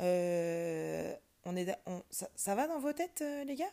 euh, 0.00 1.14
on 1.44 1.56
est, 1.56 1.76
ça, 2.10 2.54
va 2.54 2.66
dans 2.66 2.80
vos 2.80 2.92
têtes, 2.92 3.22
euh, 3.22 3.44
les 3.44 3.54
gars? 3.54 3.72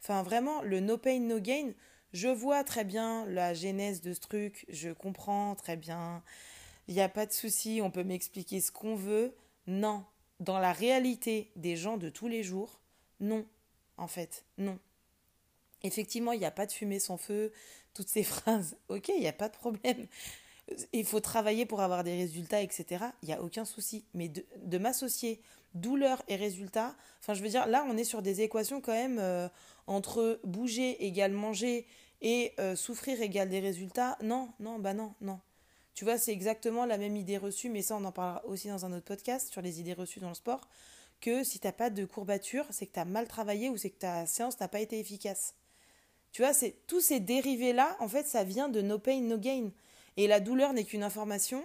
Enfin, 0.00 0.22
vraiment, 0.22 0.62
le 0.62 0.80
no 0.80 0.98
pain, 0.98 1.20
no 1.20 1.40
gain, 1.40 1.72
je 2.12 2.28
vois 2.28 2.64
très 2.64 2.84
bien 2.84 3.24
la 3.26 3.54
genèse 3.54 4.00
de 4.00 4.12
ce 4.12 4.20
truc, 4.20 4.66
je 4.68 4.90
comprends 4.90 5.54
très 5.54 5.76
bien, 5.76 6.22
il 6.88 6.94
n'y 6.94 7.00
a 7.00 7.08
pas 7.08 7.26
de 7.26 7.32
souci, 7.32 7.80
on 7.82 7.90
peut 7.90 8.04
m'expliquer 8.04 8.60
ce 8.60 8.70
qu'on 8.70 8.96
veut. 8.96 9.34
Non, 9.66 10.04
dans 10.40 10.58
la 10.58 10.72
réalité 10.72 11.50
des 11.56 11.76
gens 11.76 11.96
de 11.96 12.10
tous 12.10 12.28
les 12.28 12.42
jours, 12.42 12.80
non, 13.20 13.46
en 13.96 14.06
fait, 14.06 14.44
non. 14.58 14.78
Effectivement, 15.82 16.32
il 16.32 16.38
n'y 16.38 16.44
a 16.44 16.50
pas 16.50 16.66
de 16.66 16.72
fumée 16.72 16.98
sans 16.98 17.16
feu, 17.16 17.52
toutes 17.94 18.08
ces 18.08 18.22
phrases, 18.24 18.76
ok, 18.88 19.08
il 19.08 19.20
n'y 19.20 19.28
a 19.28 19.32
pas 19.32 19.48
de 19.48 19.56
problème 19.56 20.06
il 20.92 21.04
faut 21.04 21.20
travailler 21.20 21.66
pour 21.66 21.80
avoir 21.80 22.04
des 22.04 22.16
résultats, 22.16 22.62
etc. 22.62 23.06
Il 23.22 23.28
n'y 23.28 23.34
a 23.34 23.42
aucun 23.42 23.64
souci. 23.64 24.04
Mais 24.14 24.28
de, 24.28 24.78
m'associer 24.78 25.40
douleur 25.74 26.22
et 26.28 26.36
résultat, 26.36 26.94
enfin 27.20 27.34
je 27.34 27.42
veux 27.42 27.48
dire, 27.48 27.66
là 27.66 27.84
on 27.88 27.96
est 27.96 28.04
sur 28.04 28.22
des 28.22 28.42
équations 28.42 28.80
quand 28.80 28.92
même 28.92 29.18
euh, 29.18 29.48
entre 29.86 30.40
bouger 30.44 31.04
égale 31.04 31.32
manger 31.32 31.86
et 32.22 32.52
euh, 32.60 32.76
souffrir 32.76 33.20
égale 33.20 33.48
des 33.48 33.60
résultats. 33.60 34.16
Non, 34.22 34.50
non, 34.60 34.78
bah 34.78 34.94
non, 34.94 35.14
non. 35.20 35.40
Tu 35.94 36.04
vois, 36.04 36.18
c'est 36.18 36.32
exactement 36.32 36.86
la 36.86 36.98
même 36.98 37.16
idée 37.16 37.38
reçue, 37.38 37.70
mais 37.70 37.82
ça 37.82 37.96
on 37.96 38.04
en 38.04 38.12
parlera 38.12 38.44
aussi 38.46 38.68
dans 38.68 38.84
un 38.84 38.92
autre 38.92 39.04
podcast 39.04 39.50
sur 39.52 39.62
les 39.62 39.80
idées 39.80 39.94
reçues 39.94 40.20
dans 40.20 40.28
le 40.28 40.34
sport, 40.34 40.68
que 41.20 41.44
si 41.44 41.58
tu 41.58 41.66
n'as 41.66 41.72
pas 41.72 41.90
de 41.90 42.04
courbature, 42.04 42.66
c'est 42.70 42.86
que 42.86 42.94
tu 42.94 43.00
as 43.00 43.04
mal 43.04 43.28
travaillé 43.28 43.68
ou 43.68 43.76
c'est 43.76 43.90
que 43.90 43.98
ta 43.98 44.26
séance 44.26 44.58
n'a 44.60 44.68
pas 44.68 44.80
été 44.80 44.98
efficace. 44.98 45.54
Tu 46.32 46.42
vois, 46.42 46.52
c'est 46.52 46.74
tous 46.88 47.00
ces 47.00 47.20
dérivés-là, 47.20 47.96
en 48.00 48.08
fait, 48.08 48.26
ça 48.26 48.42
vient 48.42 48.68
de 48.68 48.80
no 48.80 48.98
pain, 48.98 49.20
no 49.20 49.38
gain. 49.38 49.70
Et 50.16 50.26
la 50.26 50.40
douleur 50.40 50.72
n'est 50.72 50.84
qu'une 50.84 51.02
information. 51.02 51.64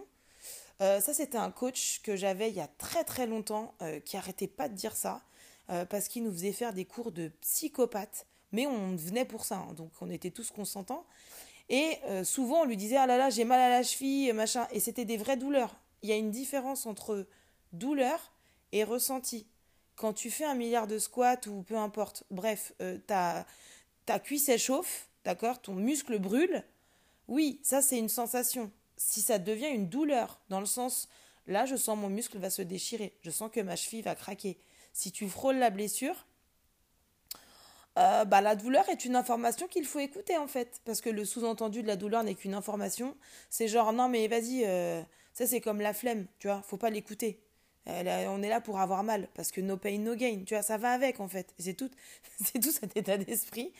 Euh, 0.81 0.99
ça, 1.01 1.13
c'était 1.13 1.37
un 1.37 1.51
coach 1.51 2.01
que 2.03 2.15
j'avais 2.15 2.49
il 2.49 2.55
y 2.55 2.61
a 2.61 2.69
très 2.77 3.03
très 3.03 3.27
longtemps 3.27 3.73
euh, 3.81 3.99
qui 3.99 4.17
arrêtait 4.17 4.47
pas 4.47 4.69
de 4.69 4.75
dire 4.75 4.95
ça 4.95 5.21
euh, 5.69 5.85
parce 5.85 6.07
qu'il 6.07 6.23
nous 6.23 6.31
faisait 6.31 6.53
faire 6.53 6.73
des 6.73 6.85
cours 6.85 7.11
de 7.11 7.29
psychopathe. 7.41 8.25
Mais 8.51 8.65
on 8.65 8.95
venait 8.95 9.25
pour 9.25 9.45
ça, 9.45 9.57
hein, 9.57 9.73
donc 9.73 9.91
on 10.01 10.09
était 10.09 10.31
tous 10.31 10.49
consentants. 10.49 11.05
Et 11.71 11.99
souvent, 12.23 12.61
on 12.61 12.65
lui 12.65 12.77
disait 12.77 12.97
Ah 12.97 13.05
là 13.05 13.15
là, 13.15 13.29
j'ai 13.29 13.43
mal 13.43 13.59
à 13.59 13.69
la 13.69 13.83
cheville, 13.83 14.33
machin. 14.33 14.67
Et 14.71 14.79
c'était 14.79 15.05
des 15.05 15.17
vraies 15.17 15.37
douleurs. 15.37 15.75
Il 16.01 16.09
y 16.09 16.11
a 16.11 16.15
une 16.15 16.31
différence 16.31 16.87
entre 16.87 17.27
douleur 17.73 18.33
et 18.71 18.83
ressenti. 18.83 19.45
Quand 19.95 20.13
tu 20.13 20.31
fais 20.31 20.45
un 20.45 20.55
milliard 20.55 20.87
de 20.87 20.97
squats 20.97 21.41
ou 21.45 21.61
peu 21.61 21.77
importe, 21.77 22.23
bref, 22.31 22.73
ta, 23.05 23.45
ta 24.07 24.17
cuisse 24.17 24.49
chauffe, 24.57 25.09
d'accord? 25.25 25.61
Ton 25.61 25.75
muscle 25.75 26.17
brûle, 26.17 26.63
oui, 27.29 27.59
ça 27.63 27.81
c'est 27.81 27.99
une 27.99 28.09
sensation. 28.09 28.71
Si 28.97 29.21
ça 29.21 29.37
devient 29.37 29.67
une 29.69 29.87
douleur, 29.87 30.41
dans 30.49 30.59
le 30.59 30.65
sens, 30.65 31.07
là 31.45 31.65
je 31.65 31.75
sens 31.75 31.97
mon 31.97 32.09
muscle 32.09 32.39
va 32.39 32.49
se 32.49 32.63
déchirer, 32.63 33.17
je 33.21 33.29
sens 33.29 33.51
que 33.51 33.59
ma 33.59 33.75
cheville 33.75 34.01
va 34.01 34.15
craquer. 34.15 34.57
Si 34.93 35.11
tu 35.11 35.29
frôles 35.29 35.57
la 35.57 35.69
blessure, 35.69 36.25
euh, 37.99 38.25
bah, 38.25 38.41
la 38.41 38.55
douleur 38.55 38.89
est 38.89 39.05
une 39.05 39.15
information 39.15 39.67
qu'il 39.67 39.85
faut 39.85 39.99
écouter 39.99 40.37
en 40.37 40.47
fait. 40.47 40.81
Parce 40.85 41.01
que 41.01 41.09
le 41.11 41.23
sous-entendu 41.23 41.83
de 41.83 41.87
la 41.87 41.95
douleur 41.95 42.23
n'est 42.23 42.33
qu'une 42.33 42.55
information. 42.55 43.15
C'est 43.51 43.67
genre, 43.67 43.93
non 43.93 44.09
mais 44.09 44.27
vas-y, 44.27 44.63
euh, 44.65 45.01
ça 45.33 45.45
c'est 45.45 45.61
comme 45.61 45.81
la 45.81 45.93
flemme, 45.93 46.25
tu 46.39 46.47
vois, 46.47 46.63
faut 46.63 46.77
pas 46.77 46.89
l'écouter. 46.89 47.43
on 47.85 48.41
est 48.41 48.49
là 48.49 48.59
pour 48.59 48.79
avoir 48.79 49.03
mal, 49.03 49.29
parce 49.35 49.51
que 49.51 49.61
no 49.61 49.77
pain, 49.77 49.99
no 49.99 50.15
gain, 50.15 50.43
tu 50.45 50.55
vois, 50.55 50.63
ça 50.63 50.77
va 50.77 50.91
avec 50.93 51.19
en 51.19 51.27
fait. 51.27 51.53
C'est 51.59 51.75
tout, 51.75 51.91
c'est 52.43 52.59
tout 52.59 52.71
cet 52.71 52.97
état 52.97 53.17
d'esprit. 53.17 53.71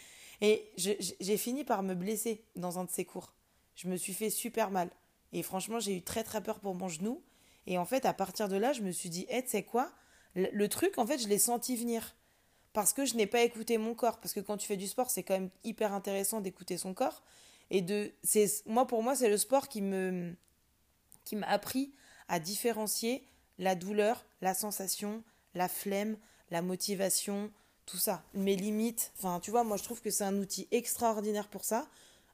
Et 0.42 0.72
j'ai 0.78 1.38
fini 1.38 1.64
par 1.64 1.84
me 1.84 1.96
blesser 1.96 2.46
dans 2.56 2.80
un 2.80 2.86
de 2.86 2.92
ces 2.92 3.06
cours. 3.06 3.34
Je 3.80 3.88
me 3.88 3.96
suis 3.96 4.14
fait 4.14 4.30
super 4.30 4.72
mal. 4.72 4.90
Et 5.32 5.42
franchement, 5.42 5.80
j'ai 5.80 5.96
eu 5.96 6.02
très 6.02 6.26
très 6.26 6.44
peur 6.44 6.60
pour 6.60 6.76
mon 6.76 6.90
genou. 6.90 7.24
Et 7.66 7.78
en 7.78 7.86
fait, 7.86 8.06
à 8.06 8.14
partir 8.14 8.50
de 8.50 8.58
là, 8.58 8.74
je 8.74 8.82
me 8.82 8.92
suis 8.92 9.10
dit, 9.10 9.26
hé, 9.30 9.42
tu 9.42 9.52
sais 9.52 9.64
quoi? 9.64 9.90
Le, 10.36 10.68
truc, 10.68 10.98
en 10.98 11.08
fait, 11.08 11.18
je 11.18 11.30
l'ai 11.30 11.40
senti 11.40 11.78
venir. 11.78 12.14
Parce 12.74 12.92
que 12.92 13.06
je 13.06 13.16
n'ai 13.16 13.26
pas 13.26 13.42
écouté 13.42 13.78
mon 13.78 13.96
corps. 13.96 14.20
Parce 14.20 14.34
que 14.34 14.42
quand 14.42 14.58
tu 14.58 14.68
fais 14.68 14.76
du 14.76 14.86
sport, 14.86 15.10
c'est 15.10 15.24
quand 15.24 15.34
même 15.34 15.50
hyper 15.64 15.94
intéressant 15.94 16.42
d'écouter 16.42 16.78
son 16.78 16.94
corps. 16.94 17.24
Et 17.70 17.82
de, 17.82 18.12
c'est, 18.22 18.48
moi, 18.66 18.86
pour 18.86 19.02
moi, 19.02 19.16
c'est 19.16 19.30
le 19.30 19.38
sport 19.38 19.70
qui 19.70 19.82
me, 19.82 20.36
qui 21.24 21.38
m'a 21.38 21.48
appris 21.48 21.94
à 22.28 22.42
différencier 22.42 23.24
la 23.60 23.76
douleur, 23.76 24.26
la 24.42 24.54
sensation, 24.56 25.24
la 25.54 25.70
flemme, 25.70 26.18
la 26.52 26.62
motivation, 26.62 27.50
tout 27.86 27.98
ça, 27.98 28.24
mes 28.34 28.58
limites. 28.58 29.14
Enfin, 29.20 29.40
tu 29.40 29.52
vois, 29.52 29.64
moi, 29.64 29.78
je 29.78 29.84
trouve 29.84 30.02
que 30.02 30.10
c'est 30.10 30.26
un 30.26 30.38
outil 30.38 30.68
extraordinaire 30.72 31.48
pour 31.48 31.64
ça. 31.64 31.88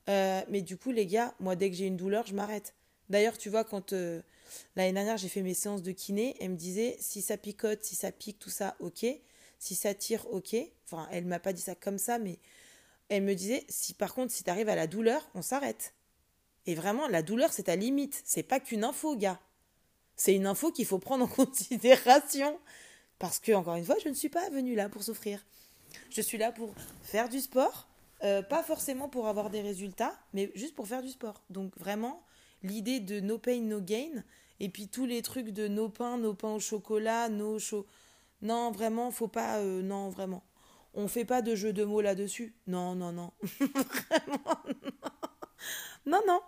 Euh, 0.09 0.41
mais 0.49 0.61
du 0.61 0.77
coup, 0.77 0.91
les 0.91 1.05
gars, 1.05 1.33
moi, 1.39 1.55
dès 1.55 1.69
que 1.69 1.75
j'ai 1.75 1.87
une 1.87 1.97
douleur, 1.97 2.25
je 2.27 2.35
m'arrête. 2.35 2.75
D'ailleurs, 3.09 3.37
tu 3.37 3.49
vois, 3.49 3.63
quand 3.63 3.93
euh, 3.93 4.21
l'année 4.75 4.93
dernière, 4.93 5.17
j'ai 5.17 5.29
fait 5.29 5.41
mes 5.41 5.53
séances 5.53 5.81
de 5.81 5.91
kiné, 5.91 6.35
elle 6.39 6.51
me 6.51 6.55
disait 6.55 6.95
si 6.99 7.21
ça 7.21 7.37
picote, 7.37 7.83
si 7.83 7.95
ça 7.95 8.11
pique, 8.11 8.39
tout 8.39 8.49
ça, 8.49 8.75
ok. 8.79 9.05
Si 9.59 9.75
ça 9.75 9.93
tire, 9.93 10.25
ok. 10.31 10.55
Enfin, 10.85 11.07
elle 11.11 11.25
m'a 11.25 11.39
pas 11.39 11.53
dit 11.53 11.61
ça 11.61 11.75
comme 11.75 11.97
ça, 11.97 12.19
mais 12.19 12.39
elle 13.09 13.23
me 13.23 13.33
disait 13.35 13.65
si 13.69 13.93
par 13.93 14.13
contre, 14.13 14.31
si 14.31 14.43
tu 14.43 14.49
arrives 14.49 14.69
à 14.69 14.75
la 14.75 14.87
douleur, 14.87 15.27
on 15.33 15.41
s'arrête. 15.41 15.93
Et 16.65 16.75
vraiment, 16.75 17.07
la 17.07 17.21
douleur, 17.21 17.53
c'est 17.53 17.63
ta 17.63 17.75
limite. 17.75 18.21
C'est 18.25 18.43
pas 18.43 18.59
qu'une 18.59 18.83
info, 18.83 19.15
gars. 19.15 19.39
C'est 20.15 20.33
une 20.33 20.47
info 20.47 20.71
qu'il 20.71 20.85
faut 20.85 20.99
prendre 20.99 21.25
en 21.25 21.27
considération. 21.45 22.59
Parce 23.19 23.39
que, 23.39 23.51
encore 23.53 23.75
une 23.75 23.85
fois, 23.85 23.95
je 24.03 24.09
ne 24.09 24.13
suis 24.13 24.29
pas 24.29 24.49
venue 24.49 24.75
là 24.75 24.89
pour 24.89 25.03
souffrir. 25.03 25.45
Je 26.09 26.21
suis 26.21 26.37
là 26.37 26.51
pour 26.51 26.73
faire 27.03 27.29
du 27.29 27.39
sport, 27.39 27.87
euh, 28.23 28.41
pas 28.41 28.63
forcément 28.63 29.09
pour 29.09 29.27
avoir 29.27 29.49
des 29.49 29.61
résultats, 29.61 30.17
mais 30.33 30.51
juste 30.55 30.75
pour 30.75 30.87
faire 30.87 31.01
du 31.01 31.09
sport. 31.09 31.43
Donc 31.49 31.77
vraiment, 31.77 32.23
l'idée 32.63 32.99
de 32.99 33.19
no 33.19 33.37
pain, 33.37 33.61
no 33.61 33.81
gain, 33.81 34.23
et 34.59 34.69
puis 34.69 34.87
tous 34.87 35.05
les 35.05 35.21
trucs 35.21 35.49
de 35.49 35.67
no 35.67 35.89
pain, 35.89 36.17
no 36.17 36.33
pain 36.33 36.53
au 36.53 36.59
chocolat, 36.59 37.29
no 37.29 37.59
chaud. 37.59 37.85
Non, 38.41 38.71
vraiment, 38.71 39.11
faut 39.11 39.27
pas. 39.27 39.59
Euh, 39.59 39.81
non, 39.81 40.09
vraiment. 40.09 40.43
On 40.93 41.07
fait 41.07 41.25
pas 41.25 41.41
de 41.41 41.55
jeu 41.55 41.73
de 41.73 41.83
mots 41.83 42.01
là-dessus. 42.01 42.55
Non, 42.67 42.95
non, 42.95 43.11
non. 43.11 43.33
vraiment, 43.41 44.57
non. 46.05 46.21
Non, 46.27 46.39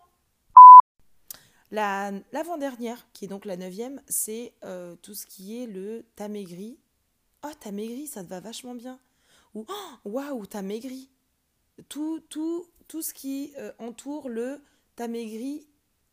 La, 1.71 2.11
l'avant-dernière, 2.31 3.07
qui 3.11 3.25
est 3.25 3.27
donc 3.27 3.43
la 3.43 3.57
neuvième, 3.57 4.01
c'est 4.07 4.53
euh, 4.63 4.95
tout 5.01 5.13
ce 5.13 5.25
qui 5.25 5.61
est 5.61 5.67
le 5.67 6.05
t'as 6.15 6.29
maigri. 6.29 6.79
Oh, 7.43 7.51
t'as 7.59 7.71
maigri, 7.71 8.07
ça 8.07 8.23
te 8.23 8.29
va 8.29 8.39
vachement 8.39 8.75
bien. 8.75 8.99
Ou 9.53 9.65
oh, 9.67 9.97
waouh, 10.05 10.45
t'as 10.45 10.61
maigri 10.61 11.09
tout, 11.89 12.21
tout, 12.29 12.67
tout 12.87 13.01
ce 13.01 13.13
qui 13.13 13.53
euh, 13.57 13.71
entoure 13.79 14.29
le 14.29 14.61
t'as 14.95 15.07
maigri 15.07 15.67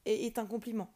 est, 0.04 0.38
un 0.38 0.46
compliment. 0.46 0.92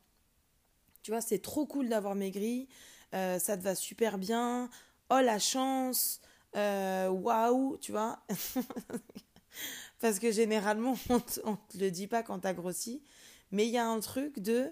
Tu 1.02 1.10
vois, 1.10 1.22
c'est 1.22 1.38
trop 1.38 1.66
cool 1.66 1.88
d'avoir 1.88 2.14
maigri, 2.14 2.68
euh, 3.14 3.38
ça 3.38 3.56
te 3.56 3.62
va 3.62 3.74
super 3.74 4.18
bien, 4.18 4.68
oh 5.10 5.20
la 5.20 5.38
chance, 5.38 6.20
euh, 6.54 7.08
waouh, 7.08 7.78
tu 7.78 7.92
vois. 7.92 8.22
Parce 10.00 10.18
que 10.18 10.30
généralement, 10.30 10.96
on 11.08 11.52
ne 11.52 11.56
te 11.68 11.78
le 11.78 11.90
dit 11.90 12.06
pas 12.06 12.22
quand 12.22 12.40
t'as 12.40 12.52
grossi, 12.52 13.02
mais 13.50 13.66
il 13.66 13.72
y 13.72 13.78
a 13.78 13.86
un 13.86 14.00
truc 14.00 14.38
de 14.38 14.70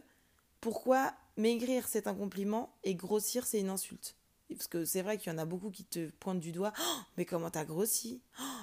pourquoi 0.60 1.14
maigrir 1.36 1.88
c'est 1.88 2.06
un 2.06 2.14
compliment 2.14 2.76
et 2.84 2.94
grossir 2.94 3.46
c'est 3.46 3.60
une 3.60 3.70
insulte. 3.70 4.15
Parce 4.50 4.68
que 4.68 4.84
c'est 4.84 5.02
vrai 5.02 5.18
qu'il 5.18 5.32
y 5.32 5.34
en 5.34 5.38
a 5.38 5.44
beaucoup 5.44 5.70
qui 5.70 5.84
te 5.84 6.08
pointent 6.20 6.40
du 6.40 6.52
doigt. 6.52 6.72
Oh, 6.80 6.98
mais 7.16 7.24
comment 7.24 7.50
t'as 7.50 7.64
grossi? 7.64 8.22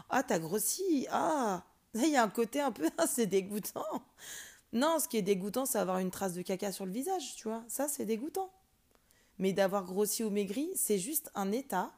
Ah, 0.10 0.24
t'as 0.24 0.39
grossi 0.39 1.08
Ah 1.12 1.65
Il 1.96 2.10
y 2.10 2.15
a 2.15 2.24
un 2.24 2.30
côté 2.30 2.62
un 2.62 2.72
peu. 2.72 2.89
c'est 3.08 3.28
dégoûtant. 3.28 3.86
Non, 4.72 4.98
ce 5.00 5.08
qui 5.08 5.17
est 5.17 5.22
dégoûtant, 5.22 5.65
c'est 5.65 5.78
avoir 5.78 6.00
une 6.00 6.10
trace 6.12 6.34
de 6.34 6.41
caca 6.41 6.72
sur 6.72 6.86
le 6.86 6.91
visage, 6.91 7.36
tu 7.36 7.48
vois. 7.48 7.63
Ça, 7.67 7.88
c'est 7.88 8.06
dégoûtant. 8.06 8.52
Mais 9.38 9.54
d'avoir 9.54 9.84
grossi 9.84 10.24
ou 10.24 10.30
maigri, 10.30 10.72
c'est 10.76 10.98
juste 10.98 11.32
un 11.36 11.52
état 11.52 11.91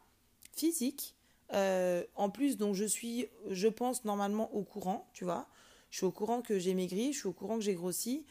physique. 0.54 1.16
Euh, 1.54 2.04
en 2.16 2.30
plus, 2.30 2.58
dont 2.58 2.74
je 2.74 2.86
suis, 2.86 3.28
je 3.50 3.68
pense, 3.68 4.04
normalement 4.04 4.54
au 4.54 4.64
courant, 4.64 5.10
tu 5.14 5.24
vois. 5.24 5.48
Je 5.90 5.98
suis 5.98 6.06
au 6.06 6.12
courant 6.12 6.42
que 6.42 6.60
j'ai 6.60 6.74
maigri, 6.74 7.14
je 7.14 7.20
suis 7.20 7.28
au 7.28 7.34
courant 7.34 7.56
que 7.56 7.62
j'ai 7.64 7.76
grossi. 7.76 8.26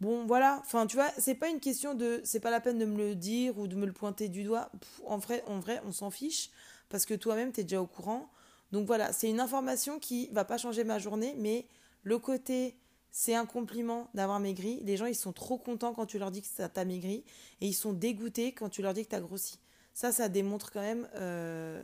Bon, 0.00 0.26
voilà. 0.26 0.58
Enfin, 0.64 0.86
tu 0.86 0.96
vois, 0.96 1.10
c'est 1.18 1.34
pas 1.34 1.48
une 1.48 1.60
question 1.60 1.94
de. 1.94 2.20
C'est 2.24 2.40
pas 2.40 2.50
la 2.50 2.60
peine 2.60 2.78
de 2.78 2.84
me 2.84 2.96
le 2.96 3.14
dire 3.14 3.58
ou 3.58 3.66
de 3.66 3.76
me 3.76 3.86
le 3.86 3.92
pointer 3.92 4.28
du 4.28 4.44
doigt. 4.44 4.70
en, 5.06 5.18
vrai, 5.18 5.42
en 5.46 5.58
vrai, 5.58 5.80
on 5.86 5.92
s'en 5.92 6.10
fiche 6.10 6.50
parce 6.88 7.06
que 7.06 7.14
toi-même, 7.14 7.52
tu 7.52 7.60
es 7.60 7.64
déjà 7.64 7.80
au 7.80 7.86
courant. 7.86 8.30
Donc 8.72 8.86
voilà, 8.86 9.12
c'est 9.12 9.28
une 9.28 9.40
information 9.40 9.98
qui 9.98 10.28
va 10.32 10.44
pas 10.44 10.58
changer 10.58 10.84
ma 10.84 10.98
journée, 10.98 11.34
mais 11.38 11.66
le 12.04 12.18
côté 12.18 12.76
c'est 13.10 13.34
un 13.34 13.46
compliment 13.46 14.08
d'avoir 14.14 14.40
maigri. 14.40 14.80
Les 14.84 14.96
gens, 14.96 15.06
ils 15.06 15.16
sont 15.16 15.32
trop 15.32 15.58
contents 15.58 15.92
quand 15.92 16.06
tu 16.06 16.18
leur 16.18 16.30
dis 16.30 16.42
que 16.42 16.48
ça 16.48 16.68
t'a 16.68 16.84
maigri 16.84 17.24
et 17.60 17.66
ils 17.66 17.74
sont 17.74 17.92
dégoûtés 17.92 18.52
quand 18.52 18.68
tu 18.68 18.82
leur 18.82 18.94
dis 18.94 19.04
que 19.04 19.10
t'as 19.10 19.20
grossi. 19.20 19.58
Ça, 19.92 20.12
ça 20.12 20.28
démontre 20.28 20.70
quand 20.70 20.80
même 20.80 21.08
euh, 21.16 21.82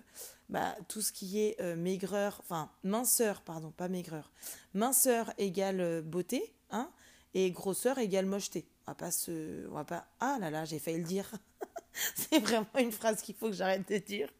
bah, 0.48 0.76
tout 0.88 1.02
ce 1.02 1.12
qui 1.12 1.40
est 1.40 1.60
euh, 1.60 1.74
maigreur, 1.74 2.40
enfin 2.40 2.70
minceur, 2.84 3.42
pardon, 3.42 3.72
pas 3.72 3.88
maigreur. 3.88 4.30
Minceur 4.74 5.32
égale 5.38 5.80
euh, 5.80 6.02
beauté, 6.02 6.54
hein 6.70 6.90
et 7.36 7.50
grosseur 7.50 7.98
égale 7.98 8.24
mocheté. 8.24 8.64
On 8.86 8.92
va 8.92 8.94
pas 8.94 9.10
se, 9.10 9.68
on 9.68 9.74
va 9.74 9.84
pas. 9.84 10.06
Ah 10.20 10.38
là 10.40 10.48
là, 10.48 10.64
j'ai 10.64 10.78
failli 10.78 10.96
le 10.96 11.04
dire. 11.04 11.30
c'est 12.14 12.38
vraiment 12.38 12.66
une 12.78 12.92
phrase 12.92 13.20
qu'il 13.20 13.34
faut 13.34 13.48
que 13.48 13.52
j'arrête 13.52 13.86
de 13.86 13.98
dire. 13.98 14.32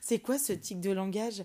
C'est 0.00 0.20
quoi 0.20 0.38
ce 0.38 0.52
tic 0.52 0.80
de 0.80 0.92
langage? 0.92 1.44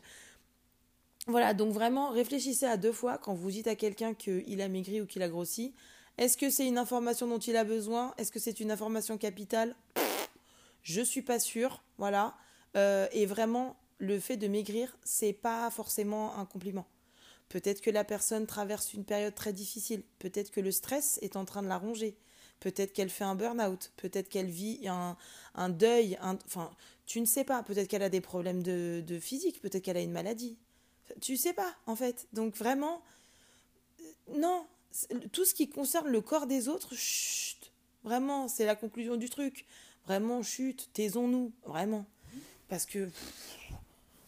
Voilà, 1.26 1.56
donc 1.56 1.74
vraiment, 1.74 2.12
réfléchissez 2.12 2.68
à 2.68 2.78
deux 2.78 2.92
fois 2.92 3.18
quand 3.18 3.34
vous 3.34 3.50
dites 3.50 3.66
à 3.66 3.76
quelqu'un 3.76 4.14
qu'il 4.14 4.62
a 4.62 4.68
maigri 4.68 5.02
ou 5.02 5.08
qu'il 5.08 5.24
a 5.24 5.30
grossi. 5.30 5.74
Est-ce 6.20 6.38
que 6.38 6.52
c'est 6.52 6.68
une 6.68 6.78
information 6.78 7.28
dont 7.28 7.40
il 7.40 7.56
a 7.56 7.64
besoin? 7.64 8.14
Est-ce 8.20 8.32
que 8.32 8.40
c'est 8.40 8.60
une 8.60 8.70
information 8.70 9.18
capitale? 9.18 9.76
Je 10.84 11.02
suis 11.02 11.24
pas 11.24 11.40
sûre, 11.40 11.82
voilà. 11.98 12.36
Euh, 12.78 13.08
et 13.12 13.26
vraiment, 13.26 13.76
le 13.98 14.20
fait 14.20 14.38
de 14.38 14.48
maigrir, 14.48 14.96
c'est 15.04 15.34
pas 15.34 15.68
forcément 15.72 16.38
un 16.38 16.46
compliment. 16.46 16.86
Peut-être 17.52 17.82
que 17.82 17.90
la 17.90 18.06
personne 18.06 18.48
traverse 18.48 18.94
une 18.94 19.04
période 19.04 19.36
très 19.36 19.52
difficile. 19.52 20.04
Peut-être 20.20 20.52
que 20.52 20.62
le 20.62 20.72
stress 20.72 21.20
est 21.22 21.36
en 21.36 21.44
train 21.44 21.62
de 21.62 21.68
la 21.68 21.78
ronger. 21.78 22.16
Peut-être 22.62 22.94
qu'elle 22.94 23.10
fait 23.10 23.26
un 23.26 23.36
burn-out. 23.36 23.92
Peut-être 23.98 24.30
qu'elle 24.30 24.50
vit 24.50 24.88
un, 24.88 25.18
un 25.56 25.68
deuil. 25.68 26.18
enfin, 26.22 26.72
tu 27.06 27.20
ne 27.20 27.26
sais 27.26 27.44
pas. 27.44 27.62
Peut-être 27.62 27.90
qu'elle 27.90 28.04
a 28.04 28.10
des 28.10 28.22
problèmes 28.22 28.64
de, 28.64 29.04
de 29.06 29.20
physique. 29.20 29.60
Peut-être 29.62 29.84
qu'elle 29.84 29.98
a 29.98 30.02
une 30.02 30.14
maladie. 30.14 30.58
Tu 31.20 31.34
ne 31.34 31.38
sais 31.38 31.52
pas, 31.52 31.76
en 31.88 31.98
fait. 31.98 32.26
Donc 32.32 32.56
vraiment, 32.56 33.02
euh, 34.00 34.38
non. 34.38 34.66
Tout 35.34 35.44
ce 35.44 35.54
qui 35.54 35.70
concerne 35.70 36.08
le 36.08 36.22
corps 36.22 36.48
des 36.48 36.70
autres, 36.70 36.96
chut. 36.96 37.74
Vraiment, 38.06 38.48
c'est 38.48 38.66
la 38.66 38.78
conclusion 38.78 39.18
du 39.18 39.30
truc. 39.30 39.66
Vraiment, 40.06 40.42
chut. 40.42 40.90
Taisons-nous. 40.94 41.52
Vraiment. 41.66 42.06
Parce 42.70 42.86
que 42.86 43.10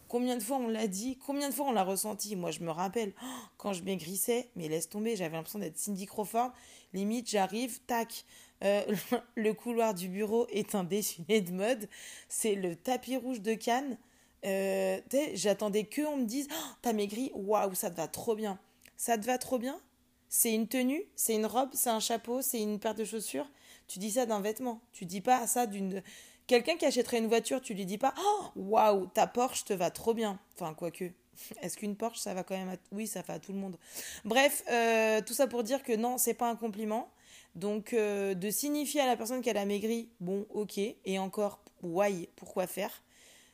Combien 0.08 0.36
de 0.36 0.42
fois 0.42 0.58
on 0.58 0.68
l'a 0.68 0.86
dit 0.86 1.18
Combien 1.26 1.48
de 1.48 1.54
fois 1.54 1.66
on 1.66 1.72
l'a 1.72 1.84
ressenti 1.84 2.36
Moi, 2.36 2.50
je 2.50 2.60
me 2.60 2.70
rappelle, 2.70 3.12
oh, 3.22 3.26
quand 3.56 3.72
je 3.72 3.82
maigrissais, 3.82 4.50
mais 4.56 4.68
laisse 4.68 4.88
tomber, 4.88 5.16
j'avais 5.16 5.36
l'impression 5.36 5.58
d'être 5.58 5.78
Cindy 5.78 6.06
Crawford. 6.06 6.52
Limite, 6.92 7.28
j'arrive, 7.28 7.80
tac, 7.86 8.24
euh, 8.62 8.82
le 9.34 9.52
couloir 9.52 9.94
du 9.94 10.08
bureau 10.08 10.46
est 10.50 10.74
un 10.74 10.84
défilé 10.84 11.40
de 11.40 11.52
mode. 11.52 11.88
C'est 12.28 12.54
le 12.54 12.76
tapis 12.76 13.16
rouge 13.16 13.40
de 13.40 13.54
Cannes. 13.54 13.98
Euh, 14.44 15.00
J'attendais 15.32 15.84
que 15.84 16.02
on 16.02 16.18
me 16.18 16.26
dise 16.26 16.48
oh, 16.50 16.72
T'as 16.82 16.92
maigri 16.92 17.30
Waouh, 17.34 17.74
ça 17.74 17.90
te 17.90 17.96
va 17.96 18.08
trop 18.08 18.34
bien. 18.34 18.58
Ça 18.96 19.18
te 19.18 19.24
va 19.24 19.38
trop 19.38 19.58
bien? 19.58 19.80
C'est 20.28 20.52
une 20.52 20.68
tenue? 20.68 21.02
C'est 21.16 21.34
une 21.34 21.46
robe? 21.46 21.70
C'est 21.72 21.90
un 21.90 22.00
chapeau? 22.00 22.42
C'est 22.42 22.60
une 22.60 22.78
paire 22.78 22.94
de 22.94 23.04
chaussures? 23.04 23.48
Tu 23.86 23.98
dis 23.98 24.12
ça 24.12 24.26
d'un 24.26 24.40
vêtement. 24.40 24.80
Tu 24.92 25.04
dis 25.06 25.20
pas 25.20 25.46
ça 25.46 25.66
d'une 25.66 26.02
Quelqu'un 26.46 26.76
qui 26.76 26.84
achèterait 26.84 27.18
une 27.18 27.26
voiture, 27.26 27.60
tu 27.62 27.72
lui 27.72 27.86
dis 27.86 27.96
pas 27.96 28.12
Oh, 28.22 28.44
waouh, 28.56 29.06
ta 29.06 29.26
Porsche 29.26 29.64
te 29.64 29.72
va 29.72 29.90
trop 29.90 30.12
bien. 30.12 30.38
Enfin, 30.54 30.74
quoique. 30.74 31.10
Est-ce 31.62 31.76
qu'une 31.76 31.96
Porsche, 31.96 32.20
ça 32.20 32.34
va 32.34 32.44
quand 32.44 32.56
même 32.56 32.68
à... 32.68 32.76
Oui, 32.92 33.06
ça 33.06 33.22
va 33.22 33.34
à 33.34 33.38
tout 33.38 33.52
le 33.52 33.58
monde. 33.58 33.78
Bref, 34.24 34.62
euh, 34.70 35.22
tout 35.22 35.32
ça 35.32 35.46
pour 35.46 35.62
dire 35.62 35.82
que 35.82 35.94
non, 35.94 36.18
c'est 36.18 36.34
pas 36.34 36.50
un 36.50 36.56
compliment. 36.56 37.10
Donc, 37.54 37.92
euh, 37.92 38.34
de 38.34 38.50
signifier 38.50 39.00
à 39.00 39.06
la 39.06 39.16
personne 39.16 39.40
qu'elle 39.40 39.56
a 39.56 39.64
maigri, 39.64 40.10
bon, 40.20 40.46
ok. 40.50 40.78
Et 40.78 41.18
encore, 41.18 41.60
why, 41.82 42.28
pourquoi 42.36 42.66
faire? 42.66 43.02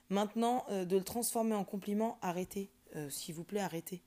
Maintenant, 0.09 0.65
euh, 0.71 0.85
de 0.85 0.97
le 0.97 1.05
transformer 1.05 1.55
en 1.55 1.65
compliment, 1.65 2.19
arrêtez. 2.23 2.71
S'il 3.09 3.37
vous 3.37 3.45
plaît, 3.45 3.61
arrêtez. 3.61 4.03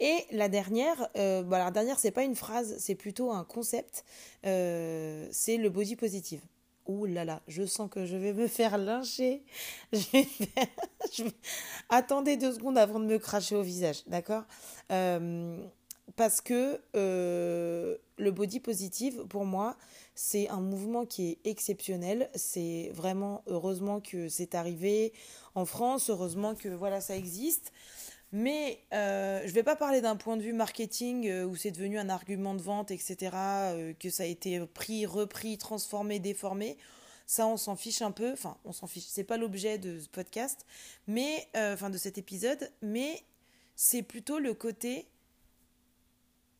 Et 0.00 0.24
la 0.32 0.48
dernière, 0.48 1.08
bah, 1.14 1.58
la 1.58 1.70
dernière, 1.70 2.00
c'est 2.00 2.10
pas 2.10 2.24
une 2.24 2.34
phrase, 2.34 2.76
c'est 2.80 2.96
plutôt 2.96 3.30
un 3.30 3.44
concept. 3.44 4.04
c'est 4.42 5.56
le 5.56 5.68
body 5.68 5.94
positive. 5.94 6.42
Ouh 6.88 7.06
là 7.06 7.24
là, 7.24 7.42
je 7.48 7.64
sens 7.66 7.90
que 7.90 8.06
je 8.06 8.16
vais 8.16 8.32
me 8.32 8.46
faire 8.46 8.78
lyncher. 8.78 9.42
Je 9.92 11.22
vais. 11.24 11.30
Attendez 11.88 12.36
deux 12.36 12.52
secondes 12.52 12.78
avant 12.78 13.00
de 13.00 13.06
me 13.06 13.18
cracher 13.18 13.56
au 13.56 13.62
visage, 13.62 14.02
d'accord? 14.06 14.44
Euh, 14.92 15.58
Parce 16.16 16.40
que 16.40 16.80
euh, 16.96 17.96
le 18.18 18.30
body 18.30 18.60
positive, 18.60 19.24
pour 19.28 19.44
moi, 19.44 19.76
c'est 20.14 20.48
un 20.48 20.60
mouvement 20.60 21.06
qui 21.06 21.30
est 21.30 21.38
exceptionnel. 21.50 22.30
C'est 22.34 22.90
vraiment 22.94 23.42
heureusement 23.46 24.00
que 24.00 24.28
c'est 24.28 24.54
arrivé 24.54 25.12
en 25.54 25.64
France, 25.66 26.10
heureusement 26.10 26.54
que 26.54 26.68
voilà 26.68 27.00
ça 27.00 27.16
existe. 27.16 27.72
Mais 28.32 28.84
euh, 28.92 29.40
je 29.42 29.48
ne 29.48 29.52
vais 29.52 29.62
pas 29.62 29.76
parler 29.76 30.00
d'un 30.00 30.16
point 30.16 30.36
de 30.36 30.42
vue 30.42 30.52
marketing 30.52 31.28
euh, 31.28 31.44
où 31.44 31.56
c'est 31.56 31.70
devenu 31.70 31.98
un 31.98 32.08
argument 32.08 32.54
de 32.54 32.62
vente, 32.62 32.90
etc., 32.90 33.30
euh, 33.34 33.92
que 33.94 34.10
ça 34.10 34.24
a 34.24 34.26
été 34.26 34.60
pris, 34.66 35.06
repris, 35.06 35.58
transformé, 35.58 36.18
déformé. 36.18 36.76
Ça, 37.26 37.46
on 37.46 37.56
s'en 37.56 37.76
fiche 37.76 38.02
un 38.02 38.10
peu. 38.10 38.32
Enfin, 38.32 38.58
on 38.64 38.72
s'en 38.72 38.86
fiche. 38.86 39.06
C'est 39.08 39.24
pas 39.24 39.36
l'objet 39.36 39.78
de 39.78 40.00
ce 40.00 40.08
podcast, 40.08 40.64
mais 41.06 41.48
enfin 41.56 41.90
de 41.90 41.98
cet 41.98 42.18
épisode. 42.18 42.70
Mais 42.82 43.22
c'est 43.74 44.02
plutôt 44.02 44.38
le 44.38 44.54
côté. 44.54 45.08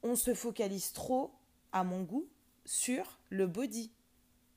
On 0.03 0.17
se 0.17 0.35
focalise 0.35 0.93
trop, 0.93 1.31
à 1.73 1.85
mon 1.85 2.03
goût, 2.03 2.29
sur 2.65 3.21
le 3.31 3.47
body. 3.47 3.93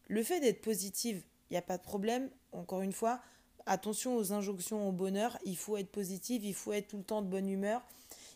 Le 0.08 0.24
fait 0.24 0.40
d'être 0.40 0.62
positive, 0.62 1.24
il 1.50 1.54
n'y 1.54 1.58
a 1.58 1.62
pas 1.62 1.78
de 1.78 1.84
problème. 1.84 2.32
Encore 2.54 2.82
une 2.82 2.94
fois, 2.94 3.22
attention 3.66 4.16
aux 4.16 4.34
injonctions 4.34 4.88
au 4.88 4.92
bonheur, 4.92 5.38
il 5.46 5.58
faut 5.58 5.78
être 5.78 5.92
positif, 5.92 6.42
il 6.44 6.54
faut 6.54 6.74
être 6.74 6.88
tout 6.88 6.98
le 6.98 7.04
temps 7.04 7.22
de 7.22 7.28
bonne 7.28 7.50
humeur, 7.50 7.82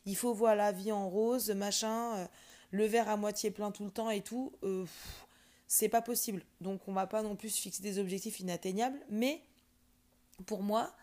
il 0.05 0.15
faut 0.15 0.33
voir 0.33 0.55
la 0.55 0.71
vie 0.71 0.91
en 0.91 1.09
rose, 1.09 1.49
machin, 1.51 2.17
euh, 2.17 2.25
le 2.71 2.85
verre 2.85 3.09
à 3.09 3.17
moitié 3.17 3.51
plein 3.51 3.71
tout 3.71 3.85
le 3.85 3.91
temps 3.91 4.09
et 4.09 4.21
tout. 4.21 4.51
Euh, 4.63 4.85
c'est 5.67 5.89
pas 5.89 6.01
possible. 6.01 6.43
Donc 6.61 6.87
on 6.87 6.93
va 6.93 7.07
pas 7.07 7.23
non 7.23 7.35
plus 7.35 7.55
fixer 7.55 7.81
des 7.81 7.99
objectifs 7.99 8.39
inatteignables, 8.39 8.99
mais 9.09 9.41
pour 10.45 10.61
moi, 10.61 10.93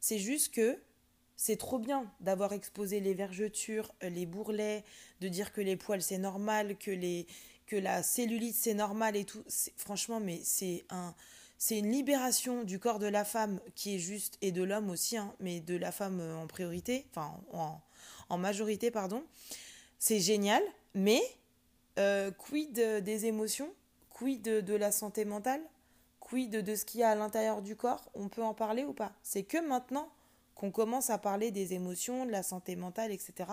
c'est 0.00 0.18
juste 0.18 0.54
que 0.54 0.78
c'est 1.36 1.56
trop 1.56 1.78
bien 1.78 2.10
d'avoir 2.20 2.52
exposé 2.52 3.00
les 3.00 3.14
vergetures, 3.14 3.92
euh, 4.02 4.08
les 4.08 4.26
bourrelets, 4.26 4.84
de 5.20 5.28
dire 5.28 5.52
que 5.52 5.60
les 5.60 5.76
poils 5.76 6.02
c'est 6.02 6.18
normal, 6.18 6.76
que 6.78 6.90
les 6.90 7.26
que 7.66 7.76
la 7.76 8.02
cellulite 8.02 8.54
c'est 8.54 8.74
normal 8.74 9.16
et 9.16 9.24
tout. 9.24 9.44
Franchement, 9.76 10.20
mais 10.20 10.40
c'est 10.42 10.84
un 10.90 11.14
c'est 11.58 11.78
une 11.78 11.90
libération 11.90 12.64
du 12.64 12.78
corps 12.78 12.98
de 12.98 13.06
la 13.06 13.24
femme 13.24 13.60
qui 13.74 13.94
est 13.94 13.98
juste, 13.98 14.38
et 14.42 14.52
de 14.52 14.62
l'homme 14.62 14.90
aussi, 14.90 15.16
hein, 15.16 15.34
mais 15.40 15.60
de 15.60 15.76
la 15.76 15.92
femme 15.92 16.20
euh, 16.20 16.36
en 16.36 16.46
priorité, 16.46 17.06
enfin 17.10 17.40
en, 18.28 18.38
majorité, 18.38 18.90
pardon. 18.90 19.22
C'est 19.98 20.20
génial, 20.20 20.62
mais 20.94 21.20
euh, 21.98 22.30
quid 22.30 22.74
des 22.74 23.26
émotions? 23.26 23.72
Quid 24.10 24.42
de, 24.42 24.74
la 24.74 24.92
santé 24.92 25.24
mentale? 25.24 25.62
Quid 26.20 26.50
de, 26.50 26.60
de 26.60 26.74
ce 26.74 26.84
qu'il 26.84 27.00
y 27.00 27.02
a 27.02 27.10
à 27.10 27.14
l'intérieur 27.14 27.62
du 27.62 27.76
corps? 27.76 28.10
On 28.14 28.28
peut 28.28 28.42
en 28.42 28.54
parler 28.54 28.84
ou 28.84 28.92
pas? 28.92 29.12
C'est 29.22 29.44
que 29.44 29.58
maintenant 29.58 30.08
qu'on 30.54 30.70
commence 30.70 31.10
à 31.10 31.18
parler 31.18 31.50
des 31.50 31.74
émotions, 31.74 32.26
de 32.26 32.30
la 32.30 32.42
santé 32.42 32.76
mentale, 32.76 33.12
etc. 33.12 33.50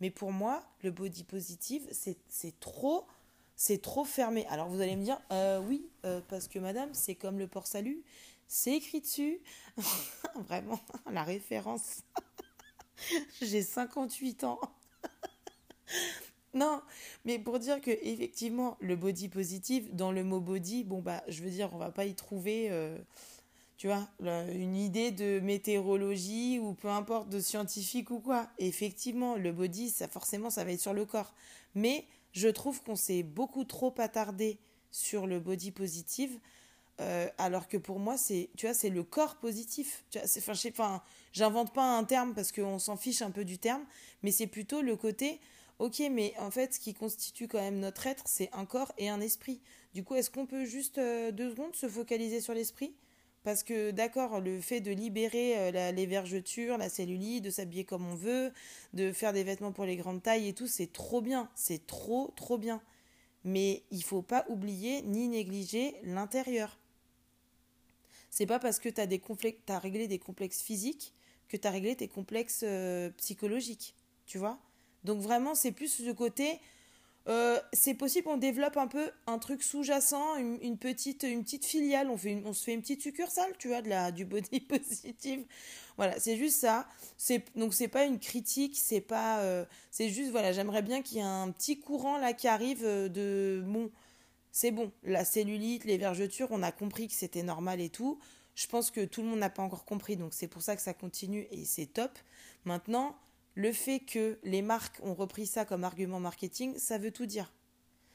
Mais 0.00 0.10
pour 0.10 0.32
moi, 0.32 0.62
le 0.82 0.90
body 0.90 1.24
positive, 1.24 1.88
c'est 1.90 2.60
trop 2.60 3.06
c'est 3.56 3.80
trop 3.80 4.04
fermé. 4.04 4.46
Alors 4.46 4.68
vous 4.68 4.80
allez 4.80 4.96
me 4.96 5.04
dire, 5.04 5.20
euh, 5.32 5.60
oui, 5.60 5.88
euh, 6.04 6.20
parce 6.28 6.48
que 6.48 6.58
madame, 6.58 6.90
c'est 6.92 7.14
comme 7.14 7.38
le 7.38 7.46
port 7.46 7.66
salut, 7.66 8.02
c'est 8.48 8.74
écrit 8.74 9.00
dessus. 9.00 9.40
Vraiment, 10.48 10.80
la 11.10 11.22
référence. 11.22 12.02
J'ai 13.42 13.62
58 13.62 14.44
ans. 14.44 14.60
non, 16.54 16.80
mais 17.24 17.38
pour 17.38 17.58
dire 17.58 17.80
que 17.80 17.90
effectivement, 17.90 18.76
le 18.80 18.96
body 18.96 19.28
positive, 19.28 19.94
dans 19.94 20.12
le 20.12 20.24
mot 20.24 20.40
body, 20.40 20.84
bon 20.84 21.00
bah, 21.00 21.22
je 21.28 21.42
veux 21.42 21.50
dire, 21.50 21.70
on 21.72 21.78
va 21.78 21.90
pas 21.90 22.04
y 22.04 22.14
trouver, 22.14 22.68
euh, 22.70 22.96
tu 23.76 23.88
vois, 23.88 24.08
une 24.20 24.76
idée 24.76 25.10
de 25.10 25.40
météorologie 25.40 26.58
ou 26.58 26.74
peu 26.74 26.88
importe 26.88 27.28
de 27.28 27.40
scientifique 27.40 28.10
ou 28.10 28.20
quoi. 28.20 28.48
effectivement, 28.58 29.36
le 29.36 29.52
body, 29.52 29.90
ça 29.90 30.08
forcément, 30.08 30.50
ça 30.50 30.64
va 30.64 30.72
être 30.72 30.80
sur 30.80 30.94
le 30.94 31.04
corps. 31.04 31.34
Mais 31.74 32.06
je 32.34 32.48
trouve 32.48 32.82
qu'on 32.82 32.96
s'est 32.96 33.22
beaucoup 33.22 33.64
trop 33.64 33.94
attardé 33.98 34.58
sur 34.90 35.26
le 35.26 35.40
body 35.40 35.70
positive, 35.70 36.38
euh, 37.00 37.28
alors 37.38 37.68
que 37.68 37.76
pour 37.76 37.98
moi, 37.98 38.16
c'est, 38.16 38.50
tu 38.56 38.66
vois, 38.66 38.74
c'est 38.74 38.90
le 38.90 39.02
corps 39.02 39.36
positif. 39.36 40.04
Enfin, 40.36 41.02
j'invente 41.32 41.72
pas 41.72 41.96
un 41.96 42.04
terme 42.04 42.34
parce 42.34 42.52
qu'on 42.52 42.78
s'en 42.78 42.96
fiche 42.96 43.22
un 43.22 43.30
peu 43.30 43.44
du 43.44 43.58
terme, 43.58 43.84
mais 44.22 44.30
c'est 44.30 44.46
plutôt 44.46 44.82
le 44.82 44.96
côté, 44.96 45.40
ok, 45.78 46.02
mais 46.10 46.34
en 46.38 46.50
fait, 46.50 46.74
ce 46.74 46.80
qui 46.80 46.92
constitue 46.92 47.48
quand 47.48 47.60
même 47.60 47.78
notre 47.78 48.06
être, 48.06 48.24
c'est 48.26 48.50
un 48.52 48.66
corps 48.66 48.92
et 48.98 49.08
un 49.08 49.20
esprit. 49.20 49.60
Du 49.94 50.04
coup, 50.04 50.14
est-ce 50.16 50.30
qu'on 50.30 50.46
peut 50.46 50.64
juste 50.64 50.98
euh, 50.98 51.30
deux 51.32 51.50
secondes 51.50 51.74
se 51.74 51.88
focaliser 51.88 52.40
sur 52.40 52.54
l'esprit? 52.54 52.94
Parce 53.44 53.62
que 53.62 53.90
d'accord, 53.90 54.40
le 54.40 54.60
fait 54.60 54.80
de 54.80 54.90
libérer 54.90 55.58
euh, 55.58 55.92
les 55.92 56.06
vergetures, 56.06 56.78
la 56.78 56.88
cellulite, 56.88 57.44
de 57.44 57.50
s'habiller 57.50 57.84
comme 57.84 58.06
on 58.06 58.14
veut, 58.14 58.52
de 58.94 59.12
faire 59.12 59.32
des 59.32 59.44
vêtements 59.44 59.70
pour 59.72 59.84
les 59.84 59.96
grandes 59.96 60.22
tailles 60.22 60.48
et 60.48 60.54
tout, 60.54 60.66
c'est 60.66 60.92
trop 60.92 61.20
bien, 61.20 61.48
c'est 61.54 61.86
trop 61.86 62.32
trop 62.36 62.58
bien. 62.58 62.82
Mais 63.44 63.82
il 63.90 64.02
faut 64.02 64.22
pas 64.22 64.46
oublier 64.48 65.02
ni 65.02 65.28
négliger 65.28 65.94
l'intérieur. 66.02 66.78
C'est 68.30 68.46
pas 68.46 68.58
parce 68.58 68.80
que 68.80 68.88
tu 68.88 69.00
as, 69.00 69.74
as 69.74 69.78
réglé 69.78 70.08
des 70.08 70.18
complexes 70.18 70.62
physiques 70.62 71.12
que 71.48 71.58
tu 71.58 71.68
as 71.68 71.70
réglé 71.70 71.94
tes 71.94 72.08
complexes 72.08 72.64
euh, 72.64 73.10
psychologiques, 73.18 73.94
tu 74.26 74.38
vois? 74.38 74.58
Donc 75.04 75.20
vraiment, 75.20 75.54
c'est 75.54 75.70
plus 75.72 75.88
ce 75.88 76.10
côté 76.10 76.58
euh, 77.26 77.58
c'est 77.72 77.94
possible 77.94 78.24
qu'on 78.24 78.36
développe 78.36 78.76
un 78.76 78.86
peu 78.86 79.10
un 79.26 79.38
truc 79.38 79.62
sous-jacent, 79.62 80.36
une, 80.36 80.76
petite, 80.76 81.22
une 81.22 81.42
petite 81.42 81.64
filiale, 81.64 82.10
on, 82.10 82.18
fait 82.18 82.42
on 82.44 82.52
se 82.52 82.64
fait 82.64 82.74
une 82.74 82.82
petite 82.82 83.00
succursale, 83.00 83.50
tu 83.58 83.68
vois, 83.68 83.80
de 83.80 83.88
la, 83.88 84.12
du 84.12 84.26
body 84.26 84.60
positive. 84.68 85.46
Voilà, 85.96 86.18
c'est 86.20 86.36
juste 86.36 86.60
ça. 86.60 86.86
Donc 87.56 87.72
c'est 87.72 87.88
pas 87.88 88.04
une 88.04 88.18
critique, 88.18 88.76
c'est 88.78 89.00
pas, 89.00 89.40
euh, 89.40 89.64
c'est 89.90 90.10
juste 90.10 90.32
voilà, 90.32 90.52
j'aimerais 90.52 90.82
bien 90.82 91.00
qu'il 91.00 91.16
y 91.18 91.20
ait 91.20 91.22
un 91.22 91.50
petit 91.50 91.80
courant 91.80 92.18
là 92.18 92.34
qui 92.34 92.46
arrive 92.46 92.84
euh, 92.84 93.08
de 93.08 93.62
bon, 93.66 93.90
c'est 94.52 94.70
bon, 94.70 94.92
la 95.02 95.24
cellulite, 95.24 95.84
les 95.84 95.96
vergetures, 95.96 96.48
on 96.50 96.62
a 96.62 96.72
compris 96.72 97.08
que 97.08 97.14
c'était 97.14 97.42
normal 97.42 97.80
et 97.80 97.88
tout. 97.88 98.18
Je 98.54 98.66
pense 98.66 98.90
que 98.90 99.04
tout 99.04 99.22
le 99.22 99.28
monde 99.28 99.40
n'a 99.40 99.50
pas 99.50 99.62
encore 99.62 99.84
compris, 99.84 100.16
donc 100.16 100.34
c'est 100.34 100.46
pour 100.46 100.62
ça 100.62 100.76
que 100.76 100.82
ça 100.82 100.94
continue 100.94 101.46
et 101.50 101.64
c'est 101.64 101.86
top. 101.86 102.12
Maintenant, 102.64 103.16
le 103.54 103.72
fait 103.72 104.00
que 104.00 104.38
les 104.42 104.62
marques 104.62 105.00
ont 105.02 105.14
repris 105.14 105.46
ça 105.46 105.64
comme 105.64 105.84
argument 105.84 106.20
marketing, 106.20 106.76
ça 106.78 106.98
veut 106.98 107.10
tout 107.10 107.26
dire. 107.26 107.52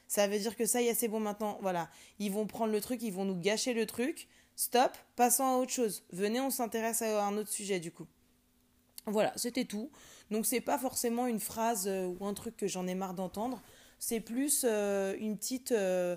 Ça 0.06 0.26
veut 0.26 0.38
dire 0.38 0.56
que 0.56 0.66
ça 0.66 0.82
y 0.82 0.88
est, 0.88 0.94
c'est 0.94 1.08
bon 1.08 1.20
maintenant, 1.20 1.58
voilà. 1.62 1.88
Ils 2.18 2.32
vont 2.32 2.46
prendre 2.46 2.72
le 2.72 2.80
truc, 2.80 3.02
ils 3.02 3.12
vont 3.12 3.24
nous 3.24 3.40
gâcher 3.40 3.74
le 3.74 3.86
truc. 3.86 4.28
Stop, 4.56 4.96
passons 5.16 5.44
à 5.44 5.56
autre 5.56 5.72
chose. 5.72 6.04
Venez, 6.12 6.40
on 6.40 6.50
s'intéresse 6.50 7.00
à 7.00 7.24
un 7.24 7.36
autre 7.36 7.50
sujet 7.50 7.80
du 7.80 7.92
coup. 7.92 8.06
Voilà, 9.06 9.32
c'était 9.36 9.64
tout. 9.64 9.90
Donc 10.30 10.46
c'est 10.46 10.60
pas 10.60 10.78
forcément 10.78 11.26
une 11.26 11.40
phrase 11.40 11.86
euh, 11.88 12.06
ou 12.06 12.26
un 12.26 12.34
truc 12.34 12.56
que 12.56 12.66
j'en 12.66 12.86
ai 12.86 12.94
marre 12.94 13.14
d'entendre. 13.14 13.62
C'est 13.98 14.20
plus 14.20 14.64
euh, 14.64 15.16
une 15.18 15.36
petite 15.36 15.72
euh, 15.72 16.16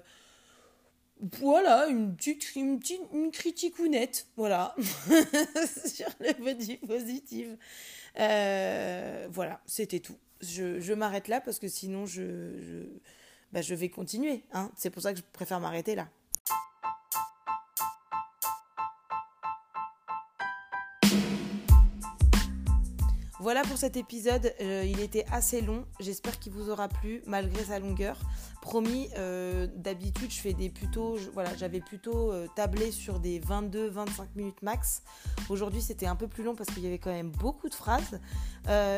voilà, 1.19 1.87
une 1.87 2.15
petite, 2.15 2.55
une 2.55 2.79
petite 2.79 3.01
une 3.13 3.31
critique 3.31 3.79
ou 3.79 3.87
nette, 3.87 4.27
voilà, 4.35 4.75
sur 5.85 6.07
le 6.19 6.33
body 6.43 6.77
positive. 6.77 7.57
Euh, 8.19 9.27
voilà, 9.31 9.61
c'était 9.65 9.99
tout. 9.99 10.17
Je, 10.41 10.79
je 10.79 10.93
m'arrête 10.93 11.27
là 11.29 11.39
parce 11.39 11.59
que 11.59 11.67
sinon 11.67 12.05
je, 12.05 12.59
je, 12.61 12.83
bah, 13.51 13.61
je 13.61 13.73
vais 13.75 13.89
continuer. 13.89 14.43
Hein. 14.51 14.71
C'est 14.75 14.89
pour 14.89 15.01
ça 15.01 15.13
que 15.13 15.19
je 15.19 15.23
préfère 15.31 15.59
m'arrêter 15.59 15.95
là. 15.95 16.09
Voilà 23.43 23.63
pour 23.63 23.77
cet 23.77 23.97
épisode, 23.97 24.53
euh, 24.61 24.85
il 24.87 25.01
était 25.01 25.25
assez 25.29 25.59
long, 25.59 25.83
j'espère 25.99 26.39
qu'il 26.39 26.53
vous 26.53 26.69
aura 26.69 26.87
plu 26.87 27.21
malgré 27.27 27.65
sa 27.65 27.77
longueur. 27.77 28.17
Promis, 28.61 29.09
euh, 29.17 29.67
d'habitude 29.75 30.31
je 30.31 30.39
fais 30.39 30.53
des 30.53 30.69
plutôt, 30.69 31.17
voilà, 31.33 31.53
j'avais 31.57 31.81
plutôt 31.81 32.31
euh, 32.31 32.47
tablé 32.55 32.93
sur 32.93 33.19
des 33.19 33.41
22-25 33.41 34.27
minutes 34.37 34.61
max. 34.61 35.03
Aujourd'hui 35.49 35.81
c'était 35.81 36.05
un 36.05 36.15
peu 36.15 36.29
plus 36.29 36.45
long 36.45 36.55
parce 36.55 36.69
qu'il 36.69 36.85
y 36.85 36.87
avait 36.87 36.99
quand 36.99 37.11
même 37.11 37.31
beaucoup 37.31 37.67
de 37.67 37.75
phrases 37.75 38.17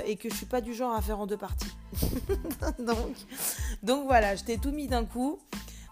et 0.06 0.16
que 0.16 0.30
je 0.30 0.36
suis 0.36 0.46
pas 0.46 0.62
du 0.62 0.76
genre 0.76 0.94
à 0.94 1.02
faire 1.02 1.20
en 1.20 1.26
deux 1.26 1.38
parties. 1.38 1.76
donc, 2.78 3.16
donc 3.82 4.06
voilà, 4.06 4.36
je 4.36 4.44
t'ai 4.44 4.60
tout 4.60 4.72
mis 4.72 4.88
d'un 4.88 5.06
coup. 5.06 5.40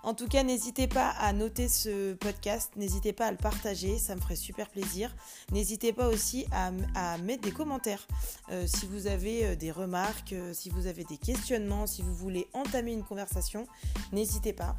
En 0.03 0.13
tout 0.13 0.27
cas, 0.27 0.43
n'hésitez 0.43 0.87
pas 0.87 1.09
à 1.11 1.31
noter 1.31 1.69
ce 1.69 2.13
podcast, 2.13 2.73
n'hésitez 2.75 3.13
pas 3.13 3.27
à 3.27 3.31
le 3.31 3.37
partager, 3.37 3.97
ça 3.97 4.15
me 4.15 4.21
ferait 4.21 4.35
super 4.35 4.69
plaisir. 4.69 5.15
N'hésitez 5.51 5.93
pas 5.93 6.09
aussi 6.09 6.45
à, 6.51 7.17
mettre 7.19 7.43
des 7.43 7.51
commentaires 7.51 8.05
euh, 8.51 8.67
si 8.67 8.85
vous 8.85 9.07
avez 9.07 9.45
euh, 9.45 9.55
des 9.55 9.71
remarques, 9.71 10.33
euh, 10.33 10.53
si 10.53 10.69
vous 10.69 10.87
avez 10.87 11.05
des 11.05 11.17
questionnements, 11.17 11.87
si 11.87 12.01
vous 12.01 12.13
voulez 12.13 12.47
entamer 12.53 12.91
une 12.91 13.03
conversation, 13.03 13.65
n'hésitez 14.11 14.51
pas. 14.51 14.75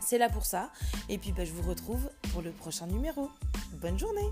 C'est 0.00 0.16
là 0.18 0.30
pour 0.30 0.46
ça. 0.46 0.70
Et 1.10 1.18
puis 1.18 1.32
bah, 1.32 1.44
je 1.44 1.52
vous 1.52 1.68
retrouve 1.68 2.08
pour 2.32 2.40
le 2.40 2.50
prochain 2.50 2.86
numéro. 2.86 3.28
Bonne 3.74 3.98
journée 3.98 4.30